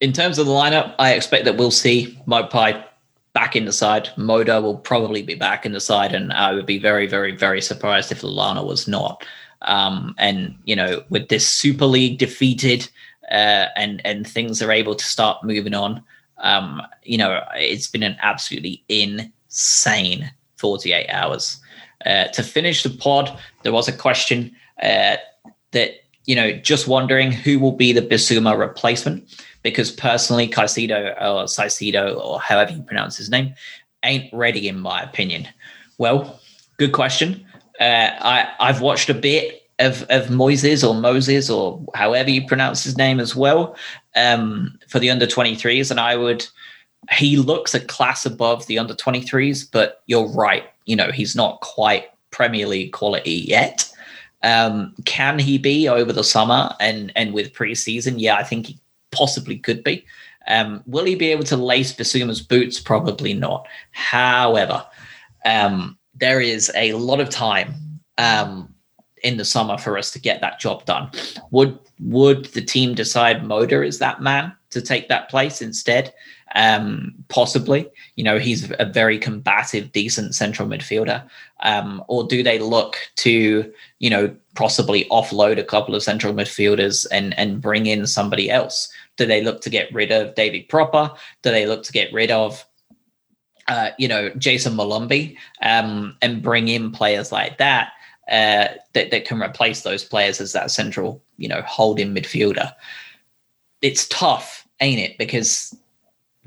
in 0.00 0.12
terms 0.12 0.38
of 0.38 0.46
the 0.46 0.52
lineup, 0.52 0.94
I 0.98 1.12
expect 1.12 1.44
that 1.44 1.56
we'll 1.56 1.70
see 1.70 2.18
Maupay 2.26 2.84
back 3.32 3.54
in 3.54 3.64
the 3.66 3.72
side. 3.72 4.08
Moder 4.16 4.60
will 4.60 4.78
probably 4.78 5.22
be 5.22 5.34
back 5.34 5.66
in 5.66 5.72
the 5.72 5.80
side, 5.80 6.14
and 6.14 6.32
I 6.32 6.52
would 6.52 6.66
be 6.66 6.78
very, 6.78 7.06
very, 7.06 7.36
very 7.36 7.60
surprised 7.60 8.10
if 8.10 8.22
Lallana 8.22 8.66
was 8.66 8.88
not. 8.88 9.24
Um, 9.62 10.14
and 10.18 10.56
you 10.64 10.76
know, 10.76 11.02
with 11.10 11.28
this 11.28 11.46
Super 11.46 11.86
League 11.86 12.18
defeated, 12.18 12.88
uh, 13.30 13.66
and 13.76 14.00
and 14.04 14.26
things 14.26 14.62
are 14.62 14.72
able 14.72 14.94
to 14.94 15.04
start 15.04 15.44
moving 15.44 15.74
on. 15.74 16.02
Um, 16.38 16.82
you 17.02 17.18
know, 17.18 17.42
it's 17.54 17.86
been 17.86 18.02
an 18.02 18.16
absolutely 18.22 18.82
insane 18.88 20.30
48 20.56 21.08
hours. 21.10 21.60
Uh, 22.06 22.28
to 22.28 22.42
finish 22.42 22.82
the 22.82 22.90
pod, 22.90 23.38
there 23.62 23.72
was 23.72 23.88
a 23.88 23.92
question 23.92 24.56
uh, 24.82 25.16
that 25.72 26.00
you 26.26 26.36
know, 26.36 26.52
just 26.52 26.86
wondering 26.86 27.32
who 27.32 27.58
will 27.58 27.72
be 27.72 27.92
the 27.92 28.02
Bissouma 28.02 28.56
replacement. 28.56 29.36
Because 29.62 29.90
personally, 29.90 30.48
Caicedo 30.48 31.12
or 31.20 31.44
Caicedo 31.44 32.18
or 32.18 32.40
however 32.40 32.72
you 32.72 32.82
pronounce 32.82 33.16
his 33.16 33.28
name 33.28 33.54
ain't 34.04 34.32
ready, 34.32 34.68
in 34.68 34.78
my 34.78 35.02
opinion. 35.02 35.48
Well, 35.98 36.40
good 36.78 36.92
question. 36.92 37.44
Uh, 37.80 38.10
I 38.20 38.52
I've 38.60 38.80
watched 38.80 39.08
a 39.08 39.14
bit 39.14 39.62
of 39.78 40.02
of 40.10 40.26
Moises 40.26 40.86
or 40.86 40.94
Moses 40.94 41.50
or 41.50 41.82
however 41.94 42.30
you 42.30 42.46
pronounce 42.46 42.84
his 42.84 42.96
name 42.96 43.18
as 43.18 43.34
well 43.34 43.76
um, 44.14 44.78
for 44.88 44.98
the 44.98 45.10
under 45.10 45.26
23s, 45.26 45.90
and 45.90 45.98
I 45.98 46.16
would. 46.16 46.46
He 47.12 47.38
looks 47.38 47.74
a 47.74 47.80
class 47.80 48.26
above 48.26 48.66
the 48.66 48.78
under 48.78 48.92
23s, 48.92 49.66
but 49.72 50.02
you're 50.06 50.28
right. 50.28 50.64
You 50.84 50.96
know, 50.96 51.10
he's 51.10 51.34
not 51.34 51.62
quite 51.62 52.10
Premier 52.30 52.66
League 52.66 52.92
quality 52.92 53.46
yet. 53.48 53.90
Um, 54.42 54.94
can 55.06 55.38
he 55.38 55.56
be 55.56 55.88
over 55.88 56.12
the 56.12 56.24
summer 56.24 56.74
and 56.78 57.12
and 57.16 57.32
with 57.32 57.52
preseason? 57.52 58.14
Yeah, 58.18 58.36
I 58.36 58.42
think 58.42 58.66
he 58.66 58.78
possibly 59.10 59.58
could 59.58 59.82
be. 59.82 60.04
Um, 60.48 60.82
will 60.86 61.04
he 61.04 61.14
be 61.14 61.30
able 61.30 61.44
to 61.44 61.56
lace 61.56 61.92
Bissouma's 61.92 62.40
boots? 62.40 62.80
Probably 62.80 63.34
not. 63.34 63.66
However, 63.92 64.84
um, 65.44 65.98
there 66.20 66.40
is 66.40 66.70
a 66.74 66.92
lot 66.92 67.20
of 67.20 67.30
time 67.30 67.74
um, 68.18 68.72
in 69.22 69.36
the 69.36 69.44
summer 69.44 69.78
for 69.78 69.98
us 69.98 70.10
to 70.12 70.20
get 70.20 70.40
that 70.40 70.60
job 70.60 70.84
done. 70.84 71.10
Would 71.50 71.78
would 72.00 72.46
the 72.46 72.62
team 72.62 72.94
decide 72.94 73.44
Moder 73.44 73.82
is 73.82 73.98
that 73.98 74.22
man 74.22 74.52
to 74.70 74.80
take 74.80 75.08
that 75.08 75.28
place 75.28 75.60
instead? 75.60 76.14
Um, 76.56 77.14
possibly, 77.28 77.88
you 78.16 78.24
know, 78.24 78.38
he's 78.38 78.72
a 78.80 78.84
very 78.84 79.18
combative, 79.18 79.92
decent 79.92 80.34
central 80.34 80.68
midfielder. 80.68 81.22
Um, 81.60 82.02
or 82.08 82.26
do 82.26 82.42
they 82.42 82.58
look 82.58 82.96
to, 83.16 83.72
you 84.00 84.10
know, 84.10 84.34
possibly 84.56 85.04
offload 85.12 85.60
a 85.60 85.64
couple 85.64 85.94
of 85.94 86.02
central 86.02 86.34
midfielders 86.34 87.06
and 87.12 87.38
and 87.38 87.60
bring 87.60 87.86
in 87.86 88.06
somebody 88.06 88.50
else? 88.50 88.92
Do 89.16 89.26
they 89.26 89.42
look 89.42 89.60
to 89.62 89.70
get 89.70 89.92
rid 89.92 90.10
of 90.10 90.34
David 90.34 90.68
Propper? 90.68 91.14
Do 91.42 91.50
they 91.50 91.66
look 91.66 91.82
to 91.84 91.92
get 91.92 92.12
rid 92.12 92.30
of 92.30 92.64
uh, 93.68 93.90
you 93.98 94.08
know, 94.08 94.30
Jayson 94.30 94.74
Molumby 94.74 95.36
um, 95.62 96.16
and 96.22 96.42
bring 96.42 96.68
in 96.68 96.90
players 96.90 97.32
like 97.32 97.58
that, 97.58 97.92
uh, 98.30 98.68
that 98.92 99.10
that 99.10 99.24
can 99.24 99.42
replace 99.42 99.82
those 99.82 100.04
players 100.04 100.40
as 100.40 100.52
that 100.52 100.70
central, 100.70 101.22
you 101.36 101.48
know, 101.48 101.62
holding 101.62 102.14
midfielder. 102.14 102.72
It's 103.82 104.06
tough, 104.08 104.66
ain't 104.80 105.00
it? 105.00 105.18
Because 105.18 105.74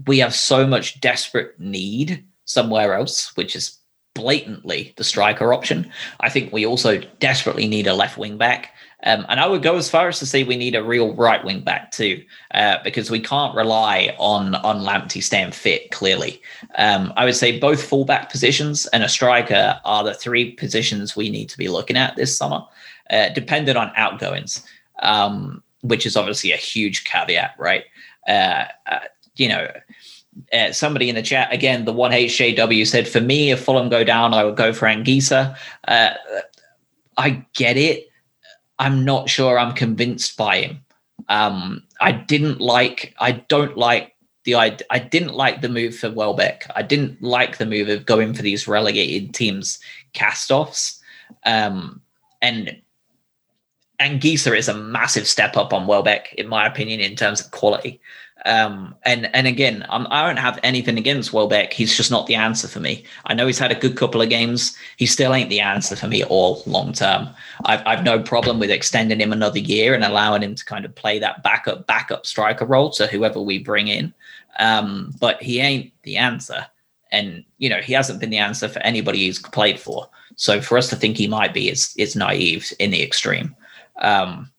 we 0.08 0.20
have 0.20 0.34
so 0.34 0.68
much 0.68 1.00
desperate 1.02 1.60
need 1.60 2.24
somewhere 2.46 2.94
else, 2.94 3.36
which 3.36 3.56
is 3.56 3.78
blatantly 4.14 4.94
the 4.98 5.04
striker 5.04 5.54
option. 5.54 5.92
I 6.20 6.30
think 6.30 6.54
we 6.54 6.66
also 6.66 7.02
desperately 7.20 7.68
need 7.68 7.88
a 7.88 7.96
left 7.96 8.18
wing 8.18 8.38
back. 8.38 8.73
Um, 9.06 9.26
and 9.28 9.40
I 9.40 9.48
would 9.48 9.62
go 9.62 9.76
as 9.76 9.90
far 9.90 10.08
as 10.08 10.20
to 10.20 10.26
say 10.26 10.44
we 10.44 10.56
need 10.56 10.76
a 10.76 10.84
real 10.84 11.14
right 11.16 11.44
wing 11.44 11.62
back 11.62 11.92
too, 11.92 12.24
uh, 12.54 12.78
because 12.84 13.12
we 13.12 13.20
can't 13.20 13.56
rely 13.56 14.16
on 14.18 14.56
on 14.56 14.82
Lamptey 14.82 15.22
staying 15.22 15.52
fit. 15.52 15.92
Clearly, 15.92 16.42
um, 16.76 17.12
I 17.18 17.26
would 17.26 17.36
say 17.36 17.60
both 17.60 17.84
fullback 17.84 18.32
positions 18.32 18.86
and 18.88 19.04
a 19.04 19.10
striker 19.10 19.80
are 19.84 20.04
the 20.04 20.14
three 20.14 20.52
positions 20.54 21.16
we 21.16 21.30
need 21.30 21.50
to 21.50 21.58
be 21.58 21.68
looking 21.68 21.98
at 21.98 22.16
this 22.16 22.38
summer, 22.38 22.64
uh, 23.10 23.30
dependent 23.30 23.78
on 23.78 23.92
outgoings, 23.96 24.66
um, 25.02 25.62
which 25.82 26.06
is 26.06 26.16
obviously 26.16 26.52
a 26.52 26.58
huge 26.58 27.04
caveat, 27.04 27.56
right? 27.58 27.84
Uh, 28.28 28.66
uh 28.88 29.00
you 29.36 29.50
know, 29.50 29.68
uh, 30.54 30.72
somebody 30.72 31.10
in 31.10 31.16
the 31.16 31.22
chat 31.22 31.52
again, 31.52 31.86
the 31.86 31.94
one 31.94 32.12
HJW 32.12 32.88
said, 32.88 33.08
"For 33.08 33.20
me, 33.20 33.52
if 33.52 33.64
Fulham 33.64 33.90
go 33.90 34.04
down, 34.04 34.34
I 34.34 34.44
would 34.44 34.56
go 34.56 34.72
for 34.72 34.88
Anguissa." 34.88 35.58
Uh, 35.88 36.12
I 37.18 37.46
get 37.54 37.78
it. 37.78 38.10
I'm 38.80 39.06
not 39.06 39.30
sure 39.30 39.58
I'm 39.58 39.74
convinced 39.74 40.38
by 40.38 40.62
him. 40.62 40.86
Um, 41.30 41.84
I 42.02 42.12
didn't 42.12 42.60
like. 42.60 43.14
I 43.20 43.32
don't 43.32 43.78
like 43.78 44.16
the. 44.44 44.56
I, 44.56 44.78
I 44.90 45.00
didn't 45.00 45.34
like 45.34 45.62
the 45.62 45.70
move 45.70 45.96
for 45.96 46.12
Welbeck. 46.12 46.66
I 46.76 46.82
didn't 46.82 47.22
like 47.22 47.58
the 47.58 47.66
move 47.66 47.90
of 47.90 48.06
going 48.06 48.34
for 48.34 48.42
these 48.42 48.68
relegated 48.68 49.34
teams 49.34 49.80
cast-offs. 50.14 51.02
Um, 51.46 52.02
and 52.42 52.82
Anguissa 54.00 54.58
is 54.58 54.68
a 54.68 54.74
massive 54.74 55.28
step 55.28 55.56
up 55.56 55.72
on 55.72 55.88
Welbeck, 55.88 56.34
in 56.34 56.48
my 56.48 56.68
opinion, 56.68 57.00
in 57.00 57.16
terms 57.16 57.42
of 57.42 57.52
quality. 57.52 58.02
Um, 58.46 58.94
and 59.04 59.34
and 59.34 59.48
again, 59.48 59.86
I'm, 59.90 60.06
I 60.10 60.28
do 60.28 60.36
not 60.36 60.44
have 60.44 60.60
anything 60.64 60.98
against 60.98 61.32
Welbeck. 61.32 61.72
He's 61.72 61.96
just 61.96 62.12
not 62.12 62.28
the 62.28 62.36
answer 62.36 62.68
for 62.68 62.82
me. 62.82 63.06
I 63.26 63.34
know 63.34 63.48
he's 63.48 63.60
had 63.60 63.72
a 63.72 63.80
good 63.80 63.96
couple 63.96 64.22
of 64.22 64.30
games. 64.30 64.76
He 64.98 65.06
still 65.06 65.34
ain't 65.34 65.50
the 65.50 65.62
answer 65.62 65.96
for 65.96 66.08
me 66.08 66.24
all 66.26 66.62
long 66.66 66.92
term. 66.92 67.30
I've 67.66 67.82
I've 67.86 68.04
no 68.04 68.22
problem 68.22 68.60
with 68.60 68.70
extending 68.70 69.22
him 69.22 69.32
another 69.32 69.60
year 69.60 69.94
and 69.94 70.04
allowing 70.04 70.44
him 70.44 70.56
to 70.56 70.66
kind 70.66 70.84
of 70.84 70.94
play 70.94 71.20
that 71.20 71.42
backup 71.44 71.88
backup 71.88 72.26
striker 72.26 72.66
role 72.66 72.90
to 72.92 73.08
whoever 73.08 73.40
we 73.40 73.60
bring 73.60 73.88
in. 73.88 74.14
Um, 74.60 75.14
but 75.20 75.42
he 75.42 75.62
ain't 75.62 75.94
the 76.04 76.18
answer, 76.18 76.66
and 77.12 77.46
you 77.60 77.70
know 77.70 77.80
he 77.80 77.94
hasn't 77.94 78.20
been 78.20 78.30
the 78.30 78.38
answer 78.40 78.68
for 78.68 78.80
anybody 78.80 79.20
he's 79.20 79.40
played 79.40 79.80
for. 79.80 80.10
So 80.36 80.60
for 80.60 80.78
us 80.78 80.90
to 80.90 80.98
think 80.98 81.16
he 81.16 81.28
might 81.28 81.54
be 81.54 81.70
is 81.70 81.94
is 81.98 82.16
naive 82.16 82.74
in 82.80 82.92
the 82.92 83.02
extreme. 83.02 83.56
Um, 84.00 84.52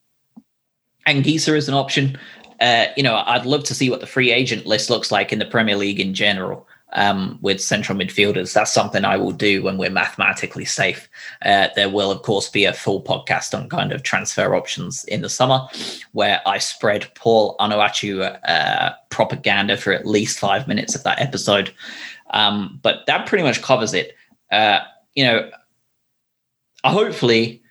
Anguissa 1.06 1.54
is 1.54 1.68
an 1.68 1.74
option 1.74 2.18
uh, 2.64 2.86
you 2.96 3.02
know, 3.02 3.22
I'd 3.26 3.44
love 3.44 3.62
to 3.64 3.74
see 3.74 3.90
what 3.90 4.00
the 4.00 4.06
free 4.06 4.32
agent 4.32 4.64
list 4.64 4.88
looks 4.88 5.12
like 5.12 5.34
in 5.34 5.38
the 5.38 5.44
Premier 5.44 5.76
League 5.76 6.00
in 6.00 6.14
general 6.14 6.66
um, 6.94 7.38
with 7.42 7.60
central 7.60 7.98
midfielders. 7.98 8.54
That's 8.54 8.72
something 8.72 9.04
I 9.04 9.18
will 9.18 9.32
do 9.32 9.62
when 9.62 9.76
we're 9.76 9.90
mathematically 9.90 10.64
safe. 10.64 11.06
Uh, 11.44 11.68
there 11.76 11.90
will, 11.90 12.10
of 12.10 12.22
course, 12.22 12.48
be 12.48 12.64
a 12.64 12.72
full 12.72 13.02
podcast 13.02 13.52
on 13.52 13.68
kind 13.68 13.92
of 13.92 14.02
transfer 14.02 14.54
options 14.54 15.04
in 15.04 15.20
the 15.20 15.28
summer 15.28 15.68
where 16.12 16.40
I 16.46 16.56
spread 16.56 17.14
Paul 17.14 17.54
Onuachu 17.60 18.34
uh, 18.48 18.94
propaganda 19.10 19.76
for 19.76 19.92
at 19.92 20.06
least 20.06 20.38
five 20.38 20.66
minutes 20.66 20.94
of 20.94 21.02
that 21.02 21.20
episode. 21.20 21.70
Um, 22.30 22.80
but 22.82 23.04
that 23.06 23.26
pretty 23.26 23.44
much 23.44 23.60
covers 23.60 23.92
it. 23.92 24.16
Uh, 24.50 24.80
you 25.14 25.24
know, 25.24 25.50
hopefully, 26.82 27.62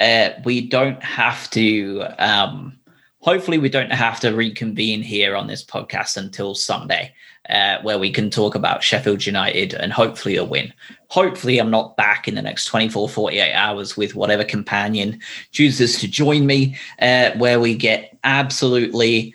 uh, 0.00 0.30
we 0.44 0.66
don't 0.66 1.02
have 1.02 1.50
to. 1.50 2.04
Um, 2.18 2.79
hopefully 3.20 3.58
we 3.58 3.68
don't 3.68 3.92
have 3.92 4.18
to 4.20 4.30
reconvene 4.30 5.02
here 5.02 5.36
on 5.36 5.46
this 5.46 5.64
podcast 5.64 6.16
until 6.16 6.54
Sunday, 6.54 7.14
uh, 7.48 7.78
where 7.82 7.98
we 7.98 8.10
can 8.10 8.30
talk 8.30 8.54
about 8.54 8.82
Sheffield 8.82 9.24
United 9.24 9.74
and 9.74 9.92
hopefully 9.92 10.36
a 10.36 10.44
win. 10.44 10.72
Hopefully, 11.08 11.58
I'm 11.58 11.70
not 11.70 11.96
back 11.96 12.28
in 12.28 12.34
the 12.34 12.42
next 12.42 12.66
24, 12.66 13.08
48 13.08 13.52
hours 13.52 13.96
with 13.96 14.14
whatever 14.14 14.44
companion 14.44 15.20
chooses 15.52 15.98
to 16.00 16.08
join 16.08 16.46
me, 16.46 16.76
uh, 17.00 17.32
where 17.32 17.60
we 17.60 17.76
get 17.76 18.16
absolutely 18.24 19.34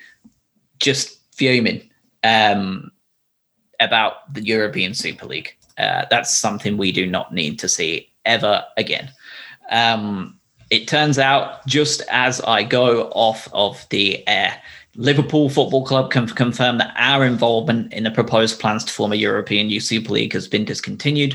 just 0.80 1.20
fuming 1.34 1.90
um, 2.24 2.92
about 3.80 4.34
the 4.34 4.44
European 4.44 4.94
Super 4.94 5.26
League. 5.26 5.56
Uh, 5.78 6.06
that's 6.10 6.36
something 6.36 6.78
we 6.78 6.92
do 6.92 7.06
not 7.06 7.34
need 7.34 7.60
to 7.60 7.68
see 7.68 8.10
ever 8.26 8.64
again. 8.78 9.12
Um, 9.70 10.40
it 10.70 10.88
turns 10.88 11.20
out, 11.20 11.66
just 11.68 12.01
as 12.09 12.41
I 12.41 12.63
go 12.63 13.09
off 13.09 13.47
of 13.53 13.86
the 13.89 14.28
air, 14.28 14.59
Liverpool 14.95 15.49
Football 15.49 15.86
Club 15.86 16.11
can 16.11 16.28
confirm 16.28 16.78
that 16.78 16.93
our 16.95 17.26
involvement 17.26 17.91
in 17.93 18.03
the 18.03 18.11
proposed 18.11 18.59
plans 18.59 18.84
to 18.86 18.93
form 18.93 19.11
a 19.11 19.16
European 19.16 19.70
Youth 19.70 19.84
Super 19.84 20.13
League 20.13 20.34
has 20.34 20.47
been 20.47 20.66
discontinued. 20.66 21.34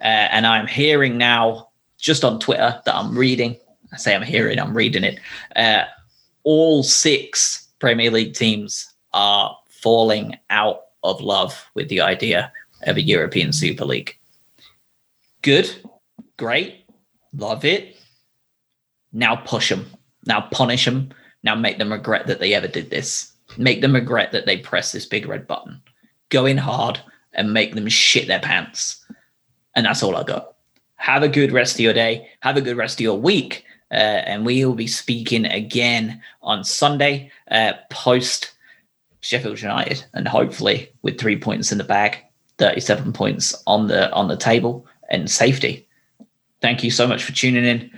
Uh, 0.00 0.28
and 0.32 0.46
I'm 0.46 0.66
hearing 0.66 1.18
now, 1.18 1.68
just 1.98 2.24
on 2.24 2.40
Twitter, 2.40 2.80
that 2.84 2.94
I'm 2.94 3.16
reading. 3.16 3.56
I 3.92 3.98
say 3.98 4.14
I'm 4.14 4.22
hearing, 4.22 4.58
I'm 4.58 4.74
reading 4.74 5.04
it. 5.04 5.20
Uh, 5.54 5.84
all 6.44 6.82
six 6.82 7.68
Premier 7.78 8.10
League 8.10 8.34
teams 8.34 8.92
are 9.12 9.56
falling 9.68 10.38
out 10.48 10.84
of 11.02 11.20
love 11.20 11.66
with 11.74 11.88
the 11.88 12.00
idea 12.00 12.50
of 12.84 12.96
a 12.96 13.02
European 13.02 13.52
Super 13.52 13.84
League. 13.84 14.16
Good, 15.42 15.70
great, 16.38 16.86
love 17.36 17.64
it. 17.64 17.96
Now 19.12 19.36
push 19.36 19.68
them. 19.68 19.86
Now 20.26 20.42
punish 20.52 20.84
them. 20.84 21.10
Now 21.42 21.54
make 21.54 21.78
them 21.78 21.92
regret 21.92 22.26
that 22.26 22.40
they 22.40 22.54
ever 22.54 22.68
did 22.68 22.90
this. 22.90 23.32
Make 23.58 23.80
them 23.80 23.94
regret 23.94 24.32
that 24.32 24.46
they 24.46 24.58
pressed 24.58 24.92
this 24.92 25.06
big 25.06 25.26
red 25.26 25.46
button. 25.46 25.82
Go 26.28 26.46
in 26.46 26.58
hard 26.58 27.00
and 27.34 27.52
make 27.52 27.74
them 27.74 27.88
shit 27.88 28.26
their 28.26 28.40
pants. 28.40 29.04
And 29.74 29.86
that's 29.86 30.02
all 30.02 30.16
I 30.16 30.22
got. 30.22 30.54
Have 30.96 31.22
a 31.22 31.28
good 31.28 31.52
rest 31.52 31.74
of 31.74 31.80
your 31.80 31.92
day. 31.92 32.28
Have 32.40 32.56
a 32.56 32.62
good 32.62 32.76
rest 32.76 32.98
of 32.98 33.04
your 33.04 33.18
week. 33.18 33.64
Uh, 33.90 34.24
and 34.24 34.46
we 34.46 34.64
will 34.64 34.74
be 34.74 34.86
speaking 34.86 35.44
again 35.44 36.22
on 36.42 36.64
Sunday 36.64 37.30
uh, 37.50 37.72
post 37.90 38.52
Sheffield 39.20 39.60
United, 39.60 40.04
and 40.14 40.26
hopefully 40.26 40.90
with 41.02 41.18
three 41.18 41.38
points 41.38 41.72
in 41.72 41.78
the 41.78 41.84
bag, 41.84 42.18
37 42.58 43.12
points 43.12 43.54
on 43.66 43.86
the 43.86 44.12
on 44.12 44.28
the 44.28 44.36
table, 44.36 44.86
and 45.10 45.30
safety. 45.30 45.86
Thank 46.60 46.82
you 46.82 46.90
so 46.90 47.06
much 47.06 47.22
for 47.22 47.32
tuning 47.32 47.64
in. 47.64 47.90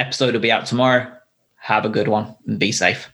Episode 0.00 0.32
will 0.32 0.40
be 0.40 0.50
out 0.50 0.64
tomorrow. 0.64 1.14
Have 1.56 1.84
a 1.84 1.90
good 1.90 2.08
one 2.08 2.34
and 2.46 2.58
be 2.58 2.72
safe. 2.72 3.12